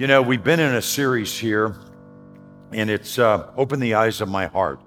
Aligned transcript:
You 0.00 0.06
know, 0.06 0.22
we've 0.22 0.42
been 0.42 0.60
in 0.60 0.76
a 0.76 0.80
series 0.80 1.38
here, 1.38 1.76
and 2.72 2.88
it's 2.88 3.18
uh, 3.18 3.52
Open 3.54 3.80
the 3.80 3.92
Eyes 3.92 4.22
of 4.22 4.30
My 4.30 4.46
Heart. 4.46 4.80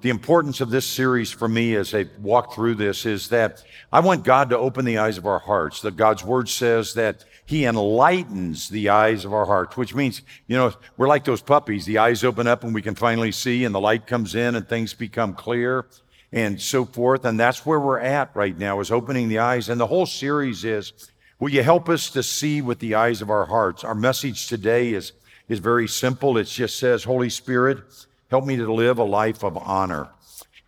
The 0.00 0.10
importance 0.10 0.60
of 0.60 0.70
this 0.70 0.86
series 0.86 1.28
for 1.32 1.48
me 1.48 1.74
as 1.74 1.92
I 1.92 2.06
walk 2.20 2.54
through 2.54 2.76
this 2.76 3.04
is 3.04 3.30
that 3.30 3.64
I 3.92 3.98
want 3.98 4.22
God 4.22 4.48
to 4.50 4.58
open 4.58 4.84
the 4.84 4.98
eyes 4.98 5.18
of 5.18 5.26
our 5.26 5.40
hearts. 5.40 5.80
That 5.80 5.96
God's 5.96 6.22
word 6.22 6.48
says 6.48 6.94
that 6.94 7.24
He 7.46 7.64
enlightens 7.64 8.68
the 8.68 8.90
eyes 8.90 9.24
of 9.24 9.34
our 9.34 9.44
hearts, 9.44 9.76
which 9.76 9.92
means, 9.92 10.22
you 10.46 10.56
know, 10.56 10.72
we're 10.96 11.08
like 11.08 11.24
those 11.24 11.42
puppies. 11.42 11.84
The 11.84 11.98
eyes 11.98 12.22
open 12.22 12.46
up 12.46 12.62
and 12.62 12.72
we 12.72 12.80
can 12.80 12.94
finally 12.94 13.32
see, 13.32 13.64
and 13.64 13.74
the 13.74 13.80
light 13.80 14.06
comes 14.06 14.36
in 14.36 14.54
and 14.54 14.68
things 14.68 14.94
become 14.94 15.34
clear 15.34 15.86
and 16.30 16.60
so 16.60 16.84
forth. 16.84 17.24
And 17.24 17.40
that's 17.40 17.66
where 17.66 17.80
we're 17.80 17.98
at 17.98 18.30
right 18.36 18.56
now, 18.56 18.78
is 18.78 18.92
opening 18.92 19.28
the 19.30 19.40
eyes. 19.40 19.68
And 19.68 19.80
the 19.80 19.88
whole 19.88 20.06
series 20.06 20.64
is 20.64 21.09
Will 21.40 21.48
you 21.48 21.62
help 21.62 21.88
us 21.88 22.10
to 22.10 22.22
see 22.22 22.60
with 22.60 22.80
the 22.80 22.94
eyes 22.94 23.22
of 23.22 23.30
our 23.30 23.46
hearts? 23.46 23.82
Our 23.82 23.94
message 23.94 24.46
today 24.46 24.92
is, 24.92 25.12
is 25.48 25.58
very 25.58 25.88
simple. 25.88 26.36
It 26.36 26.44
just 26.44 26.78
says, 26.78 27.02
Holy 27.02 27.30
Spirit, 27.30 27.78
help 28.28 28.44
me 28.44 28.56
to 28.56 28.70
live 28.70 28.98
a 28.98 29.04
life 29.04 29.42
of 29.42 29.56
honor. 29.56 30.10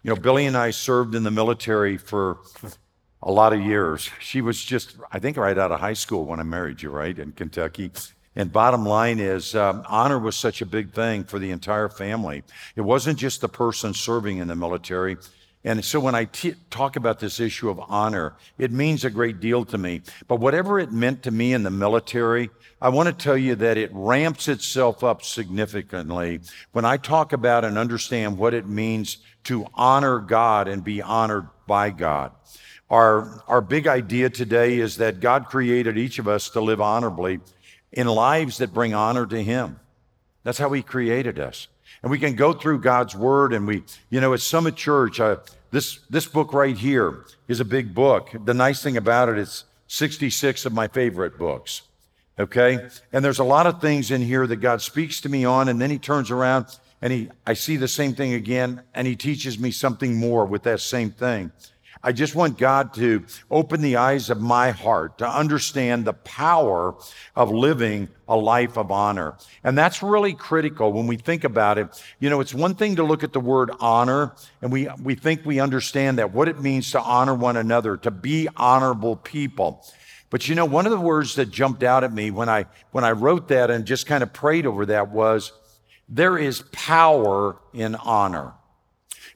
You 0.02 0.14
know, 0.14 0.16
Billy 0.16 0.46
and 0.46 0.56
I 0.56 0.70
served 0.70 1.14
in 1.14 1.24
the 1.24 1.30
military 1.30 1.98
for 1.98 2.38
a 3.22 3.30
lot 3.30 3.52
of 3.52 3.60
years. 3.60 4.08
She 4.18 4.40
was 4.40 4.64
just, 4.64 4.96
I 5.12 5.18
think, 5.18 5.36
right 5.36 5.58
out 5.58 5.72
of 5.72 5.80
high 5.80 5.92
school 5.92 6.24
when 6.24 6.40
I 6.40 6.42
married 6.42 6.80
you, 6.80 6.88
right, 6.88 7.18
in 7.18 7.32
Kentucky. 7.32 7.90
And 8.34 8.50
bottom 8.50 8.86
line 8.86 9.20
is, 9.20 9.54
um, 9.54 9.84
honor 9.86 10.18
was 10.18 10.36
such 10.36 10.62
a 10.62 10.66
big 10.66 10.94
thing 10.94 11.24
for 11.24 11.38
the 11.38 11.50
entire 11.50 11.90
family. 11.90 12.44
It 12.76 12.80
wasn't 12.80 13.18
just 13.18 13.42
the 13.42 13.48
person 13.48 13.92
serving 13.92 14.38
in 14.38 14.48
the 14.48 14.56
military, 14.56 15.18
and 15.64 15.84
so 15.84 16.00
when 16.00 16.16
I 16.16 16.24
t- 16.24 16.56
talk 16.70 16.96
about 16.96 17.20
this 17.20 17.38
issue 17.38 17.70
of 17.70 17.78
honor, 17.78 18.34
it 18.58 18.72
means 18.72 19.04
a 19.04 19.10
great 19.10 19.38
deal 19.38 19.64
to 19.66 19.78
me. 19.78 20.02
But 20.26 20.40
whatever 20.40 20.80
it 20.80 20.90
meant 20.90 21.22
to 21.22 21.30
me 21.30 21.52
in 21.52 21.62
the 21.62 21.70
military, 21.70 22.50
I 22.80 22.88
want 22.88 23.06
to 23.06 23.12
tell 23.12 23.36
you 23.36 23.54
that 23.56 23.76
it 23.76 23.90
ramps 23.92 24.48
itself 24.48 25.04
up 25.04 25.22
significantly 25.22 26.40
when 26.72 26.84
I 26.84 26.96
talk 26.96 27.32
about 27.32 27.64
and 27.64 27.78
understand 27.78 28.38
what 28.38 28.54
it 28.54 28.66
means 28.66 29.18
to 29.44 29.66
honor 29.74 30.18
God 30.18 30.66
and 30.66 30.82
be 30.82 31.00
honored 31.00 31.46
by 31.68 31.90
God. 31.90 32.32
Our, 32.90 33.42
our 33.46 33.60
big 33.60 33.86
idea 33.86 34.30
today 34.30 34.78
is 34.78 34.96
that 34.96 35.20
God 35.20 35.46
created 35.46 35.96
each 35.96 36.18
of 36.18 36.26
us 36.26 36.50
to 36.50 36.60
live 36.60 36.80
honorably 36.80 37.38
in 37.92 38.08
lives 38.08 38.58
that 38.58 38.74
bring 38.74 38.94
honor 38.94 39.26
to 39.26 39.42
Him. 39.42 39.78
That's 40.44 40.58
how 40.58 40.70
He 40.72 40.82
created 40.82 41.38
us. 41.38 41.68
And 42.02 42.10
we 42.10 42.18
can 42.18 42.34
go 42.34 42.52
through 42.52 42.80
God's 42.80 43.14
Word 43.14 43.52
and 43.52 43.66
we, 43.66 43.84
you 44.10 44.20
know, 44.20 44.34
at 44.34 44.40
Summit 44.40 44.76
Church, 44.76 45.20
uh, 45.20 45.36
this, 45.70 46.00
this 46.10 46.26
book 46.26 46.52
right 46.52 46.76
here 46.76 47.24
is 47.48 47.60
a 47.60 47.64
big 47.64 47.94
book. 47.94 48.30
The 48.44 48.54
nice 48.54 48.82
thing 48.82 48.96
about 48.96 49.28
it, 49.28 49.38
it's 49.38 49.64
66 49.88 50.66
of 50.66 50.72
my 50.72 50.88
favorite 50.88 51.38
books. 51.38 51.82
Okay? 52.38 52.88
And 53.12 53.24
there's 53.24 53.38
a 53.38 53.44
lot 53.44 53.66
of 53.66 53.80
things 53.80 54.10
in 54.10 54.22
here 54.22 54.46
that 54.46 54.56
God 54.56 54.82
speaks 54.82 55.20
to 55.22 55.28
me 55.28 55.44
on, 55.44 55.68
and 55.68 55.80
then 55.80 55.90
He 55.90 55.98
turns 55.98 56.30
around 56.30 56.66
and 57.02 57.12
he, 57.12 57.28
I 57.44 57.54
see 57.54 57.76
the 57.76 57.88
same 57.88 58.14
thing 58.14 58.32
again, 58.32 58.82
and 58.94 59.06
He 59.08 59.16
teaches 59.16 59.58
me 59.58 59.72
something 59.72 60.14
more 60.14 60.46
with 60.46 60.62
that 60.62 60.80
same 60.80 61.10
thing. 61.10 61.50
I 62.02 62.12
just 62.12 62.34
want 62.34 62.58
God 62.58 62.94
to 62.94 63.24
open 63.50 63.80
the 63.80 63.96
eyes 63.96 64.30
of 64.30 64.40
my 64.40 64.70
heart 64.70 65.18
to 65.18 65.28
understand 65.28 66.04
the 66.04 66.12
power 66.12 66.94
of 67.36 67.50
living 67.50 68.08
a 68.26 68.36
life 68.36 68.76
of 68.76 68.90
honor. 68.90 69.36
And 69.62 69.76
that's 69.76 70.02
really 70.02 70.34
critical 70.34 70.92
when 70.92 71.06
we 71.06 71.16
think 71.16 71.44
about 71.44 71.78
it. 71.78 72.02
You 72.18 72.30
know, 72.30 72.40
it's 72.40 72.54
one 72.54 72.74
thing 72.74 72.96
to 72.96 73.04
look 73.04 73.22
at 73.22 73.32
the 73.32 73.40
word 73.40 73.70
honor 73.78 74.34
and 74.62 74.72
we, 74.72 74.88
we 75.02 75.14
think 75.14 75.44
we 75.44 75.60
understand 75.60 76.18
that, 76.18 76.32
what 76.32 76.48
it 76.48 76.60
means 76.60 76.90
to 76.92 77.00
honor 77.00 77.34
one 77.34 77.56
another, 77.56 77.96
to 77.98 78.10
be 78.10 78.48
honorable 78.56 79.16
people. 79.16 79.84
But 80.30 80.48
you 80.48 80.54
know, 80.54 80.64
one 80.64 80.86
of 80.86 80.92
the 80.92 81.00
words 81.00 81.34
that 81.34 81.50
jumped 81.50 81.82
out 81.82 82.04
at 82.04 82.12
me 82.12 82.30
when 82.30 82.48
I, 82.48 82.64
when 82.90 83.04
I 83.04 83.12
wrote 83.12 83.48
that 83.48 83.70
and 83.70 83.84
just 83.84 84.06
kind 84.06 84.22
of 84.22 84.32
prayed 84.32 84.66
over 84.66 84.86
that 84.86 85.10
was, 85.10 85.52
there 86.08 86.38
is 86.38 86.62
power 86.72 87.58
in 87.72 87.94
honor. 87.96 88.54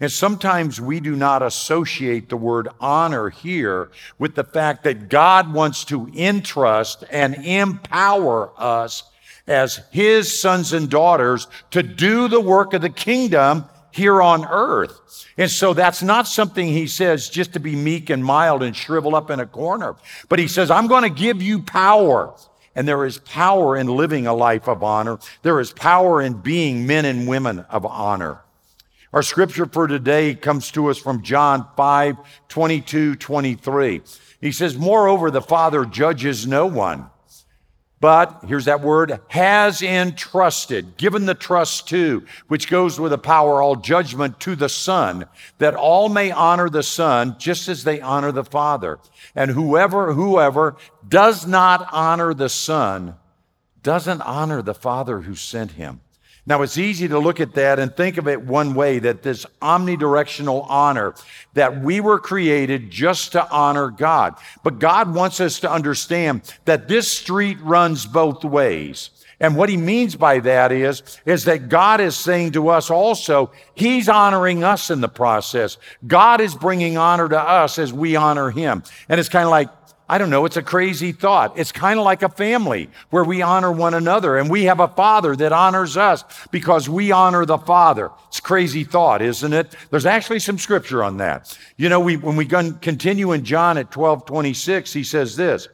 And 0.00 0.12
sometimes 0.12 0.80
we 0.80 1.00
do 1.00 1.16
not 1.16 1.42
associate 1.42 2.28
the 2.28 2.36
word 2.36 2.68
honor 2.80 3.30
here 3.30 3.90
with 4.18 4.34
the 4.34 4.44
fact 4.44 4.84
that 4.84 5.08
God 5.08 5.52
wants 5.52 5.84
to 5.86 6.08
entrust 6.14 7.04
and 7.10 7.34
empower 7.46 8.52
us 8.58 9.04
as 9.46 9.80
his 9.90 10.38
sons 10.38 10.72
and 10.72 10.90
daughters 10.90 11.46
to 11.70 11.82
do 11.82 12.28
the 12.28 12.40
work 12.40 12.74
of 12.74 12.82
the 12.82 12.90
kingdom 12.90 13.64
here 13.90 14.20
on 14.20 14.44
earth. 14.44 15.26
And 15.38 15.50
so 15.50 15.72
that's 15.72 16.02
not 16.02 16.26
something 16.26 16.66
he 16.66 16.86
says 16.86 17.30
just 17.30 17.54
to 17.54 17.60
be 17.60 17.74
meek 17.74 18.10
and 18.10 18.22
mild 18.22 18.62
and 18.62 18.76
shrivel 18.76 19.14
up 19.14 19.30
in 19.30 19.40
a 19.40 19.46
corner. 19.46 19.96
But 20.28 20.38
he 20.38 20.48
says, 20.48 20.70
I'm 20.70 20.86
going 20.86 21.04
to 21.04 21.10
give 21.10 21.40
you 21.40 21.62
power. 21.62 22.34
And 22.74 22.86
there 22.86 23.06
is 23.06 23.18
power 23.18 23.76
in 23.76 23.86
living 23.86 24.26
a 24.26 24.34
life 24.34 24.68
of 24.68 24.82
honor. 24.82 25.18
There 25.42 25.60
is 25.60 25.72
power 25.72 26.20
in 26.20 26.34
being 26.34 26.86
men 26.86 27.06
and 27.06 27.26
women 27.26 27.60
of 27.70 27.86
honor. 27.86 28.42
Our 29.12 29.22
scripture 29.22 29.66
for 29.66 29.86
today 29.86 30.34
comes 30.34 30.70
to 30.72 30.88
us 30.88 30.98
from 30.98 31.22
John 31.22 31.66
5 31.76 32.16
22, 32.48 33.16
23. 33.16 34.02
He 34.40 34.52
says, 34.52 34.76
Moreover, 34.76 35.30
the 35.30 35.40
Father 35.40 35.84
judges 35.84 36.46
no 36.46 36.66
one, 36.66 37.06
but 38.00 38.44
here's 38.46 38.66
that 38.66 38.82
word, 38.82 39.20
has 39.28 39.80
entrusted, 39.80 40.96
given 40.96 41.24
the 41.24 41.34
trust 41.34 41.88
to, 41.88 42.26
which 42.48 42.68
goes 42.68 43.00
with 43.00 43.10
the 43.10 43.18
power, 43.18 43.62
all 43.62 43.76
judgment 43.76 44.38
to 44.40 44.54
the 44.54 44.68
Son, 44.68 45.26
that 45.58 45.74
all 45.74 46.08
may 46.08 46.30
honor 46.30 46.68
the 46.68 46.82
Son 46.82 47.36
just 47.38 47.68
as 47.68 47.84
they 47.84 48.00
honor 48.00 48.32
the 48.32 48.44
Father. 48.44 48.98
And 49.34 49.52
whoever, 49.52 50.12
whoever 50.12 50.76
does 51.08 51.46
not 51.46 51.88
honor 51.92 52.34
the 52.34 52.48
Son 52.48 53.14
doesn't 53.82 54.20
honor 54.22 54.62
the 54.62 54.74
Father 54.74 55.20
who 55.20 55.34
sent 55.34 55.72
him. 55.72 56.00
Now, 56.48 56.62
it's 56.62 56.78
easy 56.78 57.08
to 57.08 57.18
look 57.18 57.40
at 57.40 57.54
that 57.54 57.80
and 57.80 57.94
think 57.94 58.18
of 58.18 58.28
it 58.28 58.40
one 58.40 58.74
way 58.74 59.00
that 59.00 59.22
this 59.22 59.44
omnidirectional 59.60 60.64
honor, 60.68 61.14
that 61.54 61.82
we 61.82 62.00
were 62.00 62.20
created 62.20 62.88
just 62.88 63.32
to 63.32 63.50
honor 63.50 63.90
God. 63.90 64.36
But 64.62 64.78
God 64.78 65.12
wants 65.12 65.40
us 65.40 65.58
to 65.60 65.70
understand 65.70 66.42
that 66.64 66.86
this 66.86 67.10
street 67.10 67.60
runs 67.60 68.06
both 68.06 68.44
ways. 68.44 69.10
And 69.40 69.56
what 69.56 69.68
he 69.68 69.76
means 69.76 70.14
by 70.14 70.38
that 70.40 70.72
is, 70.72 71.02
is 71.26 71.44
that 71.44 71.68
God 71.68 72.00
is 72.00 72.16
saying 72.16 72.52
to 72.52 72.68
us 72.68 72.90
also, 72.90 73.50
he's 73.74 74.08
honoring 74.08 74.64
us 74.64 74.88
in 74.90 75.00
the 75.00 75.08
process. 75.08 75.76
God 76.06 76.40
is 76.40 76.54
bringing 76.54 76.96
honor 76.96 77.28
to 77.28 77.38
us 77.38 77.78
as 77.78 77.92
we 77.92 78.16
honor 78.16 78.50
him. 78.50 78.82
And 79.08 79.20
it's 79.20 79.28
kind 79.28 79.44
of 79.44 79.50
like, 79.50 79.68
I 80.08 80.18
don't 80.18 80.30
know, 80.30 80.44
it's 80.44 80.56
a 80.56 80.62
crazy 80.62 81.10
thought. 81.10 81.58
It's 81.58 81.72
kind 81.72 81.98
of 81.98 82.04
like 82.04 82.22
a 82.22 82.28
family 82.28 82.90
where 83.10 83.24
we 83.24 83.42
honor 83.42 83.72
one 83.72 83.94
another 83.94 84.36
and 84.36 84.48
we 84.48 84.64
have 84.64 84.78
a 84.78 84.86
father 84.88 85.34
that 85.36 85.52
honors 85.52 85.96
us 85.96 86.22
because 86.52 86.88
we 86.88 87.10
honor 87.10 87.44
the 87.44 87.58
father. 87.58 88.12
It's 88.28 88.38
crazy 88.38 88.84
thought, 88.84 89.20
isn't 89.20 89.52
it? 89.52 89.74
There's 89.90 90.06
actually 90.06 90.38
some 90.38 90.58
scripture 90.58 91.02
on 91.02 91.16
that. 91.16 91.58
You 91.76 91.88
know, 91.88 91.98
we, 91.98 92.16
when 92.16 92.36
we 92.36 92.46
continue 92.46 93.32
in 93.32 93.44
John 93.44 93.78
at 93.78 93.90
12 93.90 94.26
26, 94.26 94.92
he 94.92 95.02
says 95.02 95.34
this 95.34 95.68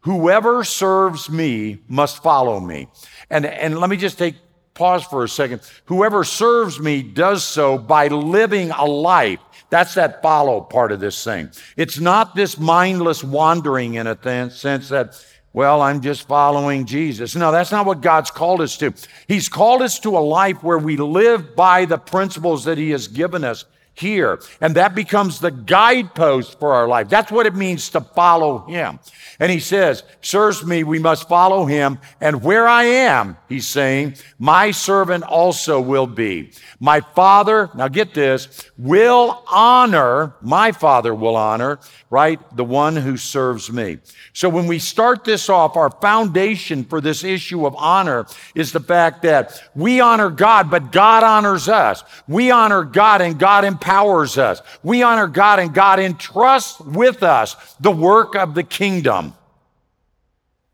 Whoever 0.00 0.62
serves 0.62 1.28
me 1.28 1.80
must 1.88 2.22
follow 2.22 2.60
me. 2.60 2.88
And, 3.28 3.44
and 3.44 3.78
let 3.78 3.90
me 3.90 3.96
just 3.96 4.16
take 4.16 4.36
pause 4.76 5.02
for 5.04 5.24
a 5.24 5.28
second. 5.28 5.62
Whoever 5.86 6.22
serves 6.22 6.78
me 6.78 7.02
does 7.02 7.42
so 7.42 7.76
by 7.78 8.06
living 8.08 8.70
a 8.70 8.84
life 8.84 9.40
that's 9.70 9.94
that 9.94 10.22
follow 10.22 10.60
part 10.60 10.92
of 10.92 11.00
this 11.00 11.22
thing. 11.22 11.50
It's 11.76 11.98
not 11.98 12.34
this 12.34 12.58
mindless 12.58 13.24
wandering 13.24 13.94
in 13.94 14.06
a 14.06 14.50
sense 14.50 14.88
that, 14.90 15.24
well, 15.52 15.82
I'm 15.82 16.00
just 16.00 16.28
following 16.28 16.86
Jesus. 16.86 17.34
No, 17.34 17.50
that's 17.50 17.72
not 17.72 17.86
what 17.86 18.00
God's 18.00 18.30
called 18.30 18.60
us 18.60 18.76
to. 18.78 18.94
He's 19.26 19.48
called 19.48 19.82
us 19.82 19.98
to 20.00 20.16
a 20.16 20.20
life 20.20 20.62
where 20.62 20.78
we 20.78 20.96
live 20.96 21.56
by 21.56 21.84
the 21.84 21.98
principles 21.98 22.64
that 22.64 22.78
He 22.78 22.90
has 22.90 23.08
given 23.08 23.42
us 23.42 23.64
here. 23.96 24.40
And 24.60 24.76
that 24.76 24.94
becomes 24.94 25.40
the 25.40 25.50
guidepost 25.50 26.58
for 26.58 26.74
our 26.74 26.86
life. 26.86 27.08
That's 27.08 27.32
what 27.32 27.46
it 27.46 27.54
means 27.54 27.90
to 27.90 28.00
follow 28.00 28.66
him. 28.66 28.98
And 29.40 29.50
he 29.50 29.60
says, 29.60 30.02
serves 30.20 30.64
me, 30.64 30.84
we 30.84 30.98
must 30.98 31.28
follow 31.28 31.66
him. 31.66 31.98
And 32.20 32.42
where 32.42 32.66
I 32.66 32.84
am, 32.84 33.36
he's 33.48 33.66
saying, 33.66 34.16
my 34.38 34.70
servant 34.70 35.24
also 35.24 35.80
will 35.80 36.06
be. 36.06 36.52
My 36.78 37.00
father, 37.00 37.70
now 37.74 37.88
get 37.88 38.14
this, 38.14 38.70
will 38.78 39.42
honor, 39.50 40.34
my 40.40 40.72
father 40.72 41.14
will 41.14 41.36
honor, 41.36 41.78
right? 42.10 42.40
The 42.56 42.64
one 42.64 42.96
who 42.96 43.16
serves 43.16 43.70
me. 43.72 43.98
So 44.32 44.48
when 44.48 44.66
we 44.66 44.78
start 44.78 45.24
this 45.24 45.48
off, 45.48 45.76
our 45.76 45.90
foundation 45.90 46.84
for 46.84 47.00
this 47.00 47.24
issue 47.24 47.66
of 47.66 47.74
honor 47.76 48.26
is 48.54 48.72
the 48.72 48.80
fact 48.80 49.22
that 49.22 49.62
we 49.74 50.00
honor 50.00 50.30
God, 50.30 50.70
but 50.70 50.92
God 50.92 51.22
honors 51.22 51.68
us. 51.68 52.04
We 52.28 52.50
honor 52.50 52.84
God 52.84 53.20
and 53.20 53.38
God 53.38 53.64
empowers 53.64 53.85
empowers 53.86 54.36
us. 54.36 54.60
We 54.82 55.02
honor 55.02 55.28
God 55.28 55.60
and 55.60 55.72
God 55.72 56.00
entrusts 56.00 56.80
with 56.80 57.22
us 57.22 57.54
the 57.78 57.92
work 57.92 58.34
of 58.34 58.54
the 58.54 58.64
kingdom. 58.64 59.34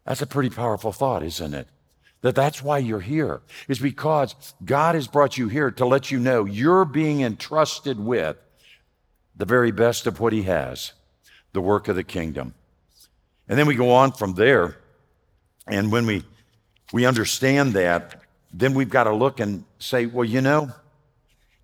That's 0.06 0.22
a 0.22 0.26
pretty 0.26 0.50
powerful 0.50 0.92
thought, 0.92 1.22
isn't 1.22 1.54
it? 1.54 1.68
That 2.22 2.34
that's 2.34 2.62
why 2.62 2.78
you're 2.78 3.00
here, 3.00 3.42
is 3.68 3.78
because 3.78 4.34
God 4.64 4.94
has 4.94 5.08
brought 5.08 5.36
you 5.36 5.48
here 5.48 5.70
to 5.72 5.84
let 5.84 6.10
you 6.10 6.18
know 6.18 6.44
you're 6.44 6.84
being 6.84 7.20
entrusted 7.20 8.00
with 8.00 8.36
the 9.36 9.44
very 9.44 9.72
best 9.72 10.06
of 10.06 10.18
what 10.18 10.32
He 10.32 10.44
has, 10.44 10.92
the 11.52 11.60
work 11.60 11.88
of 11.88 11.96
the 11.96 12.04
kingdom. 12.04 12.54
And 13.48 13.58
then 13.58 13.66
we 13.66 13.74
go 13.74 13.90
on 13.90 14.12
from 14.12 14.34
there. 14.34 14.78
And 15.66 15.92
when 15.92 16.06
we 16.06 16.24
we 16.92 17.06
understand 17.06 17.74
that, 17.74 18.22
then 18.52 18.74
we've 18.74 18.90
got 18.90 19.04
to 19.04 19.14
look 19.14 19.40
and 19.40 19.64
say, 19.78 20.06
well, 20.06 20.24
you 20.24 20.40
know, 20.40 20.70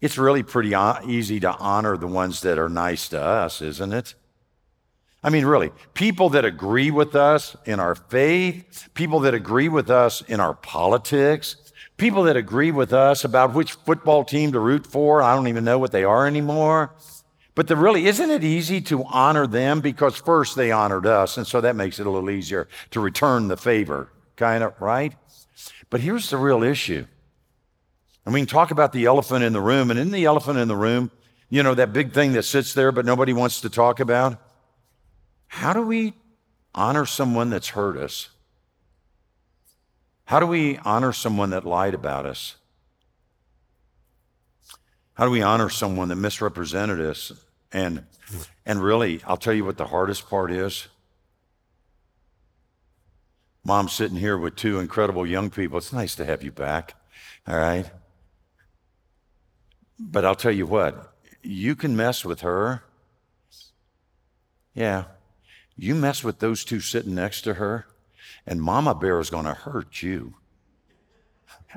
it's 0.00 0.19
really 0.19 0.43
pretty 0.43 0.75
easy 1.06 1.41
to 1.41 1.53
honor 1.56 1.97
the 1.97 2.06
ones 2.06 2.41
that 2.43 2.59
are 2.59 2.69
nice 2.69 3.09
to 3.09 3.21
us, 3.21 3.61
isn't 3.61 3.93
it? 3.93 4.15
I 5.23 5.31
mean, 5.31 5.45
really, 5.45 5.73
people 5.95 6.31
that 6.31 6.45
agree 6.45 6.93
with 6.93 7.17
us 7.17 7.56
in 7.65 7.81
our 7.81 7.97
faith, 7.97 8.89
people 8.95 9.21
that 9.21 9.35
agree 9.35 9.69
with 9.69 9.91
us 9.91 10.23
in 10.23 10.39
our 10.39 10.55
politics, 10.55 11.56
people 11.97 12.23
that 12.25 12.37
agree 12.37 12.71
with 12.71 12.93
us 12.93 13.25
about 13.25 13.53
which 13.53 13.73
football 13.73 14.25
team 14.25 14.53
to 14.53 14.61
root 14.61 14.87
for. 14.87 15.21
I 15.21 15.35
don't 15.35 15.49
even 15.49 15.65
know 15.65 15.79
what 15.79 15.91
they 15.91 16.05
are 16.05 16.27
anymore. 16.27 16.95
But 17.56 17.67
the 17.67 17.75
really, 17.75 18.06
isn't 18.06 18.31
it 18.31 18.45
easy 18.45 18.81
to 18.83 19.03
honor 19.06 19.49
them? 19.49 19.81
Because 19.81 20.17
first 20.17 20.55
they 20.55 20.71
honored 20.71 21.06
us, 21.06 21.37
and 21.37 21.45
so 21.45 21.61
that 21.61 21.75
makes 21.75 21.99
it 21.99 22.06
a 22.06 22.11
little 22.11 22.31
easier 22.31 22.69
to 22.93 23.00
return 23.00 23.49
the 23.49 23.56
favor, 23.56 24.12
kind 24.37 24.62
of, 24.62 24.81
right? 24.81 25.17
But 25.91 26.00
here's 26.00 26.31
the 26.31 26.37
real 26.37 26.62
issue. 26.62 27.06
And 28.29 28.35
we 28.35 28.41
can 28.41 28.47
talk 28.47 28.71
about 28.71 28.93
the 28.93 29.07
elephant 29.07 29.43
in 29.43 29.55
the 29.55 29.61
room, 29.63 29.91
and 29.91 29.99
in 29.99 30.11
the 30.11 30.27
elephant 30.27 30.59
in 30.59 30.69
the 30.69 30.77
room, 30.77 31.11
you 31.49 31.63
know, 31.63 31.75
that 31.75 31.95
big 31.95 32.13
thing 32.13 32.35
that 32.35 32.43
sits 32.43 32.75
there 32.75 32.93
but 32.93 33.07
nobody 33.07 33.33
wants 33.33 33.63
to 33.63 33.71
talk 33.71 34.01
about? 34.01 34.37
How 35.47 35.73
do 35.73 35.81
we 35.81 36.13
honor 36.75 37.07
someone 37.07 37.49
that's 37.49 37.69
hurt 37.69 37.97
us? 37.97 38.29
How 40.27 40.41
do 40.41 40.47
we 40.47 40.77
honor 40.85 41.11
someone 41.11 41.49
that 41.49 41.65
lied 41.65 41.95
about 41.95 42.27
us? 42.27 42.57
How 45.15 45.25
do 45.25 45.31
we 45.31 45.41
honor 45.41 45.71
someone 45.71 46.09
that 46.09 46.17
misrepresented 46.17 47.01
us? 47.01 47.33
And, 47.73 48.05
and 48.67 48.83
really, 48.83 49.23
I'll 49.27 49.39
tell 49.39 49.55
you 49.55 49.65
what 49.65 49.79
the 49.79 49.87
hardest 49.87 50.29
part 50.29 50.53
is. 50.53 50.89
Mom's 53.65 53.95
sitting 53.95 54.19
here 54.19 54.37
with 54.37 54.55
two 54.55 54.81
incredible 54.81 55.27
young 55.27 55.49
people. 55.49 55.79
It's 55.79 55.95
nice 55.95 56.15
to 56.17 56.27
have 56.27 56.43
you 56.43 56.53
back, 56.53 56.95
all 57.47 57.57
right? 57.57 57.91
But 59.99 60.25
I'll 60.25 60.35
tell 60.35 60.53
you 60.53 60.67
what, 60.67 61.12
you 61.43 61.75
can 61.75 61.97
mess 61.97 62.25
with 62.25 62.41
her. 62.41 62.85
Yeah. 64.75 65.05
You 65.77 65.95
mess 65.95 66.23
with 66.23 66.39
those 66.39 66.65
two 66.65 66.81
sitting 66.81 67.15
next 67.15 67.43
to 67.43 67.55
her, 67.55 67.87
and 68.47 68.62
Mama 68.62 68.95
Bear 68.95 69.21
is 69.21 69.31
going 69.31 69.45
to 69.45 69.55
hurt 69.55 70.03
you. 70.03 70.35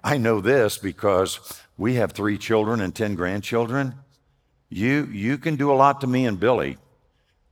I 0.03 0.17
know 0.17 0.41
this 0.41 0.77
because 0.77 1.39
we 1.77 1.95
have 1.95 2.11
three 2.11 2.37
children 2.37 2.81
and 2.81 2.95
10 2.95 3.15
grandchildren. 3.15 3.95
You, 4.69 5.07
you 5.11 5.37
can 5.37 5.55
do 5.55 5.71
a 5.71 5.75
lot 5.75 6.01
to 6.01 6.07
me 6.07 6.25
and 6.25 6.39
Billy. 6.39 6.77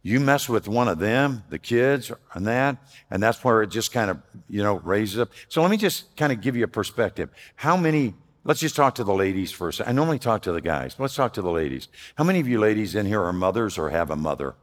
You 0.02 0.20
mess 0.20 0.48
with 0.48 0.68
one 0.68 0.88
of 0.88 1.00
them, 1.00 1.44
the 1.50 1.60
kids, 1.60 2.12
and 2.34 2.48
that, 2.48 2.78
and 3.12 3.22
that's 3.22 3.44
where 3.44 3.62
it 3.62 3.68
just 3.68 3.92
kind 3.92 4.10
of, 4.10 4.22
you 4.48 4.64
know, 4.64 4.76
raises 4.76 5.20
up. 5.20 5.32
So 5.50 5.62
let 5.62 5.70
me 5.70 5.78
just 5.78 6.16
kind 6.16 6.32
of 6.32 6.40
give 6.40 6.56
you 6.56 6.64
a 6.64 6.70
perspective. 6.70 7.30
How 7.56 7.76
many, 7.76 8.14
let's 8.50 8.62
just 8.62 8.76
talk 8.76 8.96
to 8.96 9.04
the 9.04 9.14
ladies 9.14 9.52
first. 9.52 9.80
I 9.86 9.92
normally 9.92 10.18
talk 10.18 10.42
to 10.42 10.52
the 10.52 10.60
guys. 10.60 10.96
Let's 10.98 11.14
talk 11.14 11.34
to 11.34 11.42
the 11.44 11.52
ladies. 11.52 11.88
How 12.16 12.24
many 12.24 12.40
of 12.40 12.48
you 12.48 12.60
ladies 12.60 12.96
in 12.96 13.06
here 13.06 13.22
are 13.22 13.32
mothers 13.32 13.78
or 13.78 13.92
have 13.92 14.10
a 14.10 14.16
mother? 14.16 14.56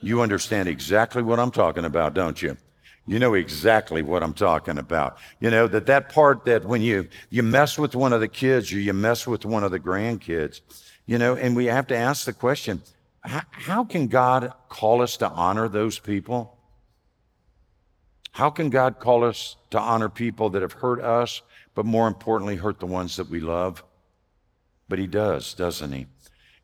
You 0.00 0.20
understand 0.20 0.68
exactly 0.68 1.20
what 1.20 1.40
I'm 1.40 1.50
talking 1.50 1.84
about, 1.84 2.14
don't 2.14 2.40
you? 2.40 2.56
You 3.08 3.18
know 3.18 3.34
exactly 3.34 4.02
what 4.02 4.22
I'm 4.22 4.34
talking 4.34 4.78
about. 4.78 5.18
You 5.40 5.50
know, 5.50 5.66
that 5.66 5.86
that 5.86 6.10
part 6.10 6.44
that 6.44 6.64
when 6.64 6.80
you, 6.80 7.08
you 7.28 7.42
mess 7.42 7.76
with 7.76 7.96
one 7.96 8.12
of 8.12 8.20
the 8.20 8.28
kids 8.28 8.72
or 8.72 8.78
you 8.78 8.92
mess 8.92 9.26
with 9.26 9.44
one 9.44 9.64
of 9.64 9.72
the 9.72 9.80
grandkids, 9.80 10.60
you 11.06 11.18
know, 11.18 11.34
and 11.34 11.56
we 11.56 11.64
have 11.64 11.88
to 11.88 11.96
ask 11.96 12.24
the 12.24 12.32
question, 12.32 12.82
how, 13.22 13.42
how 13.50 13.84
can 13.84 14.06
God 14.06 14.52
call 14.68 15.02
us 15.02 15.16
to 15.16 15.28
honor 15.28 15.68
those 15.68 15.98
people? 15.98 16.56
How 18.30 18.50
can 18.50 18.70
God 18.70 19.00
call 19.00 19.24
us 19.24 19.56
to 19.70 19.80
honor 19.80 20.08
people 20.08 20.50
that 20.50 20.62
have 20.62 20.74
hurt 20.74 21.00
us, 21.00 21.42
but 21.74 21.86
more 21.86 22.08
importantly, 22.08 22.56
hurt 22.56 22.80
the 22.80 22.86
ones 22.86 23.16
that 23.16 23.28
we 23.28 23.40
love? 23.40 23.82
But 24.88 24.98
he 24.98 25.06
does, 25.06 25.54
doesn't 25.54 25.92
he? 25.92 26.06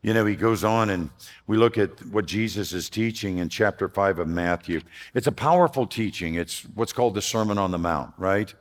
You 0.03 0.15
know, 0.15 0.25
he 0.25 0.35
goes 0.35 0.63
on 0.63 0.89
and 0.89 1.11
we 1.45 1.57
look 1.57 1.77
at 1.77 2.03
what 2.07 2.25
Jesus 2.25 2.73
is 2.73 2.89
teaching 2.89 3.37
in 3.37 3.49
chapter 3.49 3.87
5 3.87 4.19
of 4.19 4.27
Matthew. 4.27 4.81
It's 5.13 5.27
a 5.27 5.31
powerful 5.31 5.85
teaching. 5.85 6.35
It's 6.35 6.63
what's 6.73 6.93
called 6.93 7.13
the 7.13 7.21
Sermon 7.21 7.59
on 7.59 7.69
the 7.69 7.77
Mount, 7.77 8.13
right? 8.17 8.51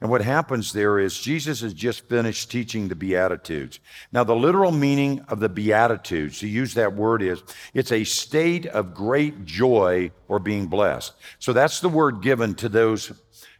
And 0.00 0.10
what 0.10 0.22
happens 0.22 0.72
there 0.72 1.00
is 1.00 1.18
Jesus 1.18 1.60
has 1.60 1.74
just 1.74 2.08
finished 2.08 2.50
teaching 2.50 2.86
the 2.86 2.94
Beatitudes. 2.94 3.80
Now, 4.12 4.22
the 4.22 4.34
literal 4.34 4.70
meaning 4.70 5.20
of 5.28 5.40
the 5.40 5.48
Beatitudes, 5.48 6.38
to 6.38 6.48
use 6.48 6.74
that 6.74 6.94
word, 6.94 7.20
is 7.20 7.42
it's 7.74 7.90
a 7.90 8.04
state 8.04 8.66
of 8.66 8.94
great 8.94 9.44
joy 9.44 10.12
or 10.28 10.38
being 10.38 10.66
blessed. 10.66 11.14
So 11.40 11.52
that's 11.52 11.80
the 11.80 11.88
word 11.88 12.22
given 12.22 12.54
to 12.56 12.68
those 12.68 13.12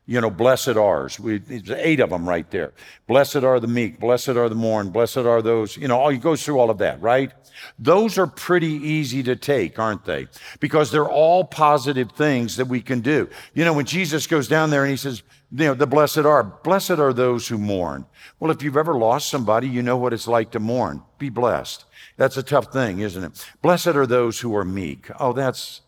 you 0.08 0.18
know, 0.22 0.30
blessed 0.30 0.68
ours. 0.70 1.20
We, 1.20 1.42
eight 1.76 2.00
of 2.00 2.08
them 2.08 2.26
right 2.26 2.50
there. 2.50 2.72
Blessed 3.06 3.44
are 3.44 3.60
the 3.60 3.66
meek. 3.66 4.00
Blessed 4.00 4.30
are 4.30 4.48
the 4.48 4.54
mourn. 4.54 4.88
Blessed 4.88 5.18
are 5.18 5.42
those, 5.42 5.76
you 5.76 5.86
know, 5.86 6.00
all, 6.00 6.08
he 6.08 6.16
goes 6.16 6.42
through 6.42 6.58
all 6.58 6.70
of 6.70 6.78
that, 6.78 6.98
right? 7.02 7.30
Those 7.78 8.16
are 8.16 8.26
pretty 8.26 8.72
easy 8.72 9.22
to 9.24 9.36
take, 9.36 9.78
aren't 9.78 10.06
they? 10.06 10.28
Because 10.60 10.90
they're 10.90 11.06
all 11.10 11.44
positive 11.44 12.10
things 12.12 12.56
that 12.56 12.68
we 12.68 12.80
can 12.80 13.00
do. 13.00 13.28
You 13.52 13.66
know, 13.66 13.74
when 13.74 13.84
Jesus 13.84 14.26
goes 14.26 14.48
down 14.48 14.70
there 14.70 14.82
and 14.82 14.90
he 14.90 14.96
says, 14.96 15.22
you 15.52 15.66
know, 15.66 15.74
the 15.74 15.86
blessed 15.86 16.18
are, 16.18 16.42
blessed 16.42 16.92
are 16.92 17.12
those 17.12 17.46
who 17.46 17.58
mourn. 17.58 18.06
Well, 18.40 18.50
if 18.50 18.62
you've 18.62 18.78
ever 18.78 18.94
lost 18.94 19.28
somebody, 19.28 19.68
you 19.68 19.82
know 19.82 19.98
what 19.98 20.14
it's 20.14 20.26
like 20.26 20.52
to 20.52 20.58
mourn. 20.58 21.02
Be 21.18 21.28
blessed. 21.28 21.84
That's 22.16 22.38
a 22.38 22.42
tough 22.42 22.72
thing, 22.72 23.00
isn't 23.00 23.24
it? 23.24 23.46
Blessed 23.60 23.88
are 23.88 24.06
those 24.06 24.40
who 24.40 24.56
are 24.56 24.64
meek. 24.64 25.10
Oh, 25.20 25.34
that's 25.34 25.82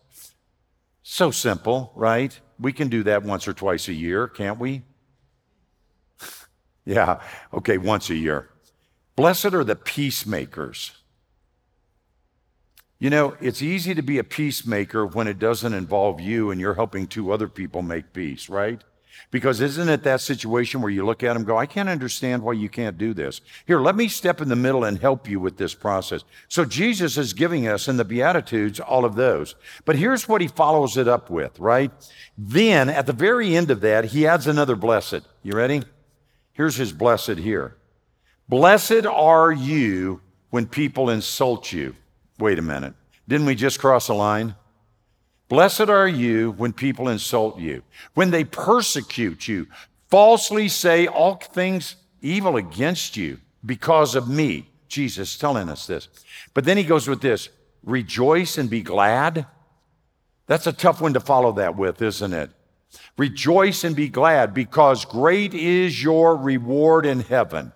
so 1.01 1.31
simple, 1.31 1.91
right? 1.95 2.39
We 2.61 2.71
can 2.71 2.87
do 2.89 3.03
that 3.03 3.23
once 3.23 3.47
or 3.47 3.53
twice 3.53 3.87
a 3.87 3.93
year, 3.93 4.27
can't 4.27 4.59
we? 4.59 4.83
yeah, 6.85 7.19
okay, 7.53 7.77
once 7.77 8.09
a 8.09 8.15
year. 8.15 8.49
Blessed 9.15 9.53
are 9.53 9.63
the 9.63 9.75
peacemakers. 9.75 10.91
You 12.99 13.09
know, 13.09 13.35
it's 13.41 13.63
easy 13.63 13.95
to 13.95 14.03
be 14.03 14.19
a 14.19 14.23
peacemaker 14.23 15.07
when 15.07 15.27
it 15.27 15.39
doesn't 15.39 15.73
involve 15.73 16.21
you 16.21 16.51
and 16.51 16.61
you're 16.61 16.75
helping 16.75 17.07
two 17.07 17.31
other 17.31 17.47
people 17.47 17.81
make 17.81 18.13
peace, 18.13 18.47
right? 18.47 18.83
Because 19.29 19.61
isn't 19.61 19.89
it 19.89 20.03
that 20.03 20.21
situation 20.21 20.81
where 20.81 20.91
you 20.91 21.05
look 21.05 21.23
at 21.23 21.33
them 21.33 21.43
go, 21.43 21.57
I 21.57 21.65
can't 21.65 21.89
understand 21.89 22.41
why 22.41 22.53
you 22.53 22.69
can't 22.69 22.97
do 22.97 23.13
this? 23.13 23.41
Here, 23.65 23.79
let 23.79 23.95
me 23.95 24.07
step 24.07 24.41
in 24.41 24.49
the 24.49 24.55
middle 24.55 24.83
and 24.83 24.97
help 24.99 25.29
you 25.29 25.39
with 25.39 25.57
this 25.57 25.73
process. 25.73 26.23
So 26.47 26.65
Jesus 26.65 27.17
is 27.17 27.33
giving 27.33 27.67
us 27.67 27.87
in 27.87 27.97
the 27.97 28.05
Beatitudes 28.05 28.79
all 28.79 29.05
of 29.05 29.15
those. 29.15 29.55
But 29.85 29.97
here's 29.97 30.27
what 30.27 30.41
he 30.41 30.47
follows 30.47 30.97
it 30.97 31.07
up 31.07 31.29
with, 31.29 31.59
right? 31.59 31.91
Then 32.37 32.89
at 32.89 33.05
the 33.05 33.13
very 33.13 33.55
end 33.55 33.69
of 33.69 33.81
that, 33.81 34.05
he 34.05 34.25
adds 34.25 34.47
another 34.47 34.75
blessed. 34.75 35.21
You 35.43 35.53
ready? 35.53 35.83
Here's 36.53 36.75
his 36.75 36.91
blessed 36.91 37.37
here. 37.37 37.77
Blessed 38.49 39.05
are 39.05 39.51
you 39.51 40.21
when 40.49 40.67
people 40.67 41.09
insult 41.09 41.71
you. 41.71 41.95
Wait 42.37 42.59
a 42.59 42.61
minute. 42.61 42.93
Didn't 43.27 43.45
we 43.45 43.55
just 43.55 43.79
cross 43.79 44.09
a 44.09 44.13
line? 44.13 44.55
Blessed 45.51 45.89
are 45.89 46.07
you 46.07 46.51
when 46.51 46.71
people 46.71 47.09
insult 47.09 47.59
you, 47.59 47.83
when 48.13 48.31
they 48.31 48.45
persecute 48.45 49.49
you, 49.49 49.67
falsely 50.09 50.69
say 50.69 51.07
all 51.07 51.35
things 51.35 51.97
evil 52.21 52.55
against 52.55 53.17
you 53.17 53.37
because 53.65 54.15
of 54.15 54.29
me. 54.29 54.69
Jesus 54.87 55.37
telling 55.37 55.67
us 55.67 55.87
this. 55.87 56.07
But 56.53 56.63
then 56.63 56.77
he 56.77 56.85
goes 56.85 57.05
with 57.05 57.19
this 57.19 57.49
rejoice 57.83 58.57
and 58.57 58.69
be 58.69 58.81
glad. 58.81 59.45
That's 60.47 60.67
a 60.67 60.71
tough 60.71 61.01
one 61.01 61.15
to 61.15 61.19
follow 61.19 61.51
that 61.51 61.75
with, 61.75 62.01
isn't 62.01 62.31
it? 62.33 62.51
Rejoice 63.17 63.83
and 63.83 63.93
be 63.93 64.07
glad 64.07 64.53
because 64.53 65.03
great 65.03 65.53
is 65.53 66.01
your 66.01 66.37
reward 66.37 67.05
in 67.05 67.19
heaven. 67.19 67.73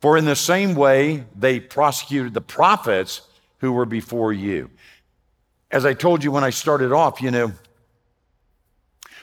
For 0.00 0.18
in 0.18 0.24
the 0.24 0.34
same 0.34 0.74
way 0.74 1.26
they 1.36 1.60
prosecuted 1.60 2.34
the 2.34 2.40
prophets 2.40 3.20
who 3.58 3.70
were 3.70 3.86
before 3.86 4.32
you. 4.32 4.70
As 5.70 5.84
I 5.84 5.94
told 5.94 6.24
you 6.24 6.32
when 6.32 6.44
I 6.44 6.50
started 6.50 6.92
off, 6.92 7.20
you 7.20 7.30
know, 7.30 7.52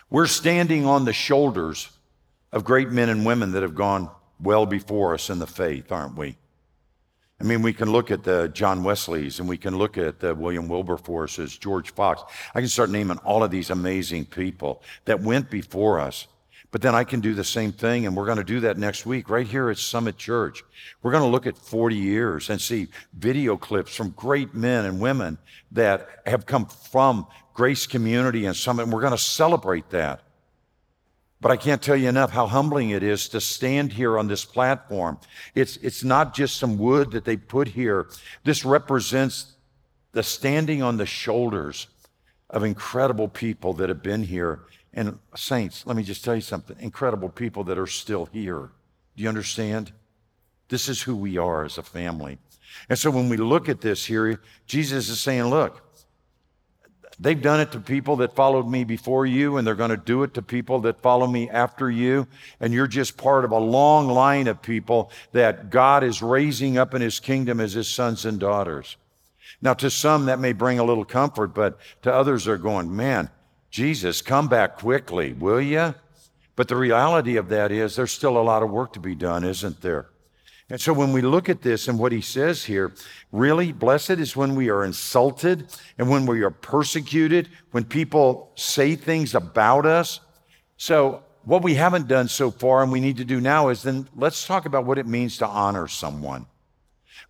we're 0.09 0.27
standing 0.27 0.85
on 0.85 1.05
the 1.05 1.13
shoulders 1.13 1.89
of 2.51 2.63
great 2.63 2.89
men 2.89 3.09
and 3.09 3.25
women 3.25 3.51
that 3.53 3.63
have 3.63 3.75
gone 3.75 4.09
well 4.39 4.65
before 4.65 5.13
us 5.13 5.29
in 5.29 5.39
the 5.39 5.47
faith, 5.47 5.91
aren't 5.91 6.15
we? 6.15 6.37
I 7.41 7.43
mean, 7.43 7.61
we 7.61 7.73
can 7.73 7.91
look 7.91 8.11
at 8.11 8.23
the 8.23 8.47
John 8.47 8.83
Wesleys 8.83 9.39
and 9.39 9.49
we 9.49 9.57
can 9.57 9.77
look 9.77 9.97
at 9.97 10.19
the 10.19 10.33
William 10.33 10.69
Wilberforces, 10.69 11.57
George 11.57 11.91
Fox. 11.91 12.21
I 12.53 12.61
can 12.61 12.69
start 12.69 12.89
naming 12.89 13.17
all 13.19 13.43
of 13.43 13.51
these 13.51 13.69
amazing 13.71 14.25
people 14.25 14.81
that 15.03 15.21
went 15.21 15.49
before 15.49 15.99
us. 15.99 16.27
But 16.71 16.81
then 16.81 16.95
I 16.95 17.03
can 17.03 17.21
do 17.21 17.33
the 17.33 17.43
same 17.43 17.71
thing, 17.71 18.05
and 18.05 18.15
we're 18.15 18.25
going 18.25 18.37
to 18.37 18.43
do 18.43 18.59
that 18.61 18.77
next 18.77 19.05
week 19.05 19.29
right 19.29 19.47
here 19.47 19.69
at 19.69 19.77
Summit 19.77 20.17
Church. 20.17 20.63
We're 21.01 21.11
going 21.11 21.23
to 21.23 21.29
look 21.29 21.47
at 21.47 21.57
40 21.57 21.95
years 21.95 22.49
and 22.49 22.59
see 22.59 22.87
video 23.13 23.55
clips 23.55 23.95
from 23.95 24.09
great 24.11 24.53
men 24.53 24.85
and 24.85 24.99
women 24.99 25.37
that 25.71 26.09
have 26.25 26.45
come 26.45 26.65
from 26.65 27.27
Grace 27.53 27.87
Community 27.87 28.45
and 28.45 28.55
Summit, 28.55 28.83
and 28.83 28.91
we're 28.93 29.01
going 29.01 29.11
to 29.11 29.17
celebrate 29.17 29.89
that. 29.91 30.21
But 31.41 31.51
I 31.51 31.57
can't 31.57 31.81
tell 31.81 31.95
you 31.95 32.09
enough 32.09 32.31
how 32.31 32.47
humbling 32.47 32.89
it 32.89 33.03
is 33.03 33.29
to 33.29 33.39
stand 33.39 33.93
here 33.93 34.17
on 34.17 34.27
this 34.27 34.43
platform. 34.45 35.19
It's, 35.53 35.77
it's 35.77 36.03
not 36.03 36.33
just 36.33 36.57
some 36.57 36.77
wood 36.77 37.11
that 37.11 37.23
they 37.23 37.37
put 37.37 37.69
here. 37.69 38.07
This 38.43 38.65
represents 38.65 39.53
the 40.13 40.23
standing 40.23 40.81
on 40.81 40.97
the 40.97 41.05
shoulders 41.05 41.87
of 42.49 42.63
incredible 42.63 43.27
people 43.27 43.73
that 43.73 43.89
have 43.89 44.01
been 44.01 44.23
here 44.23 44.61
And 44.95 45.19
saints, 45.35 45.85
let 45.85 45.97
me 45.97 46.03
just 46.03 46.23
tell 46.23 46.35
you 46.35 46.41
something 46.41 46.77
incredible 46.79 47.27
people 47.29 47.65
that 47.65 47.77
are 47.77 47.85
still 47.85 48.27
here. 48.31 48.71
Do 49.15 49.23
you 49.23 49.29
understand? 49.29 49.91
This 50.69 50.87
is 50.87 51.01
who 51.01 51.15
we 51.15 51.37
are 51.37 51.65
as 51.65 51.77
a 51.77 51.83
family. 51.83 52.37
And 52.89 52.97
so 52.97 53.11
when 53.11 53.29
we 53.29 53.37
look 53.37 53.67
at 53.67 53.81
this 53.81 54.05
here, 54.05 54.41
Jesus 54.65 55.09
is 55.09 55.19
saying, 55.19 55.45
look, 55.45 55.81
they've 57.19 57.41
done 57.41 57.59
it 57.59 57.73
to 57.73 57.79
people 57.79 58.15
that 58.17 58.35
followed 58.35 58.67
me 58.67 58.85
before 58.85 59.25
you, 59.25 59.57
and 59.57 59.67
they're 59.67 59.75
going 59.75 59.89
to 59.89 59.97
do 59.97 60.23
it 60.23 60.33
to 60.35 60.41
people 60.41 60.79
that 60.81 61.01
follow 61.01 61.27
me 61.27 61.49
after 61.49 61.91
you. 61.91 62.25
And 62.61 62.73
you're 62.73 62.87
just 62.87 63.17
part 63.17 63.45
of 63.45 63.51
a 63.51 63.59
long 63.59 64.07
line 64.07 64.47
of 64.47 64.61
people 64.61 65.11
that 65.33 65.69
God 65.69 66.05
is 66.05 66.21
raising 66.21 66.77
up 66.77 66.93
in 66.93 67.01
his 67.01 67.19
kingdom 67.19 67.59
as 67.59 67.73
his 67.73 67.89
sons 67.89 68.25
and 68.25 68.39
daughters. 68.39 68.95
Now, 69.61 69.73
to 69.75 69.89
some, 69.89 70.25
that 70.25 70.39
may 70.39 70.53
bring 70.53 70.79
a 70.79 70.83
little 70.83 71.05
comfort, 71.05 71.53
but 71.53 71.79
to 72.01 72.13
others, 72.13 72.45
they're 72.45 72.57
going, 72.57 72.95
man, 72.95 73.29
Jesus, 73.75 74.21
come 74.21 74.47
back 74.47 74.77
quickly, 74.77 75.33
will 75.33 75.59
you? 75.59 75.93
But 76.55 76.69
the 76.69 76.77
reality 76.77 77.35
of 77.35 77.49
that 77.49 77.73
is 77.73 77.97
there's 77.97 78.13
still 78.13 78.37
a 78.37 78.39
lot 78.39 78.63
of 78.63 78.71
work 78.71 78.93
to 78.93 79.01
be 79.01 79.15
done, 79.15 79.43
isn't 79.43 79.81
there? 79.81 80.07
And 80.69 80.79
so 80.79 80.93
when 80.93 81.11
we 81.11 81.21
look 81.21 81.49
at 81.49 81.61
this 81.61 81.89
and 81.89 81.99
what 81.99 82.13
he 82.13 82.21
says 82.21 82.63
here, 82.63 82.93
really, 83.33 83.73
blessed 83.73 84.11
is 84.11 84.33
when 84.33 84.55
we 84.55 84.69
are 84.69 84.85
insulted 84.85 85.67
and 85.97 86.09
when 86.09 86.25
we 86.25 86.41
are 86.43 86.51
persecuted, 86.51 87.49
when 87.71 87.83
people 87.83 88.53
say 88.55 88.95
things 88.95 89.35
about 89.35 89.85
us. 89.85 90.21
So, 90.77 91.23
what 91.43 91.61
we 91.61 91.75
haven't 91.75 92.07
done 92.07 92.29
so 92.29 92.51
far 92.51 92.81
and 92.81 92.93
we 92.93 93.01
need 93.01 93.17
to 93.17 93.25
do 93.25 93.41
now 93.41 93.67
is 93.67 93.83
then 93.83 94.07
let's 94.15 94.47
talk 94.47 94.65
about 94.65 94.85
what 94.85 94.97
it 94.97 95.05
means 95.05 95.37
to 95.39 95.47
honor 95.47 95.89
someone. 95.89 96.45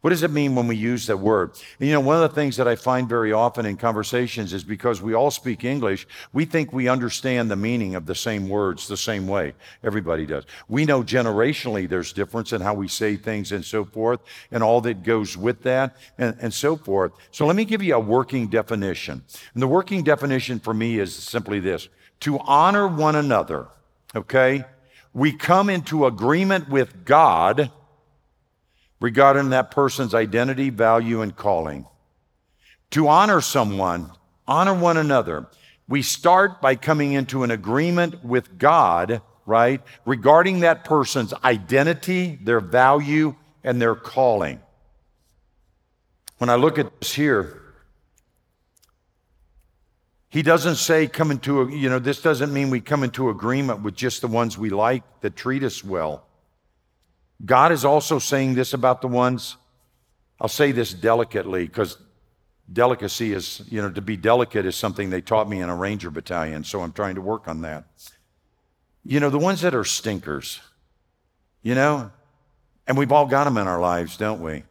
What 0.01 0.11
does 0.11 0.23
it 0.23 0.31
mean 0.31 0.55
when 0.55 0.67
we 0.67 0.75
use 0.75 1.07
that 1.07 1.17
word? 1.17 1.51
And, 1.79 1.87
you 1.87 1.93
know, 1.93 1.99
one 1.99 2.15
of 2.15 2.29
the 2.29 2.35
things 2.35 2.57
that 2.57 2.67
I 2.67 2.75
find 2.75 3.09
very 3.09 3.31
often 3.31 3.65
in 3.65 3.77
conversations 3.77 4.53
is 4.53 4.63
because 4.63 5.01
we 5.01 5.13
all 5.13 5.31
speak 5.31 5.63
English, 5.63 6.07
we 6.33 6.45
think 6.45 6.71
we 6.71 6.87
understand 6.87 7.49
the 7.49 7.55
meaning 7.55 7.95
of 7.95 8.05
the 8.05 8.15
same 8.15 8.47
words 8.47 8.87
the 8.87 8.97
same 8.97 9.27
way. 9.27 9.53
Everybody 9.83 10.25
does. 10.25 10.45
We 10.67 10.85
know 10.85 11.03
generationally 11.03 11.89
there's 11.89 12.13
difference 12.13 12.53
in 12.53 12.61
how 12.61 12.73
we 12.73 12.87
say 12.87 13.15
things 13.15 13.51
and 13.51 13.65
so 13.65 13.83
forth, 13.83 14.19
and 14.51 14.61
all 14.61 14.81
that 14.81 15.03
goes 15.03 15.35
with 15.35 15.63
that, 15.63 15.95
and, 16.17 16.35
and 16.39 16.53
so 16.53 16.75
forth. 16.75 17.11
So 17.31 17.45
let 17.45 17.55
me 17.55 17.65
give 17.65 17.81
you 17.81 17.95
a 17.95 17.99
working 17.99 18.47
definition. 18.47 19.23
And 19.53 19.63
the 19.63 19.67
working 19.67 20.03
definition 20.03 20.59
for 20.59 20.73
me 20.73 20.99
is 20.99 21.15
simply 21.15 21.59
this 21.59 21.89
to 22.21 22.39
honor 22.39 22.87
one 22.87 23.15
another, 23.15 23.67
okay? 24.15 24.65
We 25.13 25.31
come 25.31 25.69
into 25.69 26.05
agreement 26.05 26.69
with 26.69 27.05
God 27.05 27.71
regarding 28.99 29.49
that 29.49 29.71
person's 29.71 30.13
identity, 30.13 30.69
value, 30.69 31.21
and 31.21 31.35
calling. 31.35 31.85
To 32.91 33.07
honor 33.07 33.41
someone, 33.41 34.11
honor 34.47 34.73
one 34.73 34.97
another. 34.97 35.47
We 35.87 36.01
start 36.01 36.61
by 36.61 36.75
coming 36.75 37.13
into 37.13 37.43
an 37.43 37.51
agreement 37.51 38.23
with 38.23 38.57
God, 38.57 39.21
right, 39.45 39.81
regarding 40.05 40.61
that 40.61 40.85
person's 40.85 41.33
identity, 41.43 42.39
their 42.41 42.59
value, 42.59 43.35
and 43.63 43.81
their 43.81 43.95
calling. 43.95 44.59
When 46.37 46.49
I 46.49 46.55
look 46.55 46.79
at 46.79 47.01
this 47.01 47.13
here, 47.13 47.61
he 50.29 50.41
doesn't 50.41 50.75
say 50.75 51.07
come 51.07 51.31
into 51.31 51.61
a, 51.61 51.71
you 51.71 51.89
know, 51.89 51.99
this 51.99 52.21
doesn't 52.21 52.51
mean 52.51 52.69
we 52.69 52.81
come 52.81 53.03
into 53.03 53.29
agreement 53.29 53.83
with 53.83 53.95
just 53.95 54.21
the 54.21 54.27
ones 54.27 54.57
we 54.57 54.69
like 54.69 55.03
that 55.21 55.35
treat 55.35 55.63
us 55.63 55.83
well. 55.83 56.24
God 57.43 57.71
is 57.71 57.83
also 57.83 58.19
saying 58.19 58.55
this 58.55 58.73
about 58.73 59.01
the 59.01 59.07
ones, 59.07 59.57
I'll 60.39 60.47
say 60.47 60.71
this 60.71 60.93
delicately 60.93 61.65
because 61.65 61.97
delicacy 62.71 63.33
is, 63.33 63.61
you 63.69 63.81
know, 63.81 63.91
to 63.91 64.01
be 64.01 64.17
delicate 64.17 64.65
is 64.65 64.75
something 64.75 65.09
they 65.09 65.21
taught 65.21 65.49
me 65.49 65.61
in 65.61 65.69
a 65.69 65.75
Ranger 65.75 66.09
battalion, 66.09 66.63
so 66.63 66.81
I'm 66.81 66.93
trying 66.93 67.15
to 67.15 67.21
work 67.21 67.47
on 67.47 67.61
that. 67.61 67.85
You 69.03 69.19
know, 69.19 69.29
the 69.29 69.39
ones 69.39 69.61
that 69.61 69.75
are 69.75 69.83
stinkers, 69.83 70.61
you 71.61 71.75
know, 71.75 72.11
and 72.87 72.97
we've 72.97 73.11
all 73.11 73.27
got 73.27 73.43
them 73.43 73.57
in 73.57 73.67
our 73.67 73.79
lives, 73.79 74.17
don't 74.17 74.41
we? 74.41 74.63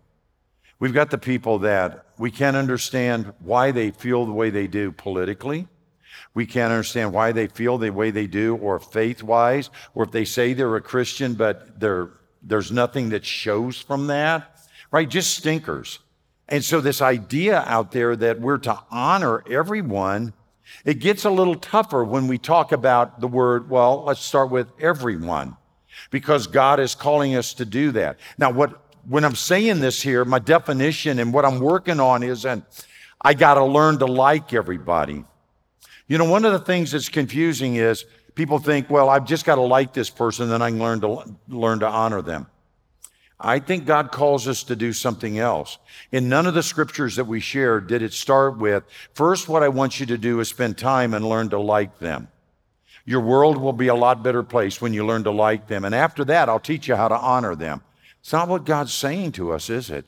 We've 0.80 0.94
got 0.94 1.10
the 1.10 1.18
people 1.18 1.60
that 1.60 2.06
we 2.18 2.30
can't 2.30 2.56
understand 2.56 3.32
why 3.40 3.70
they 3.70 3.90
feel 3.90 4.26
the 4.26 4.32
way 4.32 4.50
they 4.50 4.66
do 4.66 4.92
politically. 4.92 5.68
We 6.32 6.46
can't 6.46 6.72
understand 6.72 7.12
why 7.12 7.32
they 7.32 7.46
feel 7.46 7.78
the 7.78 7.90
way 7.90 8.10
they 8.10 8.26
do, 8.26 8.56
or 8.56 8.78
faith 8.80 9.22
wise, 9.22 9.70
or 9.94 10.04
if 10.04 10.10
they 10.10 10.24
say 10.24 10.52
they're 10.52 10.76
a 10.76 10.80
Christian, 10.80 11.34
but 11.34 11.78
they're 11.78 12.10
there's 12.46 12.70
nothing 12.70 13.10
that 13.10 13.24
shows 13.24 13.78
from 13.78 14.06
that, 14.08 14.58
right? 14.90 15.08
Just 15.08 15.36
stinkers. 15.36 15.98
And 16.48 16.62
so, 16.62 16.80
this 16.80 17.00
idea 17.00 17.60
out 17.66 17.92
there 17.92 18.14
that 18.16 18.40
we're 18.40 18.58
to 18.58 18.78
honor 18.90 19.42
everyone, 19.50 20.34
it 20.84 20.94
gets 20.94 21.24
a 21.24 21.30
little 21.30 21.54
tougher 21.54 22.04
when 22.04 22.28
we 22.28 22.36
talk 22.36 22.72
about 22.72 23.20
the 23.20 23.28
word, 23.28 23.70
well, 23.70 24.04
let's 24.04 24.20
start 24.20 24.50
with 24.50 24.68
everyone, 24.78 25.56
because 26.10 26.46
God 26.46 26.80
is 26.80 26.94
calling 26.94 27.34
us 27.34 27.54
to 27.54 27.64
do 27.64 27.92
that. 27.92 28.18
Now, 28.36 28.50
what 28.50 28.80
when 29.08 29.24
I'm 29.24 29.34
saying 29.34 29.80
this 29.80 30.00
here, 30.02 30.24
my 30.24 30.38
definition 30.38 31.18
and 31.18 31.32
what 31.32 31.44
I'm 31.44 31.60
working 31.60 32.00
on 32.00 32.22
is, 32.22 32.44
and 32.44 32.62
I 33.20 33.34
got 33.34 33.54
to 33.54 33.64
learn 33.64 33.98
to 33.98 34.06
like 34.06 34.52
everybody. 34.52 35.24
You 36.06 36.18
know, 36.18 36.24
one 36.28 36.44
of 36.44 36.52
the 36.52 36.58
things 36.58 36.92
that's 36.92 37.08
confusing 37.08 37.76
is 37.76 38.04
people 38.34 38.58
think, 38.58 38.90
well, 38.90 39.08
I've 39.08 39.26
just 39.26 39.44
got 39.44 39.56
to 39.56 39.62
like 39.62 39.92
this 39.92 40.10
person, 40.10 40.48
then 40.48 40.62
I 40.62 40.70
can 40.70 40.78
learn 40.78 41.00
to 41.00 41.24
learn 41.48 41.80
to 41.80 41.88
honor 41.88 42.22
them. 42.22 42.46
I 43.38 43.58
think 43.58 43.84
God 43.84 44.12
calls 44.12 44.48
us 44.48 44.62
to 44.64 44.76
do 44.76 44.92
something 44.92 45.38
else. 45.38 45.78
In 46.12 46.28
none 46.28 46.46
of 46.46 46.54
the 46.54 46.62
scriptures 46.62 47.16
that 47.16 47.26
we 47.26 47.40
shared 47.40 47.88
did 47.88 48.00
it 48.00 48.12
start 48.12 48.58
with, 48.58 48.84
first, 49.12 49.48
what 49.48 49.62
I 49.62 49.68
want 49.68 50.00
you 50.00 50.06
to 50.06 50.16
do 50.16 50.40
is 50.40 50.48
spend 50.48 50.78
time 50.78 51.14
and 51.14 51.28
learn 51.28 51.50
to 51.50 51.58
like 51.58 51.98
them. 51.98 52.28
Your 53.04 53.20
world 53.20 53.58
will 53.58 53.72
be 53.72 53.88
a 53.88 53.94
lot 53.94 54.22
better 54.22 54.42
place 54.42 54.80
when 54.80 54.94
you 54.94 55.04
learn 55.04 55.24
to 55.24 55.30
like 55.30 55.66
them. 55.66 55.84
And 55.84 55.94
after 55.94 56.24
that, 56.26 56.48
I'll 56.48 56.60
teach 56.60 56.88
you 56.88 56.96
how 56.96 57.08
to 57.08 57.16
honor 57.16 57.54
them. 57.54 57.82
It's 58.20 58.32
not 58.32 58.48
what 58.48 58.64
God's 58.64 58.94
saying 58.94 59.32
to 59.32 59.52
us, 59.52 59.68
is 59.68 59.90
it? 59.90 60.06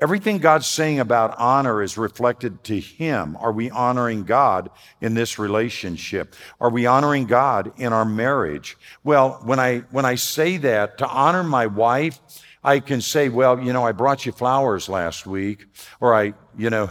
Everything 0.00 0.38
God's 0.38 0.66
saying 0.66 1.00
about 1.00 1.36
honor 1.38 1.82
is 1.82 1.98
reflected 1.98 2.62
to 2.64 2.78
Him. 2.78 3.36
Are 3.40 3.50
we 3.50 3.68
honoring 3.68 4.22
God 4.22 4.70
in 5.00 5.14
this 5.14 5.40
relationship? 5.40 6.36
Are 6.60 6.70
we 6.70 6.86
honoring 6.86 7.26
God 7.26 7.72
in 7.78 7.92
our 7.92 8.04
marriage? 8.04 8.76
Well, 9.02 9.40
when 9.44 9.58
I, 9.58 9.78
when 9.90 10.04
I 10.04 10.14
say 10.14 10.56
that, 10.58 10.98
to 10.98 11.08
honor 11.08 11.42
my 11.42 11.66
wife, 11.66 12.20
I 12.62 12.78
can 12.78 13.00
say, 13.00 13.28
well, 13.28 13.60
you 13.60 13.72
know, 13.72 13.84
I 13.84 13.90
brought 13.90 14.24
you 14.24 14.30
flowers 14.30 14.88
last 14.88 15.26
week, 15.26 15.66
or 16.00 16.14
I, 16.14 16.34
you 16.56 16.70
know, 16.70 16.90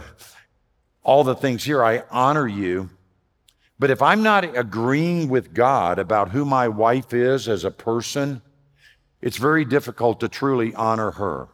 all 1.02 1.24
the 1.24 1.34
things 1.34 1.64
here, 1.64 1.82
I 1.82 2.04
honor 2.10 2.46
you. 2.46 2.90
But 3.78 3.90
if 3.90 4.02
I'm 4.02 4.22
not 4.22 4.44
agreeing 4.56 5.30
with 5.30 5.54
God 5.54 5.98
about 5.98 6.30
who 6.30 6.44
my 6.44 6.68
wife 6.68 7.14
is 7.14 7.48
as 7.48 7.64
a 7.64 7.70
person, 7.70 8.42
it's 9.22 9.38
very 9.38 9.64
difficult 9.64 10.20
to 10.20 10.28
truly 10.28 10.74
honor 10.74 11.12
her. 11.12 11.48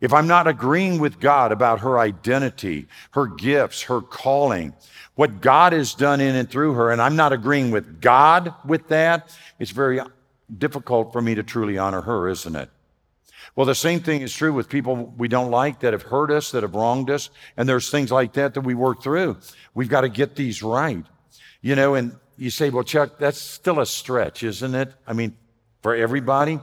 If 0.00 0.12
I'm 0.12 0.26
not 0.26 0.46
agreeing 0.46 1.00
with 1.00 1.20
God 1.20 1.52
about 1.52 1.80
her 1.80 1.98
identity, 1.98 2.86
her 3.12 3.26
gifts, 3.26 3.82
her 3.82 4.00
calling, 4.00 4.74
what 5.14 5.40
God 5.40 5.72
has 5.72 5.94
done 5.94 6.20
in 6.20 6.34
and 6.34 6.50
through 6.50 6.74
her, 6.74 6.90
and 6.90 7.00
I'm 7.00 7.16
not 7.16 7.32
agreeing 7.32 7.70
with 7.70 8.00
God 8.00 8.54
with 8.64 8.88
that, 8.88 9.34
it's 9.58 9.70
very 9.70 10.00
difficult 10.58 11.12
for 11.12 11.22
me 11.22 11.34
to 11.34 11.42
truly 11.42 11.78
honor 11.78 12.02
her, 12.02 12.28
isn't 12.28 12.54
it? 12.54 12.68
Well, 13.54 13.64
the 13.64 13.74
same 13.74 14.00
thing 14.00 14.20
is 14.20 14.34
true 14.34 14.52
with 14.52 14.68
people 14.68 15.14
we 15.16 15.28
don't 15.28 15.50
like 15.50 15.80
that 15.80 15.94
have 15.94 16.02
hurt 16.02 16.30
us, 16.30 16.50
that 16.50 16.62
have 16.62 16.74
wronged 16.74 17.08
us, 17.08 17.30
and 17.56 17.66
there's 17.66 17.90
things 17.90 18.12
like 18.12 18.34
that 18.34 18.52
that 18.52 18.60
we 18.60 18.74
work 18.74 19.02
through. 19.02 19.38
We've 19.74 19.88
got 19.88 20.02
to 20.02 20.10
get 20.10 20.36
these 20.36 20.62
right. 20.62 21.04
You 21.62 21.74
know, 21.74 21.94
and 21.94 22.14
you 22.36 22.50
say, 22.50 22.68
well, 22.68 22.84
Chuck, 22.84 23.18
that's 23.18 23.40
still 23.40 23.80
a 23.80 23.86
stretch, 23.86 24.42
isn't 24.42 24.74
it? 24.74 24.92
I 25.06 25.14
mean, 25.14 25.34
for 25.82 25.94
everybody. 25.94 26.60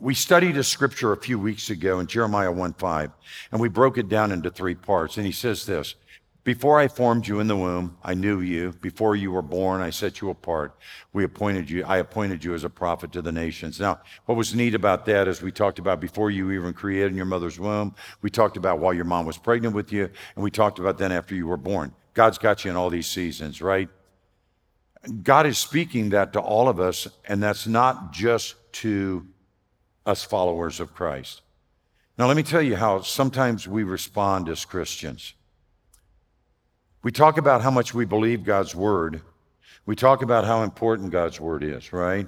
We 0.00 0.14
studied 0.14 0.56
a 0.56 0.64
scripture 0.64 1.12
a 1.12 1.16
few 1.18 1.38
weeks 1.38 1.68
ago 1.68 2.00
in 2.00 2.06
Jeremiah 2.06 2.50
1 2.50 2.72
5, 2.72 3.10
and 3.52 3.60
we 3.60 3.68
broke 3.68 3.98
it 3.98 4.08
down 4.08 4.32
into 4.32 4.50
three 4.50 4.74
parts. 4.74 5.18
And 5.18 5.26
he 5.26 5.32
says 5.32 5.66
this 5.66 5.94
Before 6.42 6.80
I 6.80 6.88
formed 6.88 7.28
you 7.28 7.38
in 7.38 7.48
the 7.48 7.56
womb, 7.56 7.98
I 8.02 8.14
knew 8.14 8.40
you. 8.40 8.72
Before 8.80 9.14
you 9.14 9.30
were 9.30 9.42
born, 9.42 9.82
I 9.82 9.90
set 9.90 10.22
you 10.22 10.30
apart. 10.30 10.74
We 11.12 11.22
appointed 11.22 11.68
you, 11.68 11.84
I 11.84 11.98
appointed 11.98 12.42
you 12.42 12.54
as 12.54 12.64
a 12.64 12.70
prophet 12.70 13.12
to 13.12 13.20
the 13.20 13.30
nations. 13.30 13.78
Now, 13.78 14.00
what 14.24 14.38
was 14.38 14.54
neat 14.54 14.74
about 14.74 15.04
that 15.04 15.28
is 15.28 15.42
we 15.42 15.52
talked 15.52 15.78
about 15.78 16.00
before 16.00 16.30
you 16.30 16.50
even 16.50 16.72
created 16.72 17.10
in 17.10 17.16
your 17.18 17.26
mother's 17.26 17.60
womb, 17.60 17.94
we 18.22 18.30
talked 18.30 18.56
about 18.56 18.78
while 18.78 18.94
your 18.94 19.04
mom 19.04 19.26
was 19.26 19.36
pregnant 19.36 19.74
with 19.74 19.92
you, 19.92 20.08
and 20.34 20.42
we 20.42 20.50
talked 20.50 20.78
about 20.78 20.96
then 20.96 21.12
after 21.12 21.34
you 21.34 21.46
were 21.46 21.58
born. 21.58 21.94
God's 22.14 22.38
got 22.38 22.64
you 22.64 22.70
in 22.70 22.76
all 22.76 22.88
these 22.88 23.06
seasons, 23.06 23.60
right? 23.60 23.90
God 25.22 25.44
is 25.44 25.58
speaking 25.58 26.08
that 26.10 26.32
to 26.32 26.40
all 26.40 26.70
of 26.70 26.80
us, 26.80 27.06
and 27.26 27.42
that's 27.42 27.66
not 27.66 28.14
just 28.14 28.54
to 28.72 29.26
us 30.06 30.24
followers 30.24 30.80
of 30.80 30.94
Christ. 30.94 31.42
Now, 32.18 32.26
let 32.26 32.36
me 32.36 32.42
tell 32.42 32.62
you 32.62 32.76
how 32.76 33.00
sometimes 33.00 33.66
we 33.66 33.82
respond 33.82 34.48
as 34.48 34.64
Christians. 34.64 35.34
We 37.02 37.12
talk 37.12 37.38
about 37.38 37.62
how 37.62 37.70
much 37.70 37.94
we 37.94 38.04
believe 38.04 38.44
God's 38.44 38.74
word. 38.74 39.22
We 39.86 39.96
talk 39.96 40.22
about 40.22 40.44
how 40.44 40.62
important 40.62 41.10
God's 41.10 41.40
word 41.40 41.64
is, 41.64 41.92
right? 41.92 42.26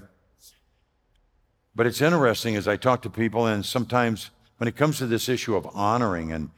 But 1.74 1.86
it's 1.86 2.00
interesting 2.00 2.56
as 2.56 2.66
I 2.66 2.76
talk 2.76 3.02
to 3.02 3.10
people, 3.10 3.46
and 3.46 3.64
sometimes 3.64 4.30
when 4.56 4.68
it 4.68 4.76
comes 4.76 4.98
to 4.98 5.06
this 5.06 5.28
issue 5.28 5.56
of 5.56 5.68
honoring, 5.74 6.32
and 6.32 6.50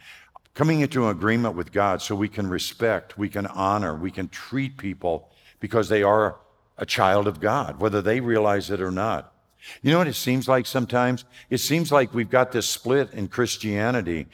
coming 0.55 0.81
into 0.81 1.05
an 1.05 1.11
agreement 1.11 1.57
with 1.57 1.73
God 1.73 2.01
so 2.01 2.15
we 2.15 2.29
can 2.29 2.49
respect, 2.49 3.19
we 3.19 3.29
can 3.29 3.47
honor, 3.47 3.97
we 3.97 4.11
can 4.11 4.29
treat 4.29 4.77
people 4.77 5.31
because 5.59 5.89
they 5.89 6.03
are 6.03 6.37
a 6.79 6.87
child 6.87 7.27
of 7.27 7.41
God, 7.41 7.81
whether 7.81 8.01
they 8.01 8.21
realize 8.21 8.71
it 8.71 8.81
or 8.81 8.91
not. 8.91 9.34
You 9.83 9.93
know 9.93 9.99
what 9.99 10.09
it 10.09 10.15
seems 10.15 10.49
like 10.49 10.67
sometimes? 10.67 11.25
It 11.51 11.59
seems 11.59 11.91
like 11.91 12.15
we've 12.15 12.31
got 12.31 12.53
this 12.53 12.69
split 12.69 13.13
in 13.13 13.29
Christianity. 13.29 14.27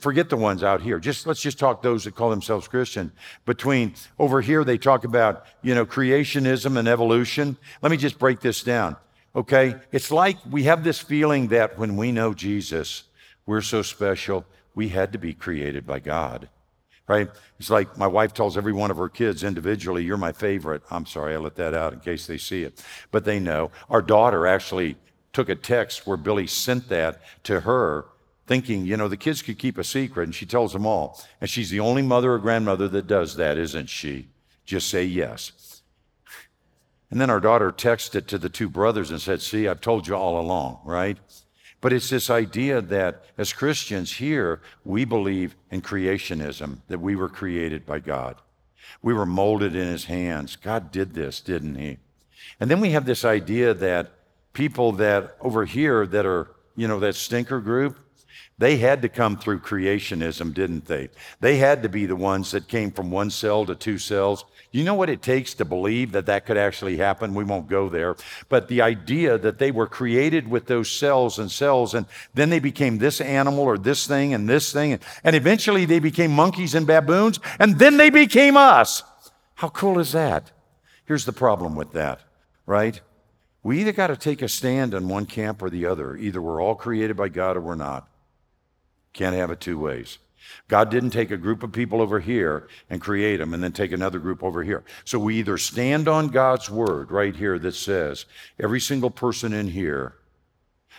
Forget 0.00 0.28
the 0.28 0.36
ones 0.36 0.62
out 0.62 0.82
here. 0.82 0.98
Just 0.98 1.26
let's 1.26 1.40
just 1.40 1.58
talk 1.58 1.82
those 1.82 2.04
that 2.04 2.14
call 2.14 2.30
themselves 2.30 2.68
Christian. 2.68 3.12
Between 3.44 3.94
over 4.18 4.40
here 4.40 4.64
they 4.64 4.78
talk 4.78 5.04
about, 5.04 5.46
you 5.62 5.74
know, 5.74 5.86
creationism 5.86 6.76
and 6.76 6.88
evolution. 6.88 7.56
Let 7.80 7.90
me 7.90 7.96
just 7.96 8.18
break 8.18 8.40
this 8.40 8.62
down. 8.62 8.96
Okay? 9.34 9.76
It's 9.92 10.10
like 10.10 10.38
we 10.50 10.64
have 10.64 10.84
this 10.84 10.98
feeling 10.98 11.48
that 11.48 11.78
when 11.78 11.96
we 11.96 12.12
know 12.12 12.34
Jesus, 12.34 13.04
we're 13.46 13.60
so 13.60 13.82
special, 13.82 14.44
we 14.74 14.88
had 14.88 15.12
to 15.12 15.18
be 15.18 15.34
created 15.34 15.86
by 15.86 15.98
God 15.98 16.48
right? 17.08 17.28
It's 17.58 17.70
like 17.70 17.96
my 17.98 18.06
wife 18.06 18.32
tells 18.32 18.56
every 18.56 18.72
one 18.72 18.90
of 18.90 18.96
her 18.96 19.08
kids 19.08 19.44
individually, 19.44 20.04
You're 20.04 20.16
my 20.16 20.32
favorite. 20.32 20.82
I'm 20.90 21.06
sorry, 21.06 21.34
I 21.34 21.38
let 21.38 21.56
that 21.56 21.74
out 21.74 21.92
in 21.92 22.00
case 22.00 22.26
they 22.26 22.38
see 22.38 22.62
it. 22.62 22.82
But 23.10 23.24
they 23.24 23.38
know. 23.38 23.70
Our 23.90 24.02
daughter 24.02 24.46
actually 24.46 24.96
took 25.32 25.48
a 25.48 25.54
text 25.54 26.06
where 26.06 26.16
Billy 26.16 26.46
sent 26.46 26.88
that 26.88 27.20
to 27.44 27.60
her, 27.60 28.06
thinking, 28.46 28.84
you 28.84 28.96
know, 28.96 29.08
the 29.08 29.16
kids 29.16 29.42
could 29.42 29.58
keep 29.58 29.78
a 29.78 29.84
secret, 29.84 30.24
and 30.24 30.34
she 30.34 30.46
tells 30.46 30.72
them 30.72 30.86
all. 30.86 31.20
And 31.40 31.48
she's 31.48 31.70
the 31.70 31.80
only 31.80 32.02
mother 32.02 32.32
or 32.32 32.38
grandmother 32.38 32.88
that 32.88 33.06
does 33.06 33.36
that, 33.36 33.56
isn't 33.58 33.88
she? 33.88 34.28
Just 34.64 34.88
say 34.88 35.04
yes. 35.04 35.82
And 37.10 37.20
then 37.20 37.30
our 37.30 37.40
daughter 37.40 37.70
texted 37.70 38.26
to 38.28 38.38
the 38.38 38.48
two 38.48 38.70
brothers 38.70 39.10
and 39.10 39.20
said, 39.20 39.42
See, 39.42 39.68
I've 39.68 39.82
told 39.82 40.06
you 40.06 40.16
all 40.16 40.40
along, 40.40 40.80
right? 40.84 41.18
But 41.82 41.92
it's 41.92 42.08
this 42.08 42.30
idea 42.30 42.80
that 42.80 43.24
as 43.36 43.52
Christians 43.52 44.12
here, 44.12 44.62
we 44.84 45.04
believe 45.04 45.56
in 45.70 45.82
creationism, 45.82 46.78
that 46.86 47.00
we 47.00 47.16
were 47.16 47.28
created 47.28 47.84
by 47.84 47.98
God. 47.98 48.36
We 49.02 49.12
were 49.12 49.26
molded 49.26 49.74
in 49.74 49.88
his 49.88 50.04
hands. 50.04 50.54
God 50.54 50.92
did 50.92 51.12
this, 51.12 51.40
didn't 51.40 51.74
he? 51.74 51.98
And 52.60 52.70
then 52.70 52.80
we 52.80 52.90
have 52.90 53.04
this 53.04 53.24
idea 53.24 53.74
that 53.74 54.12
people 54.52 54.92
that 54.92 55.36
over 55.40 55.64
here 55.64 56.06
that 56.06 56.24
are, 56.24 56.52
you 56.76 56.86
know, 56.86 57.00
that 57.00 57.16
stinker 57.16 57.60
group, 57.60 57.98
they 58.62 58.76
had 58.78 59.02
to 59.02 59.08
come 59.08 59.36
through 59.36 59.60
creationism, 59.60 60.54
didn't 60.54 60.86
they? 60.86 61.10
They 61.40 61.56
had 61.56 61.82
to 61.82 61.88
be 61.88 62.06
the 62.06 62.16
ones 62.16 62.50
that 62.52 62.68
came 62.68 62.90
from 62.90 63.10
one 63.10 63.30
cell 63.30 63.66
to 63.66 63.74
two 63.74 63.98
cells 63.98 64.44
you 64.72 64.84
know 64.84 64.94
what 64.94 65.10
it 65.10 65.20
takes 65.20 65.52
to 65.54 65.66
believe 65.66 66.12
that 66.12 66.26
that 66.26 66.46
could 66.46 66.56
actually 66.56 66.96
happen? 66.96 67.34
We 67.34 67.44
won't 67.44 67.68
go 67.68 67.90
there. 67.90 68.16
But 68.48 68.68
the 68.68 68.80
idea 68.80 69.36
that 69.36 69.58
they 69.58 69.70
were 69.70 69.86
created 69.86 70.48
with 70.48 70.66
those 70.66 70.90
cells 70.90 71.38
and 71.38 71.50
cells, 71.50 71.92
and 71.92 72.06
then 72.32 72.48
they 72.48 72.58
became 72.58 72.96
this 72.96 73.20
animal 73.20 73.64
or 73.64 73.76
this 73.76 74.06
thing 74.06 74.32
and 74.32 74.48
this 74.48 74.72
thing, 74.72 74.98
and 75.22 75.36
eventually 75.36 75.84
they 75.84 75.98
became 75.98 76.32
monkeys 76.32 76.74
and 76.74 76.86
baboons, 76.86 77.38
and 77.58 77.78
then 77.78 77.98
they 77.98 78.08
became 78.08 78.56
us. 78.56 79.02
How 79.56 79.68
cool 79.68 79.98
is 79.98 80.12
that? 80.12 80.50
Here's 81.04 81.26
the 81.26 81.32
problem 81.32 81.76
with 81.76 81.92
that, 81.92 82.20
right? 82.64 82.98
We 83.62 83.80
either 83.80 83.92
got 83.92 84.06
to 84.06 84.16
take 84.16 84.40
a 84.40 84.48
stand 84.48 84.94
in 84.94 85.06
one 85.06 85.26
camp 85.26 85.60
or 85.60 85.68
the 85.68 85.84
other. 85.84 86.16
Either 86.16 86.40
we're 86.40 86.62
all 86.62 86.74
created 86.74 87.16
by 87.16 87.28
God 87.28 87.58
or 87.58 87.60
we're 87.60 87.74
not. 87.74 88.08
Can't 89.12 89.36
have 89.36 89.50
it 89.50 89.60
two 89.60 89.78
ways. 89.78 90.18
God 90.68 90.90
didn't 90.90 91.10
take 91.10 91.30
a 91.30 91.36
group 91.36 91.62
of 91.62 91.72
people 91.72 92.00
over 92.00 92.20
here 92.20 92.68
and 92.90 93.00
create 93.00 93.38
them 93.38 93.54
and 93.54 93.62
then 93.62 93.72
take 93.72 93.92
another 93.92 94.18
group 94.18 94.42
over 94.42 94.62
here. 94.62 94.84
So 95.04 95.18
we 95.18 95.36
either 95.36 95.58
stand 95.58 96.08
on 96.08 96.28
God's 96.28 96.70
word 96.70 97.10
right 97.10 97.34
here 97.34 97.58
that 97.58 97.74
says 97.74 98.26
every 98.58 98.80
single 98.80 99.10
person 99.10 99.52
in 99.52 99.68
here 99.68 100.14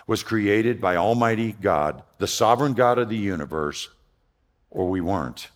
was 0.08 0.24
created 0.24 0.82
by 0.82 0.96
Almighty 0.96 1.54
God, 1.54 2.04
the 2.18 2.28
sovereign 2.28 2.74
God 2.74 2.98
of 2.98 3.10
the 3.10 3.18
universe, 3.18 3.90
or 4.70 4.90
we 4.90 5.02
weren't. 5.02 5.50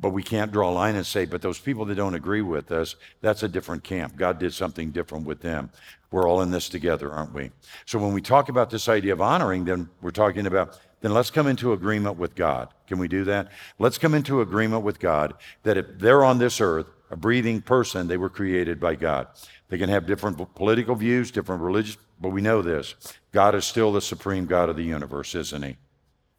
But 0.00 0.10
we 0.10 0.22
can't 0.22 0.52
draw 0.52 0.70
a 0.70 0.72
line 0.72 0.94
and 0.94 1.04
say, 1.04 1.24
but 1.24 1.42
those 1.42 1.58
people 1.58 1.84
that 1.86 1.96
don't 1.96 2.14
agree 2.14 2.42
with 2.42 2.70
us, 2.70 2.94
that's 3.20 3.42
a 3.42 3.48
different 3.48 3.82
camp. 3.82 4.16
God 4.16 4.38
did 4.38 4.54
something 4.54 4.90
different 4.90 5.26
with 5.26 5.40
them. 5.40 5.70
We're 6.10 6.28
all 6.28 6.40
in 6.40 6.50
this 6.50 6.68
together, 6.68 7.10
aren't 7.10 7.34
we? 7.34 7.50
So 7.84 7.98
when 7.98 8.12
we 8.12 8.22
talk 8.22 8.48
about 8.48 8.70
this 8.70 8.88
idea 8.88 9.12
of 9.12 9.20
honoring, 9.20 9.64
then 9.64 9.88
we're 10.00 10.10
talking 10.10 10.46
about 10.46 10.78
then 11.00 11.14
let's 11.14 11.30
come 11.30 11.46
into 11.46 11.72
agreement 11.72 12.16
with 12.16 12.34
God. 12.34 12.68
Can 12.86 12.98
we 12.98 13.08
do 13.08 13.24
that? 13.24 13.50
Let's 13.78 13.98
come 13.98 14.14
into 14.14 14.40
agreement 14.40 14.82
with 14.82 14.98
God 14.98 15.34
that 15.62 15.76
if 15.76 15.86
they're 15.98 16.24
on 16.24 16.38
this 16.38 16.60
earth, 16.60 16.86
a 17.10 17.16
breathing 17.16 17.62
person, 17.62 18.08
they 18.08 18.16
were 18.16 18.28
created 18.28 18.80
by 18.80 18.94
God. 18.94 19.28
They 19.68 19.78
can 19.78 19.88
have 19.88 20.06
different 20.06 20.54
political 20.54 20.94
views, 20.94 21.30
different 21.30 21.62
religious, 21.62 21.96
but 22.20 22.30
we 22.30 22.40
know 22.40 22.62
this 22.62 22.94
God 23.32 23.54
is 23.54 23.64
still 23.64 23.92
the 23.92 24.00
supreme 24.00 24.46
God 24.46 24.68
of 24.68 24.76
the 24.76 24.82
universe, 24.82 25.34
isn't 25.34 25.62
He? 25.62 25.76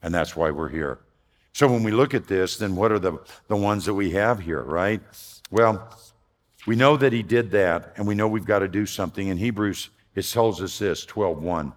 And 0.02 0.14
that's 0.14 0.36
why 0.36 0.50
we're 0.50 0.68
here. 0.68 1.00
So 1.52 1.66
when 1.66 1.82
we 1.82 1.90
look 1.90 2.14
at 2.14 2.28
this, 2.28 2.56
then 2.56 2.76
what 2.76 2.92
are 2.92 2.98
the, 2.98 3.18
the 3.48 3.56
ones 3.56 3.84
that 3.86 3.94
we 3.94 4.10
have 4.12 4.40
here, 4.40 4.62
right? 4.62 5.00
Well, 5.50 5.96
we 6.66 6.76
know 6.76 6.96
that 6.96 7.12
He 7.12 7.22
did 7.22 7.50
that, 7.52 7.94
and 7.96 8.06
we 8.06 8.14
know 8.14 8.28
we've 8.28 8.44
got 8.44 8.60
to 8.60 8.68
do 8.68 8.86
something. 8.86 9.28
In 9.28 9.36
Hebrews, 9.36 9.90
it 10.14 10.22
tells 10.22 10.62
us 10.62 10.78
this 10.78 11.04
12 11.04 11.42
1. 11.42 11.72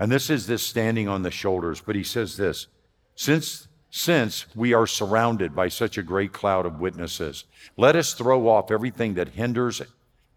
And 0.00 0.10
this 0.10 0.30
is 0.30 0.46
this 0.46 0.66
standing 0.66 1.08
on 1.08 1.22
the 1.22 1.30
shoulders. 1.30 1.82
But 1.82 1.94
he 1.94 2.02
says 2.02 2.38
this 2.38 2.66
since, 3.14 3.68
since 3.90 4.46
we 4.56 4.72
are 4.72 4.86
surrounded 4.86 5.54
by 5.54 5.68
such 5.68 5.98
a 5.98 6.02
great 6.02 6.32
cloud 6.32 6.64
of 6.64 6.80
witnesses, 6.80 7.44
let 7.76 7.94
us 7.94 8.14
throw 8.14 8.48
off 8.48 8.70
everything 8.70 9.14
that 9.14 9.28
hinders 9.28 9.82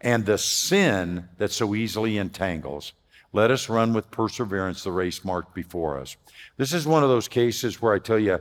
and 0.02 0.26
the 0.26 0.36
sin 0.36 1.30
that 1.38 1.50
so 1.50 1.74
easily 1.74 2.18
entangles. 2.18 2.92
Let 3.32 3.50
us 3.50 3.70
run 3.70 3.94
with 3.94 4.10
perseverance 4.10 4.84
the 4.84 4.92
race 4.92 5.24
marked 5.24 5.54
before 5.54 5.98
us. 5.98 6.16
This 6.58 6.74
is 6.74 6.86
one 6.86 7.02
of 7.02 7.08
those 7.08 7.26
cases 7.26 7.80
where 7.80 7.94
I 7.94 7.98
tell 7.98 8.18
you, 8.18 8.38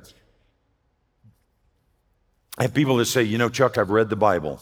I 2.57 2.63
have 2.63 2.73
people 2.73 2.97
that 2.97 3.05
say, 3.05 3.23
you 3.23 3.38
know, 3.38 3.49
Chuck, 3.49 3.77
I've 3.77 3.89
read 3.89 4.09
the 4.09 4.15
Bible, 4.15 4.62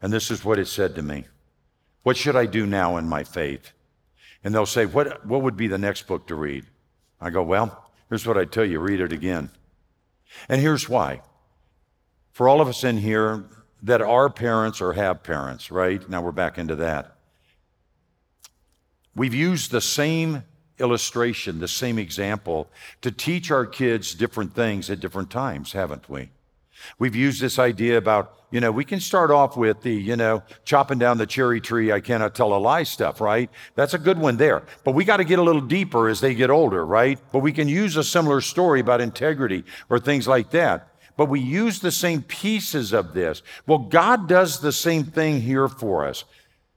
and 0.00 0.12
this 0.12 0.30
is 0.30 0.44
what 0.44 0.58
it 0.58 0.68
said 0.68 0.94
to 0.94 1.02
me. 1.02 1.24
What 2.04 2.16
should 2.16 2.36
I 2.36 2.46
do 2.46 2.64
now 2.64 2.96
in 2.96 3.08
my 3.08 3.24
faith? 3.24 3.72
And 4.44 4.54
they'll 4.54 4.66
say, 4.66 4.86
what, 4.86 5.26
what 5.26 5.42
would 5.42 5.56
be 5.56 5.66
the 5.66 5.78
next 5.78 6.06
book 6.06 6.26
to 6.28 6.34
read? 6.34 6.64
I 7.20 7.30
go, 7.30 7.42
Well, 7.42 7.84
here's 8.08 8.26
what 8.26 8.38
I 8.38 8.44
tell 8.44 8.64
you 8.64 8.78
read 8.78 9.00
it 9.00 9.12
again. 9.12 9.50
And 10.48 10.60
here's 10.60 10.88
why. 10.88 11.22
For 12.32 12.48
all 12.48 12.60
of 12.60 12.68
us 12.68 12.84
in 12.84 12.98
here 12.98 13.44
that 13.82 14.02
are 14.02 14.30
parents 14.30 14.80
or 14.80 14.92
have 14.92 15.22
parents, 15.22 15.70
right? 15.70 16.08
Now 16.08 16.22
we're 16.22 16.32
back 16.32 16.58
into 16.58 16.76
that. 16.76 17.16
We've 19.14 19.34
used 19.34 19.70
the 19.70 19.80
same 19.80 20.44
illustration, 20.78 21.58
the 21.58 21.68
same 21.68 21.98
example 21.98 22.70
to 23.02 23.10
teach 23.10 23.50
our 23.50 23.66
kids 23.66 24.14
different 24.14 24.54
things 24.54 24.88
at 24.90 25.00
different 25.00 25.30
times, 25.30 25.72
haven't 25.72 26.08
we? 26.08 26.30
We've 26.98 27.16
used 27.16 27.40
this 27.40 27.58
idea 27.58 27.98
about, 27.98 28.34
you 28.50 28.60
know, 28.60 28.72
we 28.72 28.84
can 28.84 29.00
start 29.00 29.30
off 29.30 29.56
with 29.56 29.82
the, 29.82 29.92
you 29.92 30.16
know, 30.16 30.42
chopping 30.64 30.98
down 30.98 31.18
the 31.18 31.26
cherry 31.26 31.60
tree, 31.60 31.92
I 31.92 32.00
cannot 32.00 32.34
tell 32.34 32.54
a 32.54 32.58
lie 32.58 32.82
stuff, 32.82 33.20
right? 33.20 33.50
That's 33.74 33.94
a 33.94 33.98
good 33.98 34.18
one 34.18 34.36
there. 34.36 34.62
But 34.84 34.92
we 34.92 35.04
got 35.04 35.18
to 35.18 35.24
get 35.24 35.38
a 35.38 35.42
little 35.42 35.60
deeper 35.60 36.08
as 36.08 36.20
they 36.20 36.34
get 36.34 36.50
older, 36.50 36.84
right? 36.84 37.18
But 37.32 37.40
we 37.40 37.52
can 37.52 37.68
use 37.68 37.96
a 37.96 38.04
similar 38.04 38.40
story 38.40 38.80
about 38.80 39.00
integrity 39.00 39.64
or 39.90 39.98
things 39.98 40.26
like 40.26 40.50
that. 40.50 40.94
But 41.16 41.28
we 41.28 41.40
use 41.40 41.80
the 41.80 41.90
same 41.90 42.22
pieces 42.22 42.92
of 42.92 43.12
this. 43.12 43.42
Well, 43.66 43.78
God 43.78 44.28
does 44.28 44.60
the 44.60 44.72
same 44.72 45.02
thing 45.04 45.40
here 45.40 45.68
for 45.68 46.06
us. 46.06 46.24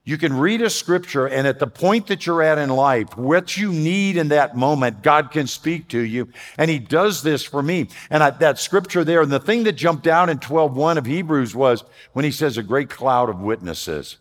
You 0.03 0.17
can 0.17 0.33
read 0.33 0.63
a 0.63 0.69
scripture, 0.69 1.27
and 1.27 1.45
at 1.45 1.59
the 1.59 1.67
point 1.67 2.07
that 2.07 2.25
you're 2.25 2.41
at 2.41 2.57
in 2.57 2.71
life, 2.71 3.15
what 3.15 3.55
you 3.55 3.71
need 3.71 4.17
in 4.17 4.29
that 4.29 4.57
moment, 4.57 5.03
God 5.03 5.29
can 5.29 5.45
speak 5.45 5.89
to 5.89 5.99
you. 5.99 6.29
And 6.57 6.71
He 6.71 6.79
does 6.79 7.21
this 7.21 7.43
for 7.43 7.61
me. 7.61 7.87
And 8.09 8.23
I, 8.23 8.31
that 8.31 8.57
scripture 8.57 9.03
there, 9.03 9.21
and 9.21 9.31
the 9.31 9.39
thing 9.39 9.63
that 9.65 9.73
jumped 9.73 10.07
out 10.07 10.27
in 10.27 10.39
12:1 10.39 10.97
of 10.97 11.05
Hebrews 11.05 11.55
was 11.55 11.83
when 12.13 12.25
He 12.25 12.31
says, 12.31 12.57
a 12.57 12.63
great 12.63 12.89
cloud 12.89 13.29
of 13.29 13.41
witnesses. 13.41 14.17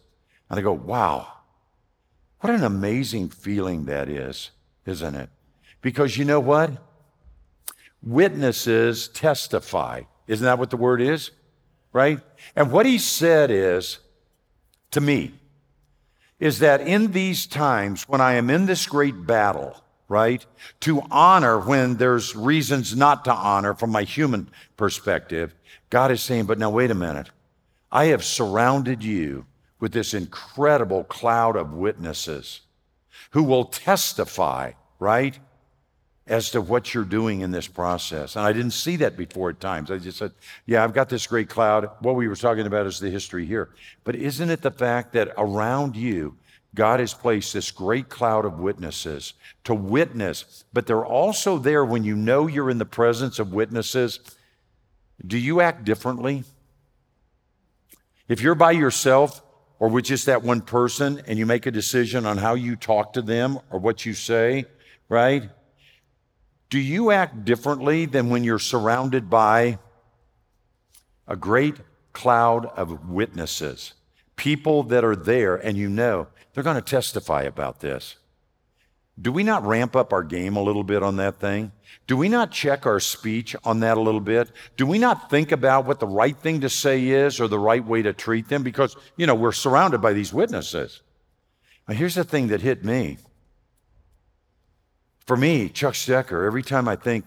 And 0.50 0.58
I 0.58 0.62
go, 0.62 0.72
wow, 0.72 1.28
what 2.40 2.52
an 2.52 2.64
amazing 2.64 3.30
feeling 3.30 3.86
that 3.86 4.10
is, 4.10 4.50
isn't 4.84 5.14
it? 5.14 5.30
Because 5.80 6.18
you 6.18 6.26
know 6.26 6.40
what? 6.40 6.72
Witnesses 8.02 9.08
testify. 9.08 10.02
Isn't 10.26 10.44
that 10.44 10.58
what 10.58 10.68
the 10.68 10.76
word 10.76 11.00
is? 11.00 11.30
Right? 11.94 12.20
And 12.54 12.70
what 12.70 12.84
He 12.84 12.98
said 12.98 13.50
is, 13.50 13.98
to 14.90 15.00
me, 15.00 15.39
is 16.40 16.58
that 16.60 16.80
in 16.80 17.12
these 17.12 17.46
times 17.46 18.08
when 18.08 18.20
I 18.20 18.32
am 18.32 18.50
in 18.50 18.66
this 18.66 18.86
great 18.86 19.26
battle, 19.26 19.84
right, 20.08 20.44
to 20.80 21.02
honor 21.10 21.60
when 21.60 21.96
there's 21.98 22.34
reasons 22.34 22.96
not 22.96 23.24
to 23.26 23.32
honor 23.32 23.74
from 23.74 23.90
my 23.90 24.02
human 24.02 24.50
perspective, 24.76 25.54
God 25.90 26.10
is 26.10 26.22
saying, 26.22 26.46
but 26.46 26.58
now 26.58 26.70
wait 26.70 26.90
a 26.90 26.94
minute. 26.94 27.30
I 27.92 28.06
have 28.06 28.24
surrounded 28.24 29.04
you 29.04 29.46
with 29.78 29.92
this 29.92 30.14
incredible 30.14 31.04
cloud 31.04 31.56
of 31.56 31.74
witnesses 31.74 32.62
who 33.30 33.42
will 33.42 33.64
testify, 33.64 34.72
right, 34.98 35.38
as 36.30 36.50
to 36.52 36.60
what 36.60 36.94
you're 36.94 37.04
doing 37.04 37.40
in 37.40 37.50
this 37.50 37.66
process. 37.66 38.36
And 38.36 38.46
I 38.46 38.52
didn't 38.52 38.70
see 38.70 38.94
that 38.96 39.16
before 39.16 39.50
at 39.50 39.58
times. 39.58 39.90
I 39.90 39.98
just 39.98 40.16
said, 40.16 40.30
yeah, 40.64 40.84
I've 40.84 40.94
got 40.94 41.08
this 41.08 41.26
great 41.26 41.48
cloud. 41.48 41.90
What 41.98 42.14
we 42.14 42.28
were 42.28 42.36
talking 42.36 42.66
about 42.66 42.86
is 42.86 43.00
the 43.00 43.10
history 43.10 43.44
here. 43.44 43.70
But 44.04 44.14
isn't 44.14 44.48
it 44.48 44.62
the 44.62 44.70
fact 44.70 45.12
that 45.14 45.32
around 45.36 45.96
you, 45.96 46.36
God 46.72 47.00
has 47.00 47.12
placed 47.12 47.52
this 47.52 47.72
great 47.72 48.08
cloud 48.08 48.44
of 48.44 48.60
witnesses 48.60 49.34
to 49.64 49.74
witness, 49.74 50.64
but 50.72 50.86
they're 50.86 51.04
also 51.04 51.58
there 51.58 51.84
when 51.84 52.04
you 52.04 52.14
know 52.14 52.46
you're 52.46 52.70
in 52.70 52.78
the 52.78 52.84
presence 52.84 53.40
of 53.40 53.52
witnesses. 53.52 54.20
Do 55.26 55.36
you 55.36 55.60
act 55.60 55.84
differently? 55.84 56.44
If 58.28 58.40
you're 58.40 58.54
by 58.54 58.70
yourself 58.70 59.42
or 59.80 59.88
with 59.88 60.04
just 60.04 60.26
that 60.26 60.44
one 60.44 60.60
person 60.60 61.20
and 61.26 61.40
you 61.40 61.44
make 61.44 61.66
a 61.66 61.72
decision 61.72 62.24
on 62.24 62.38
how 62.38 62.54
you 62.54 62.76
talk 62.76 63.14
to 63.14 63.22
them 63.22 63.58
or 63.70 63.80
what 63.80 64.06
you 64.06 64.14
say, 64.14 64.66
right? 65.08 65.50
Do 66.70 66.78
you 66.78 67.10
act 67.10 67.44
differently 67.44 68.06
than 68.06 68.30
when 68.30 68.44
you're 68.44 68.60
surrounded 68.60 69.28
by 69.28 69.80
a 71.26 71.34
great 71.36 71.74
cloud 72.12 72.66
of 72.66 73.08
witnesses? 73.08 73.94
People 74.36 74.84
that 74.84 75.04
are 75.04 75.16
there 75.16 75.56
and 75.56 75.76
you 75.76 75.88
know 75.88 76.28
they're 76.54 76.64
going 76.64 76.76
to 76.76 76.82
testify 76.82 77.42
about 77.42 77.80
this. 77.80 78.16
Do 79.20 79.32
we 79.32 79.42
not 79.42 79.66
ramp 79.66 79.96
up 79.96 80.12
our 80.12 80.22
game 80.22 80.56
a 80.56 80.62
little 80.62 80.84
bit 80.84 81.02
on 81.02 81.16
that 81.16 81.40
thing? 81.40 81.72
Do 82.06 82.16
we 82.16 82.28
not 82.28 82.52
check 82.52 82.86
our 82.86 83.00
speech 83.00 83.54
on 83.64 83.80
that 83.80 83.98
a 83.98 84.00
little 84.00 84.20
bit? 84.20 84.50
Do 84.76 84.86
we 84.86 84.98
not 84.98 85.28
think 85.28 85.52
about 85.52 85.84
what 85.84 86.00
the 86.00 86.06
right 86.06 86.36
thing 86.36 86.60
to 86.62 86.70
say 86.70 87.08
is 87.08 87.40
or 87.40 87.48
the 87.48 87.58
right 87.58 87.84
way 87.84 88.00
to 88.02 88.12
treat 88.12 88.48
them? 88.48 88.62
Because, 88.62 88.96
you 89.16 89.26
know, 89.26 89.34
we're 89.34 89.52
surrounded 89.52 90.00
by 90.00 90.12
these 90.12 90.32
witnesses. 90.32 91.02
Now, 91.86 91.94
here's 91.94 92.14
the 92.14 92.24
thing 92.24 92.48
that 92.48 92.62
hit 92.62 92.84
me. 92.84 93.18
For 95.30 95.36
me, 95.36 95.68
Chuck 95.68 95.94
Stecker, 95.94 96.44
every 96.44 96.64
time 96.64 96.88
I 96.88 96.96
think, 96.96 97.24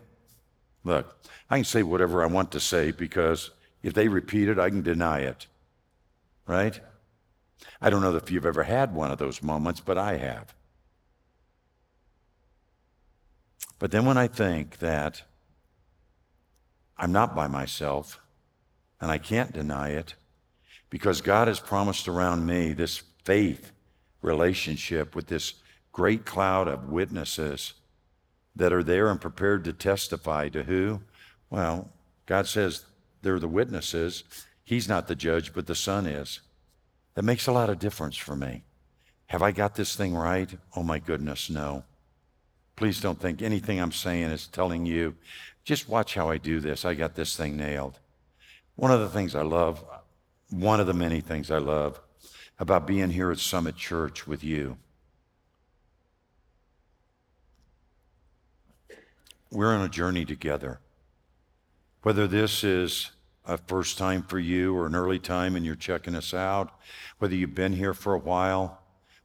look, 0.83 1.17
I 1.49 1.55
can 1.55 1.63
say 1.63 1.83
whatever 1.83 2.21
I 2.21 2.25
want 2.25 2.51
to 2.51 2.59
say 2.59 2.91
because 2.91 3.51
if 3.81 3.93
they 3.93 4.09
repeat 4.09 4.49
it, 4.49 4.59
I 4.59 4.69
can 4.69 4.81
deny 4.81 5.19
it. 5.19 5.47
Right? 6.45 6.81
I 7.81 7.89
don't 7.89 8.01
know 8.01 8.13
if 8.13 8.29
you've 8.29 8.45
ever 8.45 8.63
had 8.63 8.93
one 8.93 9.09
of 9.11 9.19
those 9.19 9.41
moments, 9.41 9.79
but 9.79 9.97
I 9.97 10.17
have. 10.17 10.53
But 13.79 13.91
then 13.91 14.03
when 14.05 14.17
I 14.17 14.27
think 14.27 14.79
that 14.79 15.23
I'm 16.97 17.13
not 17.13 17.33
by 17.33 17.47
myself 17.47 18.19
and 18.99 19.11
I 19.11 19.17
can't 19.17 19.53
deny 19.53 19.91
it 19.91 20.15
because 20.89 21.21
God 21.21 21.47
has 21.47 21.61
promised 21.61 22.09
around 22.09 22.45
me 22.45 22.73
this 22.73 23.01
faith 23.23 23.71
relationship 24.21 25.15
with 25.15 25.27
this 25.27 25.53
great 25.93 26.25
cloud 26.25 26.67
of 26.67 26.89
witnesses 26.89 27.75
that 28.55 28.73
are 28.73 28.83
there 28.83 29.09
and 29.09 29.19
prepared 29.19 29.63
to 29.65 29.73
testify 29.73 30.49
to 30.49 30.63
who? 30.63 31.01
Well, 31.49 31.89
God 32.25 32.47
says 32.47 32.85
they're 33.21 33.39
the 33.39 33.47
witnesses. 33.47 34.23
He's 34.63 34.87
not 34.87 35.07
the 35.07 35.15
judge, 35.15 35.53
but 35.53 35.67
the 35.67 35.75
Son 35.75 36.05
is. 36.05 36.39
That 37.15 37.23
makes 37.23 37.47
a 37.47 37.51
lot 37.51 37.69
of 37.69 37.79
difference 37.79 38.17
for 38.17 38.35
me. 38.35 38.63
Have 39.27 39.41
I 39.41 39.51
got 39.51 39.75
this 39.75 39.95
thing 39.95 40.15
right? 40.15 40.49
Oh 40.75 40.83
my 40.83 40.99
goodness, 40.99 41.49
no. 41.49 41.83
Please 42.75 43.01
don't 43.01 43.19
think 43.19 43.41
anything 43.41 43.79
I'm 43.79 43.91
saying 43.91 44.31
is 44.31 44.47
telling 44.47 44.85
you, 44.85 45.15
just 45.63 45.87
watch 45.87 46.15
how 46.15 46.29
I 46.29 46.37
do 46.37 46.59
this. 46.59 46.85
I 46.85 46.93
got 46.93 47.15
this 47.15 47.35
thing 47.35 47.55
nailed. 47.55 47.99
One 48.75 48.91
of 48.91 48.99
the 48.99 49.09
things 49.09 49.35
I 49.35 49.43
love, 49.43 49.83
one 50.49 50.79
of 50.79 50.87
the 50.87 50.93
many 50.93 51.21
things 51.21 51.51
I 51.51 51.59
love 51.59 51.99
about 52.59 52.87
being 52.87 53.11
here 53.11 53.31
at 53.31 53.39
Summit 53.39 53.75
Church 53.75 54.27
with 54.27 54.43
you, 54.43 54.77
we're 59.53 59.73
on 59.73 59.85
a 59.85 59.89
journey 59.89 60.25
together. 60.25 60.79
Whether 62.01 62.27
this 62.27 62.63
is 62.63 63.11
a 63.45 63.57
first 63.57 63.97
time 63.97 64.23
for 64.23 64.39
you 64.39 64.75
or 64.75 64.87
an 64.87 64.95
early 64.95 65.19
time 65.19 65.55
and 65.55 65.65
you're 65.65 65.75
checking 65.75 66.15
us 66.15 66.33
out, 66.33 66.71
whether 67.19 67.35
you've 67.35 67.55
been 67.55 67.73
here 67.73 67.93
for 67.93 68.13
a 68.13 68.19
while, 68.19 68.79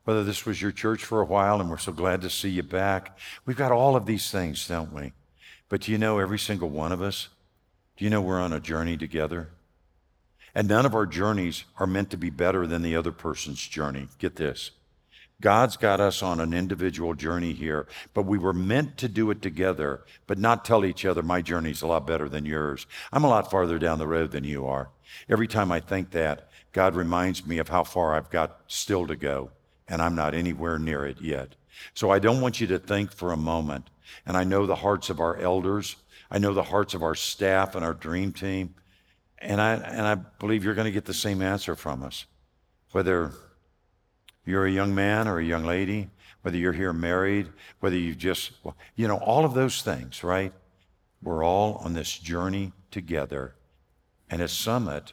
whether 0.04 0.24
this 0.24 0.44
was 0.44 0.60
your 0.60 0.72
church 0.72 1.04
for 1.04 1.20
a 1.20 1.26
while 1.26 1.60
and 1.60 1.70
we're 1.70 1.78
so 1.78 1.92
glad 1.92 2.20
to 2.22 2.30
see 2.30 2.50
you 2.50 2.62
back. 2.62 3.18
We've 3.46 3.56
got 3.56 3.72
all 3.72 3.96
of 3.96 4.06
these 4.06 4.30
things, 4.30 4.66
don't 4.68 4.92
we? 4.92 5.12
But 5.68 5.82
do 5.82 5.92
you 5.92 5.98
know 5.98 6.18
every 6.18 6.38
single 6.38 6.70
one 6.70 6.92
of 6.92 7.02
us? 7.02 7.28
Do 7.96 8.04
you 8.04 8.10
know 8.10 8.20
we're 8.20 8.40
on 8.40 8.52
a 8.52 8.60
journey 8.60 8.96
together? 8.96 9.50
And 10.54 10.68
none 10.68 10.86
of 10.86 10.94
our 10.94 11.06
journeys 11.06 11.64
are 11.78 11.86
meant 11.86 12.10
to 12.10 12.16
be 12.16 12.30
better 12.30 12.66
than 12.66 12.82
the 12.82 12.96
other 12.96 13.12
person's 13.12 13.66
journey. 13.66 14.08
Get 14.18 14.36
this. 14.36 14.72
God's 15.40 15.76
got 15.76 16.00
us 16.00 16.20
on 16.20 16.40
an 16.40 16.52
individual 16.52 17.14
journey 17.14 17.52
here, 17.52 17.86
but 18.12 18.26
we 18.26 18.38
were 18.38 18.52
meant 18.52 18.96
to 18.98 19.08
do 19.08 19.30
it 19.30 19.40
together, 19.40 20.04
but 20.26 20.36
not 20.36 20.64
tell 20.64 20.84
each 20.84 21.04
other, 21.04 21.22
my 21.22 21.42
journey's 21.42 21.80
a 21.80 21.86
lot 21.86 22.08
better 22.08 22.28
than 22.28 22.44
yours. 22.44 22.86
I'm 23.12 23.22
a 23.22 23.28
lot 23.28 23.48
farther 23.48 23.78
down 23.78 24.00
the 24.00 24.08
road 24.08 24.32
than 24.32 24.42
you 24.42 24.66
are. 24.66 24.90
Every 25.28 25.46
time 25.46 25.70
I 25.70 25.78
think 25.78 26.10
that, 26.10 26.48
God 26.72 26.96
reminds 26.96 27.46
me 27.46 27.58
of 27.58 27.68
how 27.68 27.84
far 27.84 28.14
I've 28.14 28.30
got 28.30 28.62
still 28.66 29.06
to 29.06 29.14
go, 29.14 29.50
and 29.86 30.02
I'm 30.02 30.16
not 30.16 30.34
anywhere 30.34 30.76
near 30.76 31.06
it 31.06 31.20
yet. 31.20 31.54
So 31.94 32.10
I 32.10 32.18
don't 32.18 32.40
want 32.40 32.60
you 32.60 32.66
to 32.68 32.78
think 32.80 33.12
for 33.12 33.32
a 33.32 33.36
moment, 33.36 33.90
and 34.26 34.36
I 34.36 34.42
know 34.42 34.66
the 34.66 34.74
hearts 34.74 35.08
of 35.08 35.20
our 35.20 35.36
elders, 35.36 35.94
I 36.32 36.38
know 36.38 36.52
the 36.52 36.64
hearts 36.64 36.94
of 36.94 37.04
our 37.04 37.14
staff 37.14 37.76
and 37.76 37.84
our 37.84 37.94
dream 37.94 38.32
team, 38.32 38.74
and 39.38 39.60
I, 39.60 39.74
and 39.74 40.04
I 40.04 40.16
believe 40.16 40.64
you're 40.64 40.74
going 40.74 40.86
to 40.86 40.90
get 40.90 41.04
the 41.04 41.14
same 41.14 41.42
answer 41.42 41.76
from 41.76 42.02
us. 42.02 42.26
Whether 42.90 43.32
you're 44.48 44.66
a 44.66 44.70
young 44.70 44.94
man 44.94 45.28
or 45.28 45.38
a 45.38 45.44
young 45.44 45.64
lady, 45.64 46.08
whether 46.42 46.56
you're 46.56 46.72
here 46.72 46.92
married, 46.92 47.48
whether 47.80 47.96
you've 47.96 48.18
just, 48.18 48.52
you 48.96 49.06
know, 49.06 49.18
all 49.18 49.44
of 49.44 49.54
those 49.54 49.82
things, 49.82 50.24
right? 50.24 50.52
We're 51.22 51.44
all 51.44 51.74
on 51.84 51.94
this 51.94 52.16
journey 52.18 52.72
together. 52.90 53.54
And 54.30 54.40
at 54.40 54.50
Summit, 54.50 55.12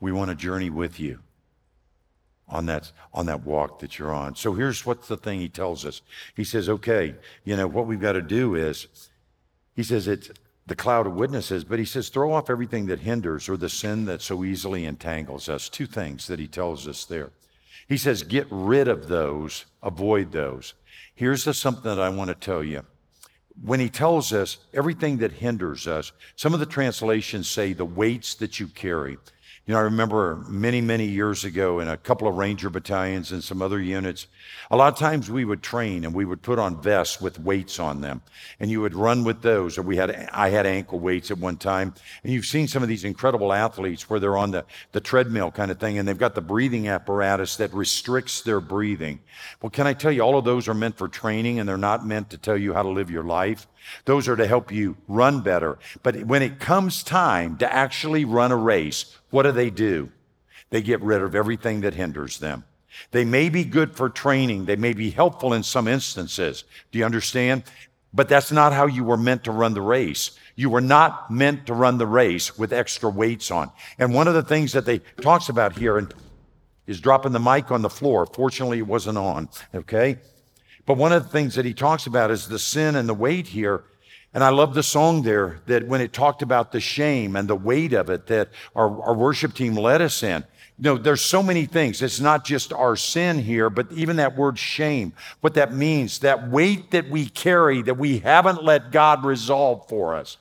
we 0.00 0.12
want 0.12 0.30
to 0.30 0.34
journey 0.34 0.70
with 0.70 1.00
you 1.00 1.20
on 2.48 2.66
that, 2.66 2.92
on 3.14 3.26
that 3.26 3.44
walk 3.44 3.78
that 3.78 3.98
you're 3.98 4.12
on. 4.12 4.34
So 4.34 4.54
here's 4.54 4.84
what's 4.84 5.08
the 5.08 5.16
thing 5.16 5.40
he 5.40 5.48
tells 5.48 5.86
us. 5.86 6.02
He 6.34 6.44
says, 6.44 6.68
okay, 6.68 7.14
you 7.44 7.56
know, 7.56 7.66
what 7.66 7.86
we've 7.86 8.00
got 8.00 8.12
to 8.12 8.22
do 8.22 8.54
is, 8.54 8.88
he 9.74 9.82
says 9.82 10.08
it's 10.08 10.30
the 10.66 10.76
cloud 10.76 11.06
of 11.06 11.14
witnesses, 11.14 11.64
but 11.64 11.78
he 11.78 11.84
says, 11.84 12.08
throw 12.08 12.32
off 12.32 12.50
everything 12.50 12.86
that 12.86 13.00
hinders 13.00 13.48
or 13.48 13.56
the 13.56 13.68
sin 13.68 14.04
that 14.06 14.20
so 14.20 14.44
easily 14.44 14.84
entangles 14.84 15.48
us. 15.48 15.68
Two 15.68 15.86
things 15.86 16.26
that 16.26 16.38
he 16.38 16.46
tells 16.46 16.86
us 16.86 17.04
there. 17.04 17.30
He 17.88 17.96
says, 17.96 18.22
get 18.22 18.46
rid 18.50 18.86
of 18.86 19.08
those, 19.08 19.64
avoid 19.82 20.32
those. 20.32 20.74
Here's 21.14 21.44
the 21.44 21.54
something 21.54 21.84
that 21.84 22.00
I 22.00 22.10
want 22.10 22.28
to 22.28 22.34
tell 22.34 22.62
you. 22.62 22.84
When 23.60 23.80
he 23.80 23.88
tells 23.88 24.32
us 24.32 24.58
everything 24.72 25.18
that 25.18 25.32
hinders 25.32 25.88
us, 25.88 26.12
some 26.36 26.54
of 26.54 26.60
the 26.60 26.66
translations 26.66 27.48
say 27.48 27.72
the 27.72 27.84
weights 27.84 28.34
that 28.36 28.60
you 28.60 28.68
carry. 28.68 29.16
You 29.68 29.74
know, 29.74 29.80
I 29.80 29.82
remember 29.82 30.36
many, 30.48 30.80
many 30.80 31.04
years 31.04 31.44
ago 31.44 31.80
in 31.80 31.88
a 31.88 31.98
couple 31.98 32.26
of 32.26 32.36
Ranger 32.36 32.70
battalions 32.70 33.32
and 33.32 33.44
some 33.44 33.60
other 33.60 33.78
units, 33.78 34.26
a 34.70 34.76
lot 34.78 34.90
of 34.90 34.98
times 34.98 35.30
we 35.30 35.44
would 35.44 35.62
train 35.62 36.06
and 36.06 36.14
we 36.14 36.24
would 36.24 36.40
put 36.40 36.58
on 36.58 36.80
vests 36.80 37.20
with 37.20 37.38
weights 37.38 37.78
on 37.78 38.00
them. 38.00 38.22
And 38.60 38.70
you 38.70 38.80
would 38.80 38.94
run 38.94 39.24
with 39.24 39.42
those. 39.42 39.76
Or 39.76 39.82
we 39.82 39.98
had, 39.98 40.30
I 40.32 40.48
had 40.48 40.64
ankle 40.64 40.98
weights 41.00 41.30
at 41.30 41.36
one 41.36 41.58
time. 41.58 41.92
And 42.24 42.32
you've 42.32 42.46
seen 42.46 42.66
some 42.66 42.82
of 42.82 42.88
these 42.88 43.04
incredible 43.04 43.52
athletes 43.52 44.08
where 44.08 44.18
they're 44.18 44.38
on 44.38 44.52
the, 44.52 44.64
the 44.92 45.02
treadmill 45.02 45.50
kind 45.50 45.70
of 45.70 45.78
thing 45.78 45.98
and 45.98 46.08
they've 46.08 46.16
got 46.16 46.34
the 46.34 46.40
breathing 46.40 46.88
apparatus 46.88 47.56
that 47.56 47.70
restricts 47.74 48.40
their 48.40 48.60
breathing. 48.60 49.20
Well, 49.60 49.68
can 49.68 49.86
I 49.86 49.92
tell 49.92 50.12
you, 50.12 50.22
all 50.22 50.38
of 50.38 50.46
those 50.46 50.66
are 50.68 50.72
meant 50.72 50.96
for 50.96 51.08
training 51.08 51.60
and 51.60 51.68
they're 51.68 51.76
not 51.76 52.06
meant 52.06 52.30
to 52.30 52.38
tell 52.38 52.56
you 52.56 52.72
how 52.72 52.84
to 52.84 52.88
live 52.88 53.10
your 53.10 53.24
life. 53.24 53.66
Those 54.04 54.28
are 54.28 54.36
to 54.36 54.46
help 54.46 54.72
you 54.72 54.96
run 55.06 55.40
better. 55.40 55.78
But 56.02 56.24
when 56.24 56.42
it 56.42 56.60
comes 56.60 57.02
time 57.02 57.56
to 57.58 57.72
actually 57.72 58.24
run 58.24 58.52
a 58.52 58.56
race, 58.56 59.16
what 59.30 59.44
do 59.44 59.52
they 59.52 59.70
do? 59.70 60.10
They 60.70 60.82
get 60.82 61.00
rid 61.00 61.22
of 61.22 61.34
everything 61.34 61.80
that 61.82 61.94
hinders 61.94 62.38
them. 62.38 62.64
They 63.10 63.24
may 63.24 63.48
be 63.48 63.64
good 63.64 63.94
for 63.94 64.08
training. 64.08 64.64
They 64.64 64.76
may 64.76 64.92
be 64.92 65.10
helpful 65.10 65.52
in 65.52 65.62
some 65.62 65.88
instances. 65.88 66.64
Do 66.90 66.98
you 66.98 67.04
understand? 67.04 67.64
But 68.12 68.28
that's 68.28 68.50
not 68.50 68.72
how 68.72 68.86
you 68.86 69.04
were 69.04 69.16
meant 69.16 69.44
to 69.44 69.52
run 69.52 69.74
the 69.74 69.82
race. 69.82 70.32
You 70.56 70.70
were 70.70 70.80
not 70.80 71.30
meant 71.30 71.66
to 71.66 71.74
run 71.74 71.98
the 71.98 72.06
race 72.06 72.58
with 72.58 72.72
extra 72.72 73.10
weights 73.10 73.50
on. 73.50 73.70
And 73.98 74.14
one 74.14 74.28
of 74.28 74.34
the 74.34 74.42
things 74.42 74.72
that 74.72 74.86
they 74.86 74.98
talks 75.20 75.48
about 75.48 75.76
here 75.76 75.98
and 75.98 76.12
is 76.86 77.00
dropping 77.00 77.32
the 77.32 77.38
mic 77.38 77.70
on 77.70 77.82
the 77.82 77.90
floor. 77.90 78.26
Fortunately, 78.26 78.78
it 78.78 78.86
wasn't 78.86 79.18
on. 79.18 79.48
Okay. 79.74 80.18
But 80.88 80.96
one 80.96 81.12
of 81.12 81.22
the 81.22 81.28
things 81.28 81.54
that 81.56 81.66
he 81.66 81.74
talks 81.74 82.06
about 82.06 82.30
is 82.30 82.48
the 82.48 82.58
sin 82.58 82.96
and 82.96 83.06
the 83.06 83.12
weight 83.12 83.48
here. 83.48 83.84
And 84.32 84.42
I 84.42 84.48
love 84.48 84.72
the 84.72 84.82
song 84.82 85.20
there 85.20 85.60
that 85.66 85.86
when 85.86 86.00
it 86.00 86.14
talked 86.14 86.40
about 86.40 86.72
the 86.72 86.80
shame 86.80 87.36
and 87.36 87.46
the 87.46 87.54
weight 87.54 87.92
of 87.92 88.08
it 88.08 88.26
that 88.28 88.48
our, 88.74 89.02
our 89.02 89.12
worship 89.12 89.52
team 89.52 89.74
led 89.74 90.00
us 90.00 90.22
in. 90.22 90.44
You 90.78 90.84
know, 90.84 90.96
there's 90.96 91.20
so 91.20 91.42
many 91.42 91.66
things. 91.66 92.00
It's 92.00 92.20
not 92.20 92.42
just 92.42 92.72
our 92.72 92.96
sin 92.96 93.40
here, 93.40 93.68
but 93.68 93.92
even 93.92 94.16
that 94.16 94.34
word 94.34 94.58
shame, 94.58 95.12
what 95.42 95.52
that 95.54 95.74
means, 95.74 96.20
that 96.20 96.48
weight 96.48 96.90
that 96.92 97.10
we 97.10 97.28
carry 97.28 97.82
that 97.82 97.98
we 97.98 98.20
haven't 98.20 98.64
let 98.64 98.90
God 98.90 99.26
resolve 99.26 99.86
for 99.90 100.14
us. 100.14 100.38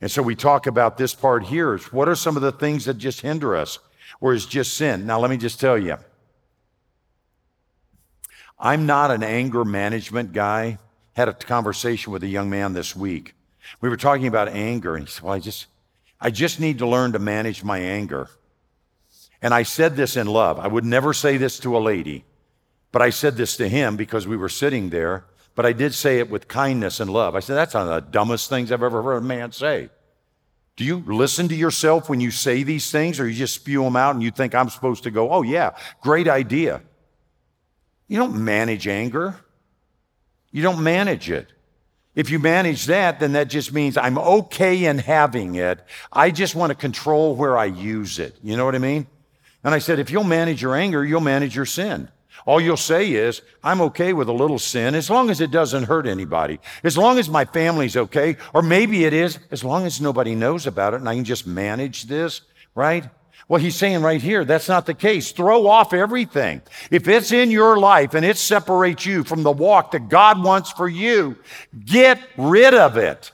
And 0.00 0.10
so 0.10 0.22
we 0.22 0.34
talk 0.34 0.66
about 0.66 0.96
this 0.96 1.14
part 1.14 1.44
here 1.44 1.74
is 1.74 1.92
what 1.92 2.08
are 2.08 2.14
some 2.14 2.34
of 2.34 2.42
the 2.42 2.52
things 2.52 2.86
that 2.86 2.96
just 2.96 3.20
hinder 3.20 3.54
us 3.54 3.78
or 4.22 4.32
is 4.32 4.46
just 4.46 4.72
sin? 4.72 5.04
Now, 5.04 5.20
let 5.20 5.30
me 5.30 5.36
just 5.36 5.60
tell 5.60 5.76
you 5.76 5.98
I'm 8.58 8.86
not 8.86 9.10
an 9.10 9.22
anger 9.22 9.64
management 9.64 10.32
guy. 10.32 10.78
Had 11.14 11.28
a 11.28 11.32
conversation 11.32 12.12
with 12.12 12.22
a 12.22 12.28
young 12.28 12.50
man 12.50 12.72
this 12.72 12.94
week. 12.94 13.34
We 13.80 13.88
were 13.88 13.96
talking 13.96 14.26
about 14.26 14.48
anger, 14.48 14.94
and 14.96 15.06
he 15.06 15.10
said, 15.10 15.22
Well, 15.22 15.34
I 15.34 15.38
just, 15.38 15.66
I 16.20 16.30
just 16.30 16.60
need 16.60 16.78
to 16.78 16.86
learn 16.86 17.12
to 17.12 17.18
manage 17.18 17.64
my 17.64 17.78
anger. 17.78 18.28
And 19.40 19.52
I 19.52 19.62
said 19.62 19.96
this 19.96 20.16
in 20.16 20.26
love. 20.26 20.58
I 20.58 20.66
would 20.66 20.84
never 20.84 21.12
say 21.12 21.36
this 21.36 21.58
to 21.60 21.76
a 21.76 21.78
lady, 21.78 22.24
but 22.92 23.02
I 23.02 23.10
said 23.10 23.36
this 23.36 23.56
to 23.58 23.68
him 23.68 23.96
because 23.96 24.26
we 24.26 24.36
were 24.36 24.48
sitting 24.48 24.90
there. 24.90 25.24
But 25.54 25.66
I 25.66 25.72
did 25.72 25.94
say 25.94 26.18
it 26.18 26.30
with 26.30 26.48
kindness 26.48 26.98
and 26.98 27.10
love. 27.10 27.36
I 27.36 27.40
said, 27.40 27.54
That's 27.54 27.74
one 27.74 27.88
of 27.88 27.94
the 27.94 28.10
dumbest 28.10 28.48
things 28.48 28.72
I've 28.72 28.82
ever 28.82 29.02
heard 29.02 29.18
a 29.18 29.20
man 29.20 29.52
say. 29.52 29.90
Do 30.76 30.84
you 30.84 31.04
listen 31.06 31.46
to 31.48 31.54
yourself 31.54 32.08
when 32.08 32.20
you 32.20 32.32
say 32.32 32.64
these 32.64 32.90
things, 32.90 33.20
or 33.20 33.28
you 33.28 33.34
just 33.34 33.54
spew 33.54 33.84
them 33.84 33.94
out 33.94 34.14
and 34.14 34.22
you 34.24 34.32
think 34.32 34.54
I'm 34.54 34.68
supposed 34.68 35.04
to 35.04 35.10
go, 35.10 35.30
Oh, 35.30 35.42
yeah, 35.42 35.76
great 36.00 36.26
idea? 36.26 36.82
You 38.08 38.18
don't 38.18 38.44
manage 38.44 38.86
anger, 38.86 39.36
you 40.50 40.62
don't 40.62 40.82
manage 40.82 41.30
it. 41.30 41.48
If 42.14 42.30
you 42.30 42.38
manage 42.38 42.86
that, 42.86 43.18
then 43.18 43.32
that 43.32 43.48
just 43.48 43.72
means 43.72 43.96
I'm 43.96 44.18
okay 44.18 44.84
in 44.84 44.98
having 44.98 45.56
it. 45.56 45.80
I 46.12 46.30
just 46.30 46.54
want 46.54 46.70
to 46.70 46.76
control 46.76 47.34
where 47.34 47.58
I 47.58 47.64
use 47.64 48.20
it. 48.20 48.36
You 48.40 48.56
know 48.56 48.64
what 48.64 48.76
I 48.76 48.78
mean? 48.78 49.08
And 49.64 49.74
I 49.74 49.78
said, 49.78 49.98
if 49.98 50.10
you'll 50.10 50.22
manage 50.22 50.62
your 50.62 50.76
anger, 50.76 51.04
you'll 51.04 51.20
manage 51.20 51.56
your 51.56 51.66
sin. 51.66 52.08
All 52.46 52.60
you'll 52.60 52.76
say 52.76 53.12
is, 53.12 53.42
I'm 53.62 53.80
okay 53.80 54.12
with 54.12 54.28
a 54.28 54.32
little 54.32 54.58
sin 54.58 54.94
as 54.94 55.08
long 55.08 55.30
as 55.30 55.40
it 55.40 55.50
doesn't 55.50 55.84
hurt 55.84 56.06
anybody, 56.06 56.60
as 56.82 56.98
long 56.98 57.18
as 57.18 57.28
my 57.28 57.44
family's 57.46 57.96
okay, 57.96 58.36
or 58.52 58.60
maybe 58.62 59.04
it 59.04 59.12
is, 59.12 59.38
as 59.50 59.64
long 59.64 59.86
as 59.86 60.00
nobody 60.00 60.34
knows 60.34 60.66
about 60.66 60.94
it 60.94 61.00
and 61.00 61.08
I 61.08 61.14
can 61.14 61.24
just 61.24 61.46
manage 61.46 62.04
this, 62.04 62.42
right? 62.74 63.08
Well, 63.48 63.60
he's 63.60 63.76
saying 63.76 64.02
right 64.02 64.22
here, 64.22 64.44
that's 64.44 64.68
not 64.68 64.86
the 64.86 64.94
case. 64.94 65.32
Throw 65.32 65.66
off 65.66 65.92
everything. 65.92 66.62
If 66.90 67.08
it's 67.08 67.30
in 67.30 67.50
your 67.50 67.78
life 67.78 68.14
and 68.14 68.24
it 68.24 68.38
separates 68.38 69.04
you 69.04 69.22
from 69.22 69.42
the 69.42 69.52
walk 69.52 69.90
that 69.90 70.08
God 70.08 70.42
wants 70.42 70.72
for 70.72 70.88
you, 70.88 71.36
get 71.84 72.18
rid 72.38 72.72
of 72.72 72.96
it. 72.96 73.32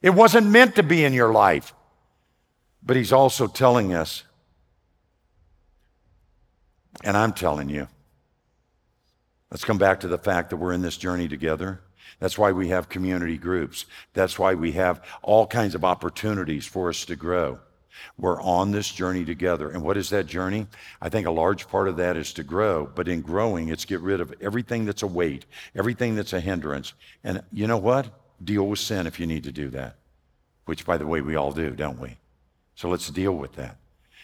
It 0.00 0.10
wasn't 0.10 0.46
meant 0.46 0.76
to 0.76 0.82
be 0.82 1.04
in 1.04 1.12
your 1.12 1.32
life. 1.32 1.74
But 2.82 2.96
he's 2.96 3.12
also 3.12 3.46
telling 3.46 3.94
us, 3.94 4.22
and 7.02 7.16
I'm 7.16 7.32
telling 7.32 7.68
you, 7.68 7.88
let's 9.50 9.64
come 9.64 9.78
back 9.78 10.00
to 10.00 10.08
the 10.08 10.18
fact 10.18 10.50
that 10.50 10.56
we're 10.56 10.72
in 10.72 10.82
this 10.82 10.96
journey 10.96 11.28
together. 11.28 11.80
That's 12.18 12.38
why 12.38 12.52
we 12.52 12.68
have 12.68 12.88
community 12.88 13.36
groups. 13.36 13.84
That's 14.14 14.38
why 14.38 14.54
we 14.54 14.72
have 14.72 15.02
all 15.22 15.46
kinds 15.46 15.74
of 15.74 15.84
opportunities 15.84 16.66
for 16.66 16.88
us 16.88 17.04
to 17.06 17.16
grow. 17.16 17.58
We're 18.16 18.40
on 18.40 18.70
this 18.70 18.90
journey 18.90 19.24
together. 19.24 19.70
And 19.70 19.82
what 19.82 19.96
is 19.96 20.10
that 20.10 20.26
journey? 20.26 20.66
I 21.00 21.08
think 21.08 21.26
a 21.26 21.30
large 21.30 21.68
part 21.68 21.88
of 21.88 21.96
that 21.96 22.16
is 22.16 22.32
to 22.34 22.44
grow. 22.44 22.90
But 22.94 23.08
in 23.08 23.20
growing, 23.20 23.68
it's 23.68 23.84
get 23.84 24.00
rid 24.00 24.20
of 24.20 24.34
everything 24.40 24.84
that's 24.84 25.02
a 25.02 25.06
weight, 25.06 25.46
everything 25.74 26.14
that's 26.14 26.32
a 26.32 26.40
hindrance. 26.40 26.94
And 27.22 27.42
you 27.52 27.66
know 27.66 27.78
what? 27.78 28.08
Deal 28.42 28.66
with 28.66 28.78
sin 28.78 29.06
if 29.06 29.18
you 29.18 29.26
need 29.26 29.44
to 29.44 29.52
do 29.52 29.70
that, 29.70 29.96
which, 30.64 30.84
by 30.84 30.96
the 30.96 31.06
way, 31.06 31.20
we 31.20 31.36
all 31.36 31.52
do, 31.52 31.70
don't 31.70 32.00
we? 32.00 32.16
So 32.74 32.88
let's 32.88 33.08
deal 33.10 33.32
with 33.32 33.52
that. 33.54 33.76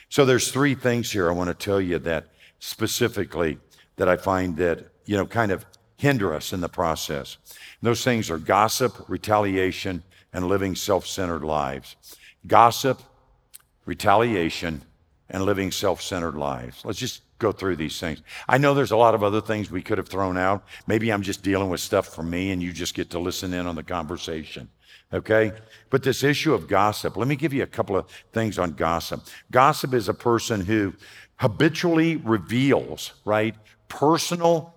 So 0.08 0.24
there's 0.24 0.50
three 0.50 0.74
things 0.74 1.12
here 1.12 1.28
I 1.28 1.32
want 1.32 1.48
to 1.48 1.64
tell 1.64 1.80
you 1.80 1.98
that 2.00 2.26
specifically 2.58 3.58
that 3.96 4.08
I 4.08 4.16
find 4.16 4.56
that, 4.56 4.86
you 5.06 5.16
know, 5.16 5.26
kind 5.26 5.52
of 5.52 5.64
hinder 5.96 6.34
us 6.34 6.52
in 6.52 6.60
the 6.60 6.68
process. 6.68 7.36
And 7.44 7.86
those 7.86 8.02
things 8.02 8.30
are 8.30 8.38
gossip, 8.38 9.08
retaliation, 9.08 10.02
and 10.32 10.48
living 10.48 10.74
self 10.74 11.06
centered 11.06 11.44
lives. 11.44 11.96
Gossip, 12.46 13.02
retaliation, 13.84 14.82
and 15.30 15.44
living 15.44 15.70
self 15.70 16.02
centered 16.02 16.34
lives. 16.34 16.84
Let's 16.84 16.98
just 16.98 17.22
go 17.38 17.52
through 17.52 17.76
these 17.76 17.98
things. 17.98 18.20
I 18.48 18.58
know 18.58 18.74
there's 18.74 18.90
a 18.90 18.96
lot 18.96 19.14
of 19.14 19.22
other 19.22 19.40
things 19.40 19.70
we 19.70 19.82
could 19.82 19.98
have 19.98 20.08
thrown 20.08 20.36
out. 20.36 20.64
Maybe 20.86 21.10
I'm 21.10 21.22
just 21.22 21.42
dealing 21.42 21.70
with 21.70 21.80
stuff 21.80 22.14
for 22.14 22.22
me 22.22 22.50
and 22.50 22.62
you 22.62 22.72
just 22.72 22.94
get 22.94 23.10
to 23.10 23.18
listen 23.18 23.54
in 23.54 23.66
on 23.66 23.76
the 23.76 23.82
conversation. 23.82 24.68
Okay? 25.12 25.52
But 25.88 26.02
this 26.02 26.22
issue 26.22 26.52
of 26.52 26.68
gossip, 26.68 27.16
let 27.16 27.26
me 27.28 27.36
give 27.36 27.52
you 27.52 27.62
a 27.62 27.68
couple 27.68 27.96
of 27.96 28.06
things 28.32 28.58
on 28.58 28.72
gossip. 28.72 29.22
Gossip 29.50 29.94
is 29.94 30.08
a 30.08 30.14
person 30.14 30.66
who 30.66 30.94
habitually 31.36 32.16
reveals, 32.16 33.12
right, 33.24 33.54
personal 33.88 34.74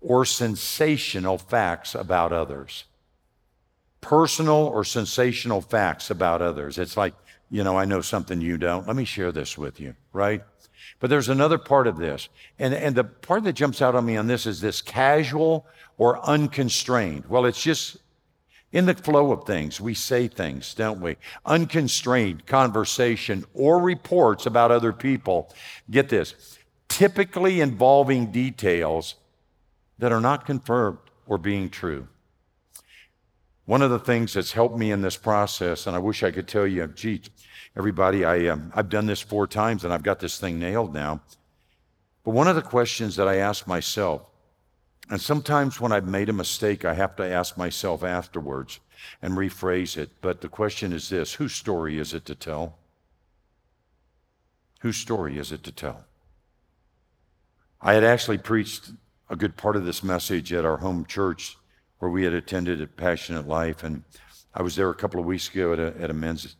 or 0.00 0.24
sensational 0.24 1.38
facts 1.38 1.94
about 1.94 2.32
others. 2.32 2.84
Personal 4.00 4.66
or 4.66 4.84
sensational 4.84 5.60
facts 5.60 6.10
about 6.10 6.40
others. 6.40 6.78
It's 6.78 6.96
like, 6.96 7.14
you 7.54 7.62
know, 7.62 7.78
I 7.78 7.84
know 7.84 8.00
something 8.00 8.40
you 8.40 8.58
don't. 8.58 8.84
Let 8.84 8.96
me 8.96 9.04
share 9.04 9.30
this 9.30 9.56
with 9.56 9.78
you, 9.78 9.94
right? 10.12 10.42
But 10.98 11.08
there's 11.08 11.28
another 11.28 11.56
part 11.56 11.86
of 11.86 11.98
this. 11.98 12.28
And, 12.58 12.74
and 12.74 12.96
the 12.96 13.04
part 13.04 13.44
that 13.44 13.52
jumps 13.52 13.80
out 13.80 13.94
on 13.94 14.04
me 14.04 14.16
on 14.16 14.26
this 14.26 14.44
is 14.44 14.60
this 14.60 14.82
casual 14.82 15.64
or 15.96 16.20
unconstrained. 16.28 17.26
Well, 17.28 17.46
it's 17.46 17.62
just 17.62 17.98
in 18.72 18.86
the 18.86 18.94
flow 18.94 19.30
of 19.30 19.46
things. 19.46 19.80
We 19.80 19.94
say 19.94 20.26
things, 20.26 20.74
don't 20.74 21.00
we? 21.00 21.16
Unconstrained 21.46 22.44
conversation 22.44 23.44
or 23.54 23.80
reports 23.80 24.46
about 24.46 24.72
other 24.72 24.92
people. 24.92 25.54
Get 25.88 26.08
this 26.08 26.58
typically 26.88 27.60
involving 27.60 28.32
details 28.32 29.14
that 30.00 30.10
are 30.10 30.20
not 30.20 30.44
confirmed 30.44 30.98
or 31.24 31.38
being 31.38 31.70
true. 31.70 32.08
One 33.66 33.80
of 33.80 33.90
the 33.90 33.98
things 33.98 34.34
that's 34.34 34.52
helped 34.52 34.76
me 34.76 34.90
in 34.90 35.00
this 35.00 35.16
process, 35.16 35.86
and 35.86 35.96
I 35.96 35.98
wish 35.98 36.22
I 36.22 36.30
could 36.30 36.46
tell 36.46 36.66
you, 36.66 36.86
gee, 36.88 37.22
everybody, 37.76 38.24
I, 38.24 38.48
um, 38.48 38.70
I've 38.74 38.90
done 38.90 39.06
this 39.06 39.20
four 39.20 39.46
times 39.46 39.84
and 39.84 39.92
I've 39.92 40.02
got 40.02 40.20
this 40.20 40.38
thing 40.38 40.58
nailed 40.58 40.92
now. 40.92 41.22
But 42.24 42.32
one 42.32 42.48
of 42.48 42.56
the 42.56 42.62
questions 42.62 43.16
that 43.16 43.28
I 43.28 43.36
ask 43.36 43.66
myself, 43.66 44.22
and 45.10 45.20
sometimes 45.20 45.80
when 45.80 45.92
I've 45.92 46.06
made 46.06 46.28
a 46.28 46.34
mistake, 46.34 46.84
I 46.84 46.94
have 46.94 47.16
to 47.16 47.26
ask 47.26 47.56
myself 47.56 48.02
afterwards 48.02 48.80
and 49.20 49.34
rephrase 49.34 49.96
it. 49.96 50.10
But 50.20 50.40
the 50.40 50.48
question 50.48 50.92
is 50.92 51.08
this 51.08 51.34
whose 51.34 51.54
story 51.54 51.98
is 51.98 52.14
it 52.14 52.24
to 52.26 52.34
tell? 52.34 52.76
Whose 54.80 54.96
story 54.96 55.38
is 55.38 55.52
it 55.52 55.62
to 55.64 55.72
tell? 55.72 56.04
I 57.80 57.94
had 57.94 58.04
actually 58.04 58.38
preached 58.38 58.92
a 59.28 59.36
good 59.36 59.56
part 59.56 59.76
of 59.76 59.84
this 59.84 60.02
message 60.02 60.52
at 60.52 60.64
our 60.64 60.78
home 60.78 61.04
church 61.04 61.56
where 61.98 62.10
we 62.10 62.24
had 62.24 62.34
attended 62.34 62.80
at 62.80 62.96
Passionate 62.96 63.48
Life. 63.48 63.82
And 63.82 64.04
I 64.54 64.62
was 64.62 64.76
there 64.76 64.90
a 64.90 64.94
couple 64.94 65.20
of 65.20 65.26
weeks 65.26 65.48
ago 65.48 65.72
at 65.72 65.78
a, 65.78 65.94
at 66.00 66.10
a 66.10 66.14
men's 66.14 66.56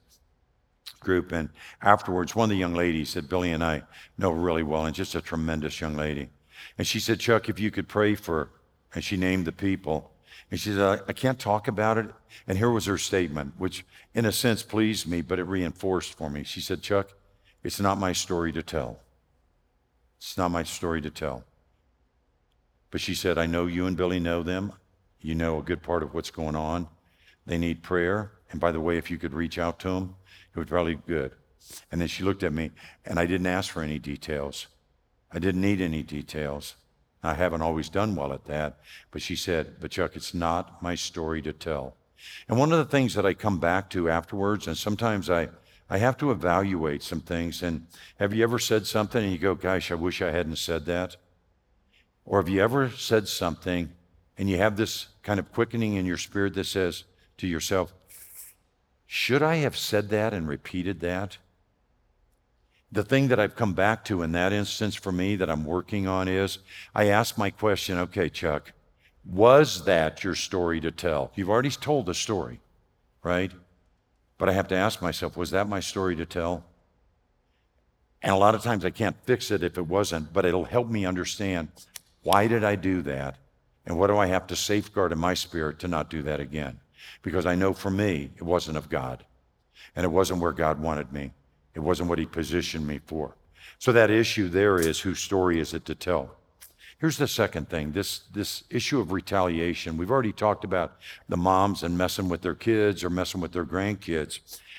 group. 1.01 1.33
And 1.33 1.51
afterwards, 1.83 2.35
one 2.35 2.44
of 2.44 2.51
the 2.51 2.57
young 2.57 2.75
ladies 2.75 3.14
that 3.14 3.29
Billy 3.29 3.53
and 3.53 3.62
I 3.62 3.83
know 4.18 4.31
really 4.31 4.62
well, 4.62 4.87
and 4.87 4.94
just 4.94 5.14
a 5.14 5.20
tremendous 5.20 5.81
young 5.81 5.97
lady. 5.97 6.31
And 6.79 6.87
she 6.87 6.99
said, 6.99 7.20
Chuck, 7.20 7.49
if 7.49 7.61
you 7.61 7.70
could 7.70 7.88
pray 7.88 8.14
for, 8.14 8.51
and 8.94 9.05
she 9.05 9.16
named 9.16 9.44
the 9.44 9.53
people. 9.53 10.12
And 10.51 10.61
she 10.61 10.70
said, 10.70 11.03
I 11.09 11.12
can't 11.12 11.38
talk 11.38 11.68
about 11.68 11.99
it. 11.99 12.07
And 12.47 12.59
here 12.59 12.70
was 12.70 12.87
her 12.87 12.99
statement, 12.99 13.55
which 13.59 13.85
in 14.14 14.25
a 14.25 14.33
sense 14.33 14.62
pleased 14.62 15.07
me, 15.07 15.20
but 15.20 15.38
it 15.38 15.44
reinforced 15.44 16.14
for 16.14 16.31
me. 16.31 16.44
She 16.44 16.61
said, 16.61 16.83
Chuck, 16.83 17.12
it's 17.62 17.81
not 17.81 17.99
my 17.99 18.12
story 18.12 18.53
to 18.53 18.62
tell. 18.62 19.01
It's 20.18 20.37
not 20.38 20.51
my 20.51 20.62
story 20.62 21.01
to 21.03 21.11
tell. 21.11 21.44
But 22.90 23.01
she 23.01 23.14
said, 23.14 23.37
I 23.37 23.47
know 23.47 23.66
you 23.66 23.87
and 23.87 23.97
Billy 23.97 24.20
know 24.20 24.42
them 24.42 24.73
you 25.24 25.34
know 25.34 25.58
a 25.58 25.62
good 25.62 25.82
part 25.82 26.02
of 26.02 26.12
what's 26.12 26.30
going 26.30 26.54
on. 26.54 26.87
They 27.46 27.56
need 27.56 27.82
prayer. 27.82 28.32
And 28.50 28.60
by 28.60 28.72
the 28.72 28.80
way, 28.80 28.98
if 28.98 29.10
you 29.10 29.16
could 29.16 29.32
reach 29.32 29.58
out 29.58 29.78
to 29.80 29.88
them, 29.88 30.16
it 30.52 30.58
would 30.58 30.68
probably 30.68 30.96
be 30.96 31.02
good. 31.06 31.32
And 31.90 31.98
then 32.00 32.08
she 32.08 32.22
looked 32.22 32.42
at 32.42 32.52
me, 32.52 32.72
and 33.06 33.18
I 33.18 33.24
didn't 33.24 33.46
ask 33.46 33.72
for 33.72 33.82
any 33.82 33.98
details. 33.98 34.66
I 35.32 35.38
didn't 35.38 35.62
need 35.62 35.80
any 35.80 36.02
details. 36.02 36.74
I 37.22 37.32
haven't 37.32 37.62
always 37.62 37.88
done 37.88 38.14
well 38.14 38.34
at 38.34 38.44
that. 38.44 38.78
But 39.10 39.22
she 39.22 39.34
said, 39.34 39.76
But 39.80 39.92
Chuck, 39.92 40.14
it's 40.14 40.34
not 40.34 40.82
my 40.82 40.94
story 40.94 41.40
to 41.42 41.54
tell. 41.54 41.96
And 42.46 42.58
one 42.58 42.70
of 42.70 42.78
the 42.78 42.84
things 42.84 43.14
that 43.14 43.24
I 43.24 43.32
come 43.32 43.58
back 43.58 43.88
to 43.90 44.10
afterwards, 44.10 44.66
and 44.66 44.76
sometimes 44.76 45.30
I, 45.30 45.48
I 45.88 45.96
have 45.96 46.18
to 46.18 46.30
evaluate 46.30 47.02
some 47.02 47.20
things. 47.20 47.62
And 47.62 47.87
have 48.18 48.34
you 48.34 48.42
ever 48.44 48.58
said 48.58 48.87
something 48.87 49.24
and 49.24 49.32
you 49.32 49.38
go, 49.38 49.54
Gosh, 49.54 49.90
I 49.90 49.94
wish 49.94 50.20
I 50.20 50.32
hadn't 50.32 50.56
said 50.56 50.84
that? 50.84 51.16
Or 52.26 52.40
have 52.40 52.48
you 52.50 52.62
ever 52.62 52.90
said 52.90 53.26
something 53.26 53.90
and 54.37 54.51
you 54.51 54.59
have 54.59 54.77
this 54.77 55.09
kind 55.23 55.38
of 55.38 55.53
quickening 55.53 55.94
in 55.94 56.07
your 56.07 56.16
spirit 56.16 56.55
that 56.55 56.66
says 56.66 57.05
to 57.38 57.47
yourself, 57.47 57.92
should 59.07 59.42
I 59.42 59.57
have 59.57 59.77
said 59.77 60.09
that 60.11 60.35
and 60.35 60.49
repeated 60.49 61.01
that? 61.01 61.38
The 62.90 63.05
thing 63.05 63.29
that 63.29 63.40
I've 63.40 63.57
come 63.57 63.73
back 63.73 64.05
to 64.07 64.23
in 64.23 64.33
that 64.33 64.53
instance 64.53 64.94
for 64.94 65.12
me 65.12 65.37
that 65.37 65.51
I'm 65.51 65.64
working 65.64 66.07
on 66.07 66.29
is 66.29 66.59
I 66.94 67.09
ask 67.09 67.37
my 67.37 67.51
question, 67.51 67.99
okay, 67.99 68.29
Chuck, 68.29 68.73
was 69.25 69.85
that 69.85 70.23
your 70.23 70.35
story 70.35 70.81
to 70.81 70.90
tell? 70.90 71.33
You've 71.35 71.51
already 71.51 71.70
told 71.70 72.07
the 72.07 72.14
story, 72.14 72.61
right? 73.23 73.53
But 74.38 74.49
I 74.49 74.53
have 74.53 74.68
to 74.68 74.77
ask 74.77 75.01
myself, 75.01 75.37
was 75.37 75.51
that 75.51 75.68
my 75.68 75.81
story 75.81 76.16
to 76.16 76.27
tell? 76.27 76.64
And 78.23 78.33
a 78.33 78.37
lot 78.37 78.55
of 78.55 78.62
times 78.62 78.85
I 78.85 78.90
can't 78.90 79.16
fix 79.25 79.51
it 79.51 79.62
if 79.62 79.77
it 79.79 79.87
wasn't, 79.87 80.33
but 80.33 80.44
it'll 80.44 80.64
help 80.64 80.88
me 80.88 81.05
understand 81.05 81.68
why 82.23 82.47
did 82.47 82.64
I 82.64 82.75
do 82.75 83.03
that? 83.03 83.37
And 83.87 83.99
what 83.99 84.07
do 84.07 84.16
I 84.16 84.27
have 84.27 84.47
to 84.49 84.57
safeguard 84.57 85.12
in 85.12 85.18
my 85.18 85.35
spirit 85.35 85.79
to 85.81 85.88
not 85.88 86.11
do 86.11 86.23
that 86.23 86.40
again? 86.40 86.81
Because 87.23 87.47
I 87.47 87.55
know 87.55 87.73
for 87.73 87.90
me, 87.90 88.31
it 88.37 88.42
wasn't 88.42 88.79
of 88.79 88.88
God. 88.88 89.25
And 89.94 90.05
it 90.05 90.11
wasn't 90.11 90.40
where 90.40 90.53
God 90.53 90.81
wanted 90.81 91.12
me. 91.12 91.33
It 91.75 91.81
wasn't 91.81 92.09
what 92.09 92.18
He 92.18 92.27
positioned 92.27 92.87
me 92.87 93.01
for. 93.07 93.37
So 93.79 93.92
that 93.92 94.11
issue 94.11 94.49
there 94.49 94.79
is 94.79 95.01
whose 95.01 95.20
story 95.20 95.61
is 95.61 95.75
it 95.75 95.85
to 95.87 95.94
tell? 95.94 96.37
Here's 96.99 97.18
the 97.18 97.29
second 97.29 97.68
thing 97.68 97.92
this, 97.92 98.20
this 98.33 98.64
issue 98.70 99.01
of 99.01 99.12
retaliation. 99.12 99.99
We've 99.99 100.11
already 100.11 100.33
talked 100.33 100.64
about 100.64 100.97
the 101.29 101.37
moms 101.37 101.83
and 101.83 101.99
messing 101.99 102.29
with 102.29 102.42
their 102.42 102.55
kids 102.55 103.05
or 103.05 103.11
messing 103.11 103.40
with 103.40 103.53
their 103.53 103.66
grandkids. 103.66 104.38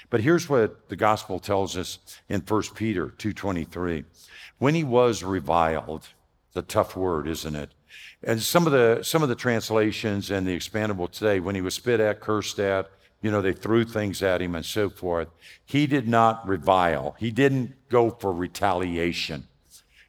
But 0.09 0.21
here's 0.21 0.49
what 0.49 0.89
the 0.89 0.95
gospel 0.95 1.39
tells 1.39 1.77
us 1.77 1.99
in 2.29 2.41
1 2.41 2.75
Peter 2.75 3.13
2:23. 3.17 4.05
When 4.57 4.73
he 4.73 4.83
was 4.83 5.23
reviled, 5.23 6.07
the 6.53 6.61
tough 6.61 6.95
word, 6.95 7.27
isn't 7.27 7.55
it? 7.55 7.71
And 8.23 8.41
some 8.41 8.65
of 8.65 8.71
the 8.71 9.03
some 9.03 9.23
of 9.23 9.29
the 9.29 9.35
translations 9.35 10.31
and 10.31 10.47
the 10.47 10.55
expandable 10.55 11.09
today, 11.09 11.39
when 11.39 11.55
he 11.55 11.61
was 11.61 11.75
spit 11.75 11.99
at, 11.99 12.19
cursed 12.19 12.59
at, 12.59 12.89
you 13.21 13.31
know, 13.31 13.41
they 13.41 13.53
threw 13.53 13.85
things 13.85 14.21
at 14.23 14.41
him 14.41 14.55
and 14.55 14.65
so 14.65 14.89
forth. 14.89 15.27
He 15.65 15.87
did 15.87 16.07
not 16.07 16.47
revile. 16.47 17.15
He 17.19 17.31
didn't 17.31 17.73
go 17.89 18.09
for 18.09 18.31
retaliation. 18.31 19.47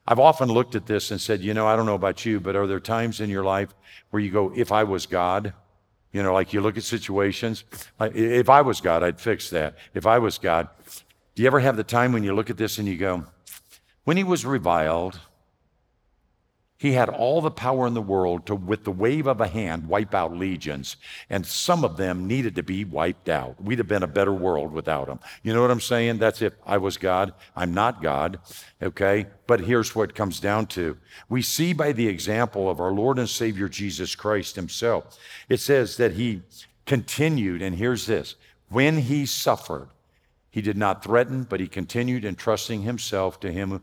I've 0.09 0.21
often 0.21 0.49
looked 0.49 0.75
at 0.75 0.87
this 0.87 1.11
and 1.11 1.21
said, 1.21 1.41
you 1.41 1.53
know, 1.53 1.67
I 1.67 1.77
don't 1.77 1.87
know 1.87 1.95
about 1.95 2.25
you, 2.25 2.41
but 2.41 2.55
are 2.55 2.67
there 2.67 2.79
times 2.79 3.21
in 3.21 3.29
your 3.29 3.43
life 3.43 3.75
where 4.11 4.23
you 4.23 4.31
go, 4.31 4.53
if 4.55 4.71
I 4.71 4.85
was 4.85 5.07
God? 5.07 5.53
You 6.13 6.23
know, 6.23 6.33
like 6.33 6.53
you 6.53 6.61
look 6.61 6.77
at 6.77 6.85
situations, 6.85 7.65
like, 7.99 8.15
if 8.15 8.49
I 8.49 8.63
was 8.63 8.81
God, 8.81 9.03
I'd 9.03 9.21
fix 9.21 9.51
that. 9.51 9.77
If 9.95 10.07
I 10.07 10.19
was 10.19 10.39
God. 10.39 10.69
Do 11.35 11.43
you 11.43 11.47
ever 11.47 11.61
have 11.61 11.77
the 11.77 11.85
time 11.85 12.13
when 12.13 12.23
you 12.23 12.35
look 12.35 12.51
at 12.51 12.57
this 12.57 12.79
and 12.79 12.89
you 12.89 12.97
go, 12.97 13.25
when 14.05 14.17
he 14.17 14.25
was 14.25 14.47
reviled, 14.47 15.19
he 16.79 16.93
had 16.93 17.09
all 17.09 17.41
the 17.41 17.51
power 17.51 17.87
in 17.87 17.95
the 17.95 18.03
world 18.03 18.47
to, 18.47 18.55
with 18.55 18.85
the 18.85 18.91
wave 18.91 19.27
of 19.27 19.41
a 19.41 19.49
hand, 19.49 19.89
wipe 19.89 20.15
out 20.15 20.37
legions, 20.37 20.97
and 21.31 21.47
some 21.47 21.85
of 21.85 21.97
them 21.97 22.27
needed 22.27 22.55
to 22.57 22.63
be 22.63 22.85
wiped 22.85 23.29
out. 23.29 23.63
We'd 23.63 23.79
have 23.79 23.89
been 23.89 24.03
a 24.03 24.09
better 24.09 24.33
world 24.33 24.73
without 24.73 25.07
them. 25.07 25.21
You 25.43 25.55
know 25.55 25.63
what 25.63 25.71
I'm 25.71 25.81
saying? 25.81 26.19
That's 26.19 26.43
if 26.43 26.53
I 26.67 26.77
was 26.77 26.99
God. 26.99 27.33
I'm 27.55 27.73
not 27.73 28.03
God, 28.03 28.41
okay? 28.83 29.27
But 29.47 29.61
here's 29.61 29.95
what 29.95 30.11
it 30.11 30.15
comes 30.15 30.39
down 30.39 30.67
to. 30.69 30.99
We 31.29 31.41
see 31.41 31.73
by 31.73 31.93
the 31.93 32.09
example 32.09 32.69
of 32.69 32.79
our 32.79 32.93
Lord 32.93 33.19
and 33.19 33.29
Savior 33.29 33.69
Jesus 33.69 34.15
Christ 34.15 34.57
himself, 34.57 35.19
it 35.49 35.61
says 35.61 35.97
that 35.97 36.13
he 36.13 36.43
continued, 36.85 37.63
and 37.63 37.77
here's 37.77 38.07
this 38.07 38.37
when 38.69 38.99
he 38.99 39.25
suffered, 39.27 39.89
he 40.51 40.61
did 40.61 40.77
not 40.77 41.05
threaten, 41.05 41.45
but 41.45 41.61
he 41.61 41.69
continued 41.69 42.25
entrusting 42.25 42.83
himself 42.83 43.39
to 43.41 43.53
him 43.53 43.83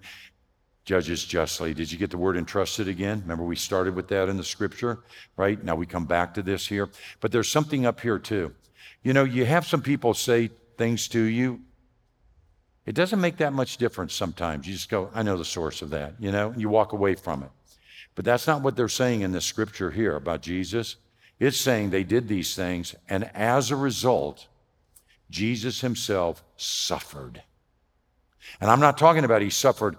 judges 0.86 1.24
justly. 1.24 1.74
Did 1.74 1.92
you 1.92 1.98
get 1.98 2.12
the 2.12 2.18
word 2.18 2.38
entrusted 2.38 2.88
again? 2.88 3.22
Remember, 3.22 3.44
we 3.44 3.56
started 3.56 3.96
with 3.96 4.08
that 4.10 4.30
in 4.30 4.38
the 4.38 4.44
scripture, 4.44 5.00
right? 5.38 5.64
Now 5.64 5.76
we 5.76 5.86
come 5.86 6.06
back 6.06 6.34
to 6.34 6.42
this 6.42 6.68
here. 6.68 6.90
But 7.22 7.32
there's 7.32 7.50
something 7.50 7.86
up 7.86 8.00
here 8.00 8.20
too. 8.20 8.54
You 9.02 9.14
know, 9.14 9.24
you 9.24 9.46
have 9.46 9.66
some 9.66 9.82
people 9.82 10.14
say 10.14 10.50
things 10.78 11.08
to 11.10 11.22
you. 11.22 11.62
It 12.86 12.96
doesn't 12.96 13.22
make 13.22 13.38
that 13.38 13.54
much 13.54 13.78
difference 13.78 14.14
sometimes. 14.14 14.68
You 14.68 14.74
just 14.74 14.90
go, 14.90 15.10
I 15.14 15.24
know 15.24 15.38
the 15.38 15.46
source 15.46 15.82
of 15.82 15.90
that, 15.92 16.16
you 16.20 16.32
know, 16.32 16.54
you 16.58 16.68
walk 16.68 16.92
away 16.92 17.16
from 17.16 17.44
it. 17.44 17.50
But 18.16 18.26
that's 18.26 18.46
not 18.46 18.62
what 18.62 18.76
they're 18.76 18.90
saying 18.90 19.22
in 19.22 19.32
the 19.32 19.42
scripture 19.42 19.92
here 19.92 20.16
about 20.16 20.42
Jesus. 20.42 20.98
It's 21.40 21.58
saying 21.58 21.90
they 21.90 22.04
did 22.04 22.28
these 22.28 22.56
things, 22.56 22.94
and 23.10 23.30
as 23.34 23.72
a 23.72 23.76
result, 23.76 24.48
Jesus 25.30 25.82
himself 25.82 26.44
suffered. 26.58 27.42
And 28.62 28.70
I'm 28.70 28.80
not 28.80 28.98
talking 28.98 29.24
about 29.24 29.42
he 29.42 29.50
suffered 29.50 29.98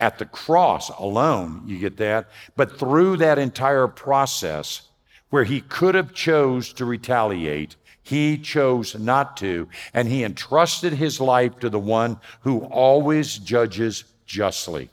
at 0.00 0.18
the 0.18 0.26
cross 0.26 0.90
alone, 0.90 1.62
you 1.66 1.78
get 1.78 1.96
that? 1.96 2.28
But 2.54 2.78
through 2.78 3.18
that 3.18 3.38
entire 3.38 3.88
process 3.88 4.88
where 5.30 5.44
he 5.44 5.60
could 5.60 5.94
have 5.94 6.12
chose 6.12 6.72
to 6.74 6.84
retaliate, 6.84 7.76
he 8.02 8.38
chose 8.38 8.94
not 8.98 9.36
to, 9.38 9.68
and 9.92 10.06
he 10.06 10.22
entrusted 10.22 10.92
his 10.92 11.20
life 11.20 11.58
to 11.58 11.70
the 11.70 11.78
one 11.78 12.20
who 12.40 12.60
always 12.60 13.38
judges 13.38 14.04
justly. 14.26 14.90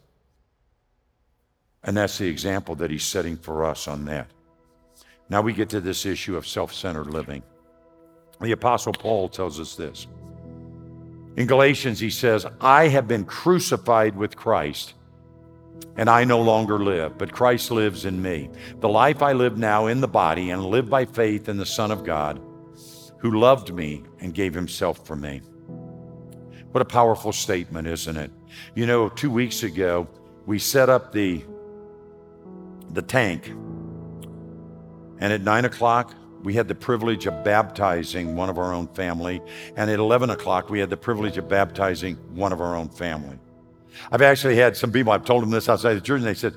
And 1.84 1.98
that's 1.98 2.18
the 2.18 2.28
example 2.28 2.76
that 2.76 2.90
he's 2.90 3.04
setting 3.04 3.36
for 3.36 3.66
us 3.66 3.88
on 3.88 4.06
that. 4.06 4.28
Now 5.30 5.42
we 5.42 5.54
get 5.54 5.70
to 5.70 5.82
this 5.82 6.06
issue 6.06 6.38
of 6.38 6.48
self 6.48 6.74
centered 6.74 7.08
living. 7.08 7.44
The 8.42 8.52
Apostle 8.52 8.94
Paul 8.94 9.30
tells 9.30 9.60
us 9.60 9.76
this. 9.76 10.08
In 11.36 11.48
Galatians, 11.48 12.00
he 12.00 12.12
says, 12.12 12.46
I 12.62 12.90
have 12.90 13.08
been 13.08 13.26
crucified 13.26 14.16
with 14.16 14.36
Christ, 14.36 14.94
and 15.96 16.10
I 16.10 16.24
no 16.26 16.42
longer 16.42 16.78
live, 16.78 17.18
but 17.18 17.32
Christ 17.32 17.72
lives 17.72 18.06
in 18.06 18.22
me. 18.22 18.50
The 18.82 18.90
life 18.90 19.24
I 19.24 19.34
live 19.34 19.58
now 19.58 19.88
in 19.88 20.00
the 20.00 20.08
body 20.08 20.52
and 20.52 20.64
live 20.64 20.90
by 20.90 21.06
faith 21.06 21.50
in 21.50 21.58
the 21.58 21.66
Son 21.66 21.90
of 21.90 22.04
God, 22.04 22.40
who 23.18 23.40
loved 23.40 23.74
me 23.74 24.04
and 24.20 24.34
gave 24.34 24.54
himself 24.54 25.08
for 25.08 25.16
me. 25.16 25.42
What 26.72 26.82
a 26.82 26.86
powerful 26.86 27.32
statement, 27.32 27.88
isn't 27.88 28.18
it? 28.18 28.32
You 28.76 28.86
know, 28.86 29.10
two 29.10 29.32
weeks 29.32 29.64
ago, 29.64 30.08
we 30.46 30.60
set 30.60 30.90
up 30.90 31.12
the, 31.14 31.44
the 32.92 33.02
tank, 33.02 33.48
and 35.20 35.34
at 35.34 35.42
nine 35.42 35.66
o'clock, 35.66 36.14
we 36.44 36.54
had 36.54 36.68
the 36.68 36.76
privilege 36.76 37.26
of 37.26 37.44
baptizing 37.44 38.36
one 38.36 38.50
of 38.50 38.58
our 38.58 38.74
own 38.74 38.88
family. 38.90 39.42
And 39.78 39.90
at 39.90 39.98
11 39.98 40.30
o'clock, 40.30 40.70
we 40.70 40.80
had 40.80 40.90
the 40.90 40.98
privilege 40.98 41.38
of 41.38 41.48
baptizing 41.48 42.16
one 42.36 42.52
of 42.52 42.60
our 42.60 42.76
own 42.76 42.90
family. 42.90 43.40
I've 44.12 44.22
actually 44.22 44.58
had 44.58 44.76
some 44.76 44.92
people, 44.92 45.14
I've 45.14 45.26
told 45.26 45.44
them 45.44 45.52
this 45.52 45.70
outside 45.70 45.94
the 45.94 46.02
church, 46.02 46.20
and 46.20 46.28
they 46.28 46.34
said, 46.34 46.56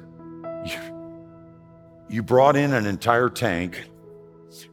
You 2.09 2.22
brought 2.22 2.57
in 2.57 2.72
an 2.72 2.87
entire 2.87 3.29
tank, 3.29 3.85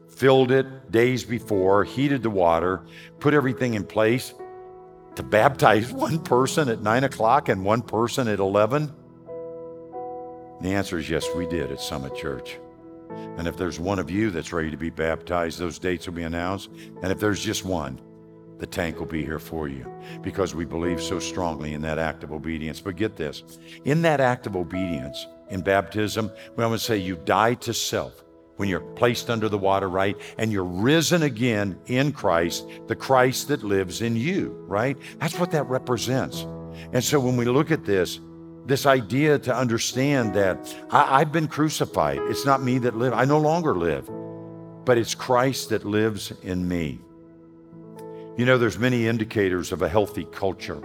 filled 0.10 0.52
it 0.52 0.92
days 0.92 1.24
before, 1.24 1.84
heated 1.84 2.24
the 2.24 2.30
water, 2.30 2.82
put 3.20 3.34
everything 3.34 3.76
in 3.76 3.86
place 3.86 4.34
to 5.16 5.24
baptize 5.24 5.92
one 5.92 6.20
person 6.20 6.70
at 6.70 6.82
9 6.82 7.04
o'clock 7.04 7.50
and 7.50 7.64
one 7.64 7.84
person 7.84 8.28
at 8.28 8.40
11? 8.40 8.92
The 10.62 10.70
answer 10.70 10.98
is 10.98 11.10
yes, 11.10 11.28
we 11.36 11.46
did 11.46 11.72
at 11.72 11.82
Summit 11.82 12.16
Church. 12.16 12.58
And 13.38 13.48
if 13.48 13.58
there's 13.58 13.80
one 13.80 14.00
of 14.00 14.12
you 14.12 14.30
that's 14.30 14.54
ready 14.54 14.72
to 14.72 14.78
be 14.78 14.90
baptized, 14.90 15.60
those 15.60 15.80
dates 15.80 16.06
will 16.06 16.14
be 16.14 16.24
announced. 16.24 16.70
And 17.02 17.12
if 17.12 17.20
there's 17.20 17.44
just 17.44 17.66
one, 17.66 18.00
the 18.60 18.68
tank 18.68 19.00
will 19.00 19.08
be 19.08 19.26
here 19.26 19.40
for 19.40 19.68
you 19.68 19.86
because 20.22 20.56
we 20.56 20.66
believe 20.66 21.02
so 21.02 21.20
strongly 21.20 21.74
in 21.74 21.82
that 21.82 22.00
act 22.00 22.24
of 22.24 22.32
obedience. 22.32 22.80
But 22.80 22.96
get 22.96 23.16
this 23.16 23.44
in 23.84 24.02
that 24.04 24.22
act 24.22 24.48
of 24.48 24.56
obedience, 24.56 25.28
in 25.50 25.62
baptism, 25.62 26.32
we 26.56 26.64
always 26.64 26.82
say 26.82 26.98
you 26.98 27.18
die 27.26 27.56
to 27.56 27.74
self 27.74 28.24
when 28.58 28.70
you're 28.70 28.80
placed 28.80 29.30
under 29.30 29.50
the 29.50 29.58
water, 29.58 29.90
right? 29.90 30.16
And 30.38 30.52
you're 30.52 30.64
risen 30.64 31.24
again 31.24 31.80
in 31.88 32.12
Christ, 32.12 32.68
the 32.88 32.96
Christ 32.96 33.48
that 33.50 33.64
lives 33.64 34.02
in 34.02 34.16
you, 34.16 34.52
right? 34.68 34.98
That's 35.20 35.40
what 35.40 35.52
that 35.52 35.68
represents. 35.68 36.42
And 36.94 37.04
so 37.04 37.20
when 37.20 37.36
we 37.36 37.46
look 37.46 37.72
at 37.72 37.86
this, 37.86 38.20
this 38.66 38.86
idea 38.86 39.38
to 39.40 39.56
understand 39.56 40.34
that 40.36 40.74
I, 40.90 41.20
have 41.20 41.32
been 41.32 41.48
crucified. 41.48 42.20
It's 42.24 42.46
not 42.46 42.64
me 42.64 42.78
that 42.80 42.96
live. 42.96 43.14
I 43.14 43.26
no 43.26 43.40
longer 43.40 43.76
live, 43.76 44.10
but 44.86 44.98
it's 44.98 45.16
Christ 45.16 45.70
that 45.70 45.84
lives 45.84 46.32
in 46.44 46.68
me. 46.68 47.00
You 48.38 48.46
know, 48.46 48.58
there's 48.58 48.80
many 48.80 49.08
indicators 49.08 49.72
of 49.72 49.82
a 49.82 49.90
healthy 49.90 50.26
culture. 50.32 50.82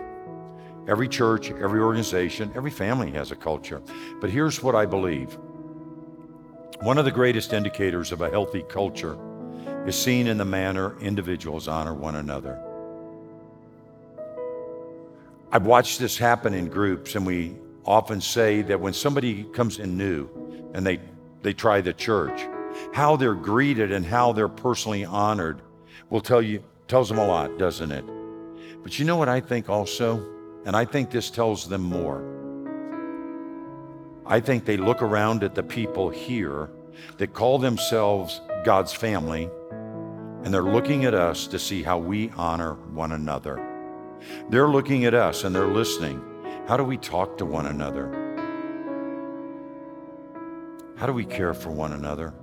Every 0.88 1.08
church, 1.08 1.50
every 1.50 1.80
organization, 1.80 2.50
every 2.54 2.70
family 2.70 3.10
has 3.12 3.30
a 3.30 3.36
culture. 3.36 3.80
But 4.20 4.30
here's 4.30 4.62
what 4.62 4.74
I 4.74 4.84
believe. 4.84 5.38
One 6.80 6.98
of 6.98 7.04
the 7.04 7.12
greatest 7.12 7.52
indicators 7.52 8.12
of 8.12 8.22
a 8.22 8.30
healthy 8.30 8.64
culture 8.68 9.18
is 9.86 9.96
seen 9.96 10.26
in 10.26 10.36
the 10.36 10.44
manner 10.44 10.98
individuals 11.00 11.68
honor 11.68 11.94
one 11.94 12.16
another. 12.16 12.62
I've 15.50 15.64
watched 15.64 15.98
this 15.98 16.18
happen 16.18 16.52
in 16.52 16.68
groups, 16.68 17.14
and 17.14 17.24
we 17.24 17.56
often 17.88 18.20
say 18.20 18.60
that 18.60 18.78
when 18.78 18.92
somebody 18.92 19.44
comes 19.44 19.78
in 19.78 19.96
new 19.96 20.28
and 20.74 20.86
they, 20.86 21.00
they 21.40 21.54
try 21.54 21.80
the 21.80 21.92
church, 21.94 22.46
how 22.92 23.16
they're 23.16 23.34
greeted 23.34 23.90
and 23.90 24.04
how 24.04 24.30
they're 24.32 24.46
personally 24.46 25.06
honored 25.06 25.62
will 26.10 26.20
tell 26.20 26.42
you, 26.42 26.62
tells 26.86 27.08
them 27.08 27.16
a 27.16 27.26
lot, 27.26 27.58
doesn't 27.58 27.90
it? 27.90 28.04
But 28.82 28.98
you 28.98 29.06
know 29.06 29.16
what 29.16 29.30
I 29.30 29.40
think 29.40 29.70
also? 29.70 30.22
And 30.66 30.76
I 30.76 30.84
think 30.84 31.10
this 31.10 31.30
tells 31.30 31.66
them 31.66 31.80
more. 31.80 32.22
I 34.26 34.40
think 34.40 34.66
they 34.66 34.76
look 34.76 35.00
around 35.00 35.42
at 35.42 35.54
the 35.54 35.62
people 35.62 36.10
here 36.10 36.68
that 37.16 37.32
call 37.32 37.58
themselves 37.58 38.42
God's 38.64 38.92
family, 38.92 39.48
and 40.44 40.52
they're 40.52 40.62
looking 40.62 41.06
at 41.06 41.14
us 41.14 41.46
to 41.46 41.58
see 41.58 41.82
how 41.82 41.96
we 41.96 42.30
honor 42.36 42.74
one 42.74 43.12
another. 43.12 43.64
They're 44.50 44.68
looking 44.68 45.06
at 45.06 45.14
us 45.14 45.44
and 45.44 45.54
they're 45.54 45.72
listening 45.72 46.27
how 46.68 46.76
do 46.76 46.84
we 46.84 46.98
talk 46.98 47.38
to 47.38 47.46
one 47.46 47.64
another? 47.64 48.12
How 50.98 51.06
do 51.06 51.14
we 51.14 51.24
care 51.24 51.54
for 51.54 51.70
one 51.70 51.94
another? 51.94 52.34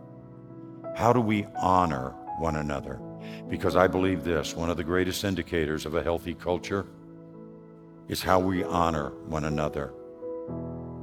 How 0.95 1.13
do 1.13 1.21
we 1.21 1.45
honor 1.61 2.09
one 2.39 2.55
another? 2.55 2.99
Because 3.47 3.75
I 3.75 3.85
believe 3.85 4.23
this 4.23 4.55
one 4.55 4.71
of 4.71 4.77
the 4.77 4.83
greatest 4.83 5.23
indicators 5.23 5.85
of 5.85 5.93
a 5.93 6.01
healthy 6.01 6.33
culture 6.33 6.87
is 8.07 8.23
how 8.23 8.39
we 8.39 8.63
honor 8.63 9.11
one 9.27 9.43
another. 9.43 9.93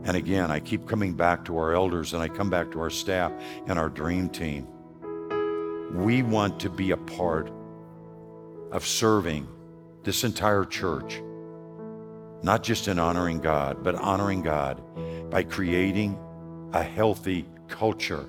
And 0.03 0.17
again, 0.17 0.51
I 0.51 0.59
keep 0.59 0.89
coming 0.89 1.15
back 1.15 1.45
to 1.45 1.57
our 1.59 1.75
elders 1.75 2.15
and 2.15 2.23
I 2.25 2.27
come 2.27 2.51
back 2.51 2.73
to 2.73 2.81
our 2.81 2.91
staff 2.91 3.31
and 3.69 3.79
our 3.79 3.89
dream 3.89 4.31
team. 4.31 4.67
We 5.95 6.25
want 6.25 6.59
to 6.59 6.71
be 6.71 6.91
a 6.91 6.97
part 6.97 7.53
of 8.73 8.85
serving 8.85 9.47
this 10.03 10.25
entire 10.25 10.65
church 10.65 11.23
not 12.43 12.63
just 12.63 12.89
in 12.89 12.99
honoring 12.99 13.41
God, 13.41 13.83
but 13.83 13.95
honoring 13.95 14.43
God 14.43 14.81
by 15.31 15.43
creating 15.43 16.19
a 16.73 16.83
healthy 16.83 17.47
culture 17.69 18.27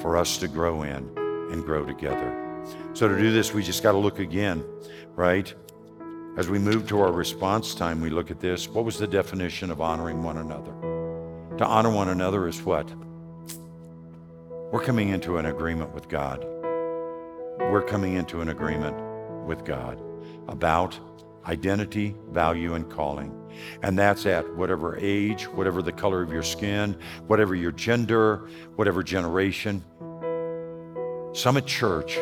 for 0.00 0.16
us 0.16 0.38
to 0.38 0.48
grow 0.48 0.82
in 0.82 1.10
and 1.50 1.64
grow 1.64 1.84
together. 1.84 2.40
So 2.92 3.08
to 3.08 3.16
do 3.16 3.32
this, 3.32 3.52
we 3.52 3.62
just 3.62 3.82
got 3.82 3.92
to 3.92 3.98
look 3.98 4.18
again, 4.18 4.64
right? 5.14 5.52
As 6.36 6.48
we 6.48 6.58
move 6.58 6.88
to 6.88 7.00
our 7.00 7.12
response 7.12 7.74
time, 7.74 8.00
we 8.00 8.10
look 8.10 8.30
at 8.30 8.40
this. 8.40 8.68
What 8.68 8.84
was 8.84 8.98
the 8.98 9.06
definition 9.06 9.70
of 9.70 9.80
honoring 9.80 10.22
one 10.22 10.38
another? 10.38 10.72
To 11.58 11.64
honor 11.64 11.90
one 11.90 12.08
another 12.08 12.48
is 12.48 12.60
what? 12.62 12.92
We're 14.72 14.82
coming 14.82 15.10
into 15.10 15.36
an 15.38 15.46
agreement 15.46 15.94
with 15.94 16.08
God. 16.08 16.44
We're 17.58 17.84
coming 17.86 18.14
into 18.14 18.40
an 18.40 18.48
agreement 18.48 18.96
with 19.46 19.64
God 19.64 20.02
about 20.48 20.98
identity, 21.46 22.14
value, 22.30 22.74
and 22.74 22.90
calling. 22.90 23.32
And 23.82 23.98
that's 23.98 24.26
at 24.26 24.56
whatever 24.56 24.96
age, 25.00 25.44
whatever 25.44 25.82
the 25.82 25.92
color 25.92 26.22
of 26.22 26.32
your 26.32 26.42
skin, 26.42 26.96
whatever 27.26 27.54
your 27.54 27.72
gender, 27.72 28.48
whatever 28.76 29.02
generation. 29.02 29.84
Summit 31.32 31.66
Church 31.66 32.16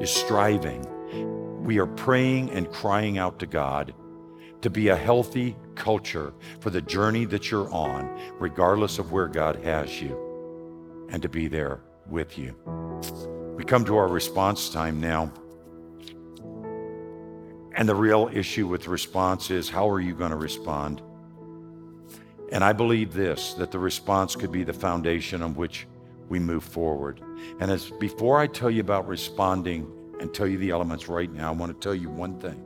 is 0.00 0.10
striving. 0.10 0.86
We 1.64 1.78
are 1.78 1.86
praying 1.86 2.50
and 2.50 2.70
crying 2.70 3.18
out 3.18 3.38
to 3.40 3.46
God 3.46 3.94
to 4.62 4.70
be 4.70 4.88
a 4.88 4.96
healthy 4.96 5.56
culture 5.74 6.32
for 6.60 6.70
the 6.70 6.82
journey 6.82 7.24
that 7.26 7.50
you're 7.50 7.72
on, 7.72 8.18
regardless 8.38 8.98
of 8.98 9.12
where 9.12 9.28
God 9.28 9.56
has 9.64 10.00
you 10.00 11.06
and 11.10 11.22
to 11.22 11.28
be 11.28 11.48
there 11.48 11.80
with 12.08 12.38
you. 12.38 12.54
We 13.56 13.64
come 13.64 13.84
to 13.86 13.96
our 13.96 14.08
response 14.08 14.68
time 14.70 15.00
now. 15.00 15.32
And 17.80 17.88
the 17.88 17.94
real 17.94 18.28
issue 18.30 18.66
with 18.66 18.88
response 18.88 19.50
is 19.50 19.70
how 19.70 19.88
are 19.88 20.00
you 20.00 20.14
going 20.14 20.32
to 20.32 20.36
respond? 20.36 21.00
And 22.52 22.62
I 22.62 22.74
believe 22.74 23.14
this 23.14 23.54
that 23.54 23.70
the 23.70 23.78
response 23.78 24.36
could 24.36 24.52
be 24.52 24.64
the 24.64 24.74
foundation 24.74 25.40
on 25.40 25.54
which 25.54 25.86
we 26.28 26.38
move 26.38 26.62
forward. 26.62 27.22
And 27.58 27.70
as 27.70 27.90
before 27.92 28.38
I 28.38 28.48
tell 28.48 28.70
you 28.70 28.82
about 28.82 29.08
responding 29.08 29.90
and 30.20 30.34
tell 30.34 30.46
you 30.46 30.58
the 30.58 30.68
elements 30.68 31.08
right 31.08 31.32
now, 31.32 31.48
I 31.48 31.52
want 31.52 31.72
to 31.72 31.82
tell 31.82 31.94
you 31.94 32.10
one 32.10 32.38
thing. 32.38 32.62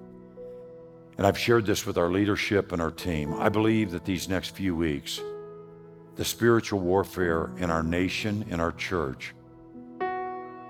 And 1.16 1.28
I've 1.28 1.38
shared 1.38 1.64
this 1.64 1.86
with 1.86 1.96
our 1.96 2.10
leadership 2.10 2.72
and 2.72 2.82
our 2.82 2.90
team. 2.90 3.34
I 3.34 3.48
believe 3.50 3.92
that 3.92 4.04
these 4.04 4.28
next 4.28 4.56
few 4.56 4.74
weeks, 4.74 5.20
the 6.16 6.24
spiritual 6.24 6.80
warfare 6.80 7.52
in 7.58 7.70
our 7.70 7.84
nation, 7.84 8.44
in 8.50 8.58
our 8.58 8.72
church, 8.72 9.32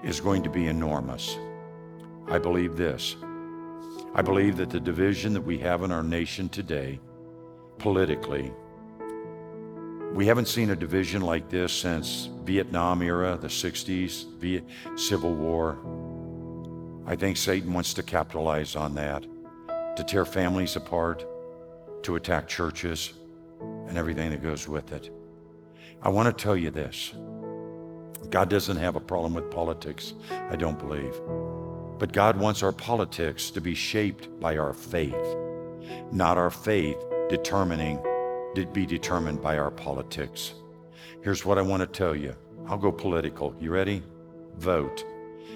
is 0.03 0.21
going 0.21 0.43
to 0.43 0.51
be 0.51 0.67
enormous. 0.67 1.35
I 2.29 2.39
believe 2.39 2.77
this. 2.77 3.17
I 4.17 4.23
believe 4.23 4.57
that 4.59 4.71
the 4.71 4.79
division 4.79 5.33
that 5.33 5.41
we 5.41 5.59
have 5.59 5.83
in 5.83 5.91
our 5.91 6.05
nation 6.05 6.49
today, 6.49 7.01
politically, 7.79 8.53
we 10.13 10.27
haven't 10.27 10.47
seen 10.47 10.71
a 10.71 10.77
division 10.77 11.21
like 11.21 11.49
this 11.49 11.73
since 11.73 12.29
Vietnam 12.45 13.03
era, 13.03 13.37
the 13.37 13.49
60s, 13.49 14.39
Viet, 14.39 14.63
Civil 14.95 15.35
War. 15.35 15.79
I 17.05 17.17
think 17.17 17.37
Satan 17.37 17.73
wants 17.73 17.93
to 17.95 18.05
capitalize 18.05 18.77
on 18.77 18.95
that, 18.95 19.27
to 19.97 20.05
tear 20.05 20.25
families 20.25 20.77
apart, 20.77 21.27
to 22.05 22.15
attack 22.15 22.47
churches, 22.47 23.15
and 23.89 23.99
everything 23.99 24.31
that 24.31 24.45
goes 24.45 24.69
with 24.69 24.93
it. 24.93 25.11
I 26.01 26.09
want 26.09 26.27
to 26.27 26.43
tell 26.43 26.57
you 26.57 26.71
this 26.71 27.15
God 28.31 28.49
doesn't 28.49 28.77
have 28.77 28.95
a 28.95 29.01
problem 29.01 29.35
with 29.35 29.51
politics, 29.51 30.15
I 30.31 30.55
don't 30.55 30.79
believe. 30.79 31.21
But 31.99 32.13
God 32.13 32.37
wants 32.37 32.63
our 32.63 32.73
politics 32.73 33.51
to 33.51 33.61
be 33.61 33.75
shaped 33.75 34.41
by 34.41 34.57
our 34.57 34.73
faith, 34.73 35.37
not 36.11 36.39
our 36.39 36.51
faith 36.51 36.97
determining, 37.29 38.03
to 38.55 38.67
be 38.67 38.87
determined 38.87 39.41
by 39.41 39.59
our 39.59 39.71
politics. 39.71 40.55
Here's 41.23 41.45
what 41.45 41.59
I 41.59 41.63
want 41.63 41.81
to 41.81 41.87
tell 41.87 42.15
you. 42.15 42.35
I'll 42.67 42.79
go 42.79 42.93
political. 42.93 43.55
You 43.61 43.71
ready? 43.71 44.03
Vote. 44.59 45.05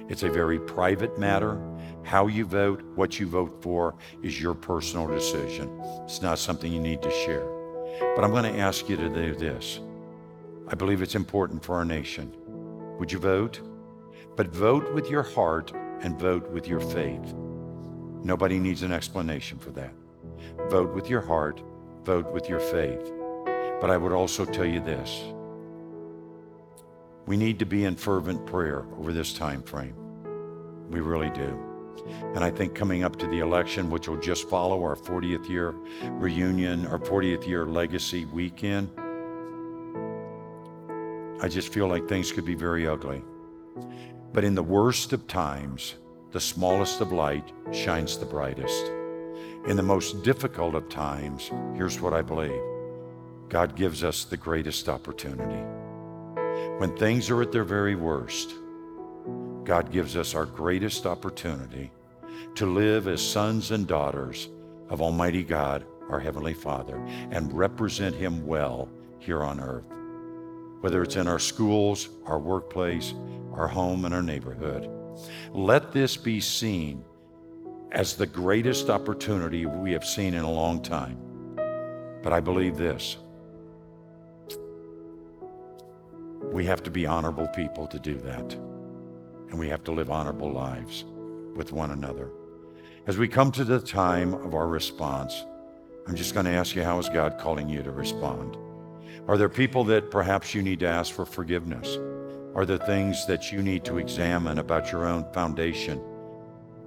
It's 0.09 0.23
a 0.23 0.31
very 0.31 0.59
private 0.59 1.19
matter. 1.19 1.61
How 2.03 2.29
you 2.29 2.47
vote, 2.47 2.83
what 2.95 3.19
you 3.19 3.27
vote 3.27 3.63
for, 3.63 3.95
is 4.23 4.41
your 4.41 4.55
personal 4.55 5.07
decision. 5.07 5.81
It's 6.05 6.23
not 6.23 6.39
something 6.39 6.73
you 6.73 6.81
need 6.81 7.03
to 7.03 7.11
share. 7.11 7.47
But 8.15 8.25
I'm 8.25 8.31
going 8.31 8.51
to 8.51 8.61
ask 8.61 8.89
you 8.89 8.97
to 8.97 9.09
do 9.09 9.35
this. 9.35 9.81
I 10.69 10.75
believe 10.75 11.03
it's 11.03 11.15
important 11.15 11.65
for 11.65 11.75
our 11.75 11.85
nation. 11.85 12.35
Would 12.99 13.13
you 13.13 13.19
vote? 13.19 13.61
But 14.37 14.49
vote 14.49 14.93
with 14.95 15.11
your 15.11 15.23
heart 15.23 15.73
and 16.03 16.19
vote 16.19 16.49
with 16.51 16.67
your 16.67 16.81
faith. 16.81 17.35
Nobody 18.23 18.59
needs 18.59 18.83
an 18.83 18.93
explanation 18.93 19.59
for 19.59 19.71
that. 19.71 19.95
Vote 20.69 20.95
with 20.95 21.09
your 21.09 21.21
heart, 21.21 21.63
vote 22.05 22.31
with 22.33 22.49
your 22.49 22.61
faith. 22.61 23.13
But 23.81 23.91
I 23.91 23.97
would 23.97 24.13
also 24.13 24.45
tell 24.45 24.65
you 24.65 24.81
this. 24.81 25.23
We 27.27 27.37
need 27.37 27.59
to 27.59 27.67
be 27.67 27.85
in 27.85 27.95
fervent 27.95 28.47
prayer 28.47 28.85
over 28.99 29.13
this 29.13 29.33
time 29.33 29.63
frame. 29.63 29.95
We 30.91 31.01
really 31.01 31.31
do. 31.31 31.59
And 32.35 32.43
I 32.43 32.51
think 32.51 32.75
coming 32.75 33.05
up 33.05 33.17
to 33.17 33.27
the 33.27 33.41
election, 33.41 33.91
which 33.91 34.09
will 34.09 34.21
just 34.21 34.49
follow 34.49 34.83
our 34.83 34.97
40th 34.97 35.49
year 35.49 35.75
reunion, 36.13 36.87
our 36.87 36.99
40th 36.99 37.47
year 37.47 37.67
legacy 37.67 38.25
weekend, 38.25 38.89
I 41.41 41.49
just 41.49 41.73
feel 41.73 41.87
like 41.87 42.09
things 42.09 42.33
could 42.33 42.45
be 42.45 42.55
very 42.55 42.89
ugly. 42.89 43.23
But 44.33 44.45
in 44.45 44.55
the 44.55 44.63
worst 44.63 45.13
of 45.13 45.27
times, 45.27 45.95
the 46.33 46.41
smallest 46.41 47.01
of 47.01 47.13
light 47.13 47.53
shines 47.73 48.19
the 48.19 48.27
brightest. 48.27 48.87
In 49.67 49.77
the 49.77 49.83
most 49.83 50.23
difficult 50.23 50.75
of 50.75 50.89
times, 50.89 51.51
here's 51.75 52.01
what 52.01 52.13
I 52.13 52.23
believe 52.23 52.61
God 53.49 53.75
gives 53.75 54.05
us 54.05 54.25
the 54.25 54.37
greatest 54.37 54.89
opportunity. 54.89 55.63
When 56.79 56.97
things 56.97 57.31
are 57.31 57.43
at 57.43 57.53
their 57.53 57.65
very 57.65 57.95
worst, 57.95 58.55
God 59.65 59.91
gives 59.91 60.17
us 60.17 60.35
our 60.35 60.47
greatest 60.47 61.07
opportunity 61.07 61.91
to 62.55 62.67
live 62.67 63.09
as 63.09 63.23
sons 63.23 63.71
and 63.71 63.87
daughters 63.87 64.49
of 64.91 65.01
Almighty 65.03 65.43
God, 65.43 65.85
our 66.11 66.21
Heavenly 66.21 66.55
Father, 66.55 66.97
and 67.31 67.53
represent 67.53 68.15
Him 68.15 68.47
well 68.47 68.89
here 69.19 69.43
on 69.43 69.61
earth 69.61 69.85
whether 70.81 71.03
it's 71.03 71.17
in 71.17 71.27
our 71.27 71.39
schools, 71.39 72.09
our 72.27 72.39
workplace, 72.39 73.15
our 73.53 73.69
home, 73.69 74.05
and 74.05 74.15
our 74.15 74.23
neighborhood. 74.23 74.89
Let 75.53 75.93
this 75.93 76.17
be 76.17 76.41
seen 76.41 77.05
as 77.93 78.15
the 78.15 78.27
greatest 78.27 78.91
opportunity 78.91 79.67
we 79.67 79.93
have 79.93 80.05
seen 80.05 80.35
in 80.35 80.45
a 80.45 80.51
long 80.51 80.83
time. 80.83 81.19
But 82.23 82.33
I 82.33 82.41
believe 82.41 82.77
this 82.77 83.17
we 86.53 86.65
have 86.65 86.83
to 86.83 86.91
be 86.91 87.07
honorable 87.07 87.47
people 87.49 87.87
to 87.87 87.99
do 87.99 88.17
that. 88.19 88.53
And 89.51 89.59
we 89.59 89.69
have 89.69 89.85
to 89.85 89.93
live 89.93 90.11
honorable 90.11 90.51
lives 90.51 91.05
with 91.55 91.73
one 91.73 91.91
another. 91.91 92.31
As 93.07 93.19
we 93.19 93.29
come 93.29 93.51
to 93.53 93.65
the 93.65 93.81
time 93.81 94.35
of 94.35 94.55
our 94.55 94.69
response, 94.69 95.45
I'm 96.07 96.15
just 96.15 96.35
going 96.35 96.47
to 96.47 96.53
ask 96.53 96.75
you 96.75 96.83
how 96.83 96.99
is 96.99 97.09
God 97.09 97.39
calling 97.39 97.69
you 97.69 97.83
to 97.83 97.91
respond? 97.91 98.57
Are 99.29 99.37
there 99.37 99.51
people 99.51 99.85
that 99.85 100.11
perhaps 100.11 100.55
you 100.55 100.63
need 100.63 100.81
to 100.81 100.89
ask 100.89 101.13
for 101.13 101.27
forgiveness? 101.27 101.99
Are 102.55 102.65
there 102.65 102.79
things 102.79 103.27
that 103.27 103.53
you 103.53 103.63
need 103.63 103.85
to 103.85 103.99
examine 103.99 104.59
about 104.59 104.91
your 104.91 105.07
own 105.07 105.31
foundation 105.35 106.03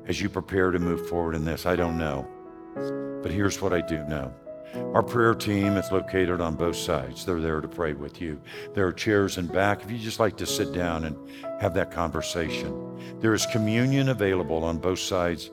as 0.07 0.19
you 0.19 0.27
prepare 0.27 0.71
to 0.71 0.79
move 0.79 1.07
forward 1.07 1.35
in 1.35 1.45
this? 1.45 1.67
I 1.67 1.75
don't 1.75 1.99
know. 1.99 2.27
But 3.21 3.31
here's 3.31 3.61
what 3.61 3.73
I 3.73 3.81
do 3.81 4.03
know. 4.05 4.33
Our 4.95 5.03
prayer 5.03 5.35
team 5.35 5.77
is 5.77 5.91
located 5.91 6.41
on 6.41 6.55
both 6.55 6.77
sides. 6.77 7.27
They're 7.27 7.39
there 7.39 7.61
to 7.61 7.67
pray 7.67 7.93
with 7.93 8.19
you. 8.19 8.41
There 8.73 8.87
are 8.87 8.91
chairs 8.91 9.37
in 9.37 9.45
back 9.45 9.83
if 9.83 9.91
you 9.91 9.99
just 9.99 10.19
like 10.19 10.35
to 10.37 10.47
sit 10.47 10.73
down 10.73 11.03
and 11.03 11.15
have 11.61 11.75
that 11.75 11.91
conversation. 11.91 13.19
There 13.19 13.35
is 13.35 13.45
communion 13.45 14.09
available 14.09 14.63
on 14.63 14.79
both 14.79 14.99
sides. 14.99 15.51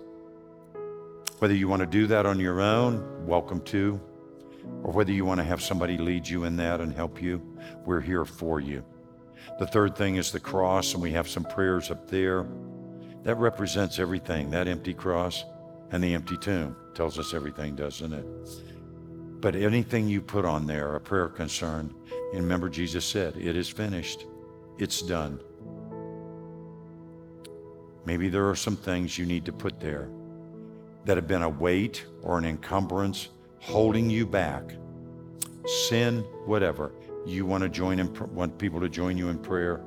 Whether 1.38 1.54
you 1.54 1.68
want 1.68 1.80
to 1.80 1.86
do 1.86 2.06
that 2.06 2.24
on 2.24 2.40
your 2.40 2.62
own, 2.62 3.26
welcome 3.26 3.60
to 3.66 4.00
or 4.82 4.92
whether 4.92 5.12
you 5.12 5.24
want 5.24 5.38
to 5.38 5.44
have 5.44 5.62
somebody 5.62 5.98
lead 5.98 6.28
you 6.28 6.44
in 6.44 6.56
that 6.56 6.80
and 6.80 6.94
help 6.94 7.20
you, 7.20 7.40
we're 7.84 8.00
here 8.00 8.24
for 8.24 8.60
you. 8.60 8.84
The 9.58 9.66
third 9.66 9.96
thing 9.96 10.16
is 10.16 10.30
the 10.30 10.40
cross, 10.40 10.94
and 10.94 11.02
we 11.02 11.12
have 11.12 11.28
some 11.28 11.44
prayers 11.44 11.90
up 11.90 12.08
there. 12.08 12.46
That 13.24 13.36
represents 13.36 13.98
everything. 13.98 14.50
That 14.50 14.68
empty 14.68 14.94
cross 14.94 15.44
and 15.90 16.02
the 16.02 16.14
empty 16.14 16.36
tomb 16.36 16.76
tells 16.94 17.18
us 17.18 17.34
everything, 17.34 17.74
doesn't 17.74 18.12
it? 18.12 18.26
But 19.40 19.54
anything 19.54 20.08
you 20.08 20.20
put 20.20 20.44
on 20.44 20.66
there, 20.66 20.94
a 20.96 21.00
prayer 21.00 21.28
concern, 21.28 21.94
and 22.32 22.42
remember 22.42 22.68
Jesus 22.68 23.04
said, 23.04 23.36
It 23.36 23.56
is 23.56 23.68
finished, 23.68 24.26
it's 24.78 25.02
done. 25.02 25.40
Maybe 28.04 28.28
there 28.28 28.48
are 28.48 28.56
some 28.56 28.76
things 28.76 29.18
you 29.18 29.26
need 29.26 29.44
to 29.44 29.52
put 29.52 29.80
there 29.80 30.08
that 31.04 31.16
have 31.16 31.28
been 31.28 31.42
a 31.42 31.48
weight 31.48 32.04
or 32.22 32.38
an 32.38 32.44
encumbrance 32.44 33.28
holding 33.60 34.08
you 34.08 34.26
back, 34.26 34.72
sin, 35.88 36.20
whatever, 36.46 36.92
you 37.26 37.44
want 37.44 37.62
to 37.62 37.68
join 37.68 37.98
in, 37.98 38.12
want 38.34 38.58
people 38.58 38.80
to 38.80 38.88
join 38.88 39.16
you 39.16 39.28
in 39.28 39.38
prayer, 39.38 39.82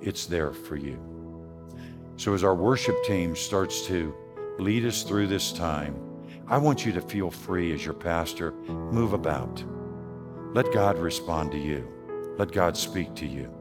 it's 0.00 0.26
there 0.26 0.52
for 0.52 0.76
you. 0.76 0.98
So 2.16 2.34
as 2.34 2.44
our 2.44 2.54
worship 2.54 2.96
team 3.04 3.36
starts 3.36 3.86
to 3.86 4.14
lead 4.58 4.84
us 4.84 5.02
through 5.02 5.28
this 5.28 5.52
time, 5.52 5.96
I 6.48 6.58
want 6.58 6.84
you 6.84 6.92
to 6.92 7.00
feel 7.00 7.30
free 7.30 7.72
as 7.72 7.84
your 7.84 7.94
pastor. 7.94 8.52
Move 8.52 9.12
about. 9.12 9.62
Let 10.54 10.72
God 10.72 10.98
respond 10.98 11.52
to 11.52 11.58
you. 11.58 11.88
Let 12.36 12.52
God 12.52 12.76
speak 12.76 13.14
to 13.16 13.26
you. 13.26 13.52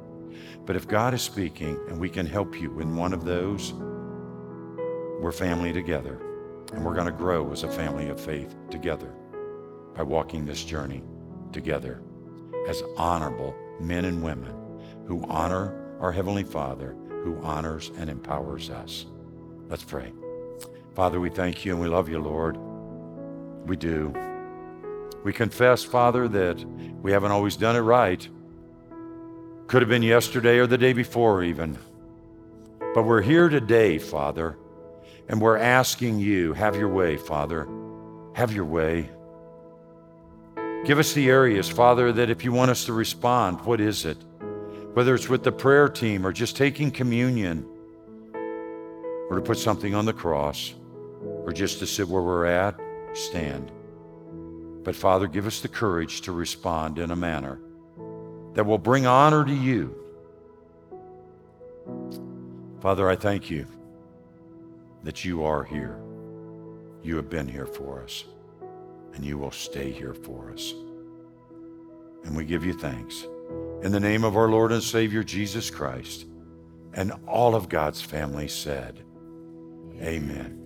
But 0.66 0.76
if 0.76 0.88
God 0.88 1.14
is 1.14 1.22
speaking 1.22 1.80
and 1.88 2.00
we 2.00 2.10
can 2.10 2.26
help 2.26 2.60
you 2.60 2.80
in 2.80 2.96
one 2.96 3.14
of 3.14 3.24
those, 3.24 3.74
we're 5.22 5.32
family 5.32 5.72
together. 5.72 6.20
And 6.74 6.84
we're 6.84 6.96
going 6.96 7.06
to 7.06 7.12
grow 7.12 7.52
as 7.52 7.64
a 7.64 7.72
family 7.72 8.10
of 8.10 8.20
faith 8.20 8.56
together 8.70 9.14
by 9.96 10.04
walking 10.04 10.46
this 10.46 10.64
journey 10.64 11.04
together 11.52 12.02
as 12.68 12.84
honorable 12.98 13.56
men 13.80 14.06
and 14.06 14.24
women 14.24 14.54
who 15.06 15.24
honor 15.28 15.98
our 16.00 16.12
Heavenly 16.12 16.44
Father, 16.44 16.96
who 17.24 17.40
honors 17.42 17.92
and 17.98 18.10
empowers 18.10 18.70
us. 18.70 19.06
Let's 19.68 19.84
pray. 19.84 20.12
Father, 20.96 21.20
we 21.20 21.30
thank 21.30 21.64
you 21.66 21.74
and 21.74 21.82
we 21.82 21.88
love 21.88 22.10
you, 22.10 22.20
Lord. 22.20 22.58
We 23.66 23.76
do. 23.76 24.14
We 25.24 25.34
confess, 25.34 25.84
Father, 25.84 26.28
that 26.28 26.64
we 27.02 27.12
haven't 27.12 27.32
always 27.32 27.56
done 27.56 27.76
it 27.76 27.80
right. 27.80 28.28
Could 29.68 29.82
have 29.82 29.90
been 29.90 30.04
yesterday 30.04 30.58
or 30.58 30.68
the 30.68 30.78
day 30.78 30.94
before, 30.94 31.44
even. 31.44 31.78
But 32.94 33.04
we're 33.04 33.22
here 33.22 33.48
today, 33.48 34.00
Father, 34.00 34.58
and 35.30 35.40
we're 35.40 35.58
asking 35.58 36.20
you, 36.20 36.54
have 36.54 36.76
your 36.76 36.90
way, 36.90 37.16
Father. 37.16 37.68
Have 38.34 38.52
your 38.52 38.66
way. 38.66 39.10
Give 40.84 40.98
us 40.98 41.14
the 41.14 41.30
areas, 41.30 41.70
Father, 41.70 42.12
that 42.12 42.30
if 42.30 42.44
you 42.44 42.52
want 42.52 42.72
us 42.72 42.86
to 42.86 42.94
respond, 42.94 43.62
what 43.62 43.80
is 43.80 44.06
it? 44.06 44.18
Whether 44.94 45.14
it's 45.14 45.30
with 45.30 45.44
the 45.44 45.52
prayer 45.52 45.88
team 45.88 46.26
or 46.26 46.34
just 46.34 46.58
taking 46.58 46.90
communion 46.90 47.68
or 49.30 49.36
to 49.36 49.42
put 49.42 49.60
something 49.60 49.94
on 49.94 50.06
the 50.06 50.14
cross 50.14 50.74
or 51.22 51.54
just 51.54 51.80
to 51.80 51.88
sit 51.88 52.08
where 52.08 52.22
we're 52.24 52.46
at, 52.46 52.80
stand. 53.14 53.72
But 54.84 54.96
Father, 54.96 55.28
give 55.28 55.46
us 55.46 55.62
the 55.62 55.68
courage 55.68 56.22
to 56.22 56.32
respond 56.32 56.98
in 56.98 57.12
a 57.12 57.16
manner 57.16 57.60
that 58.54 58.66
will 58.66 58.80
bring 58.80 59.06
honor 59.06 59.46
to 59.46 59.54
you. 59.54 59.96
Father, 62.82 63.08
I 63.08 63.16
thank 63.16 63.52
you 63.52 63.68
that 65.04 65.24
you 65.24 65.44
are 65.44 65.64
here. 65.64 66.02
You 67.04 67.16
have 67.18 67.30
been 67.30 67.48
here 67.48 67.68
for 67.68 68.02
us, 68.02 68.26
and 69.14 69.26
you 69.26 69.38
will 69.38 69.52
stay 69.52 69.92
here 69.92 70.14
for 70.14 70.52
us. 70.52 70.74
And 72.24 72.36
we 72.36 72.46
give 72.46 72.64
you 72.66 72.74
thanks. 72.74 73.26
In 73.82 73.92
the 73.92 74.00
name 74.00 74.24
of 74.24 74.38
our 74.38 74.48
Lord 74.48 74.72
and 74.72 74.84
Savior 74.84 75.24
Jesus 75.24 75.70
Christ, 75.70 76.26
and 76.94 77.14
all 77.28 77.56
of 77.56 77.70
God's 77.70 78.02
family 78.02 78.48
said, 78.48 79.04
Amen. 80.02 80.61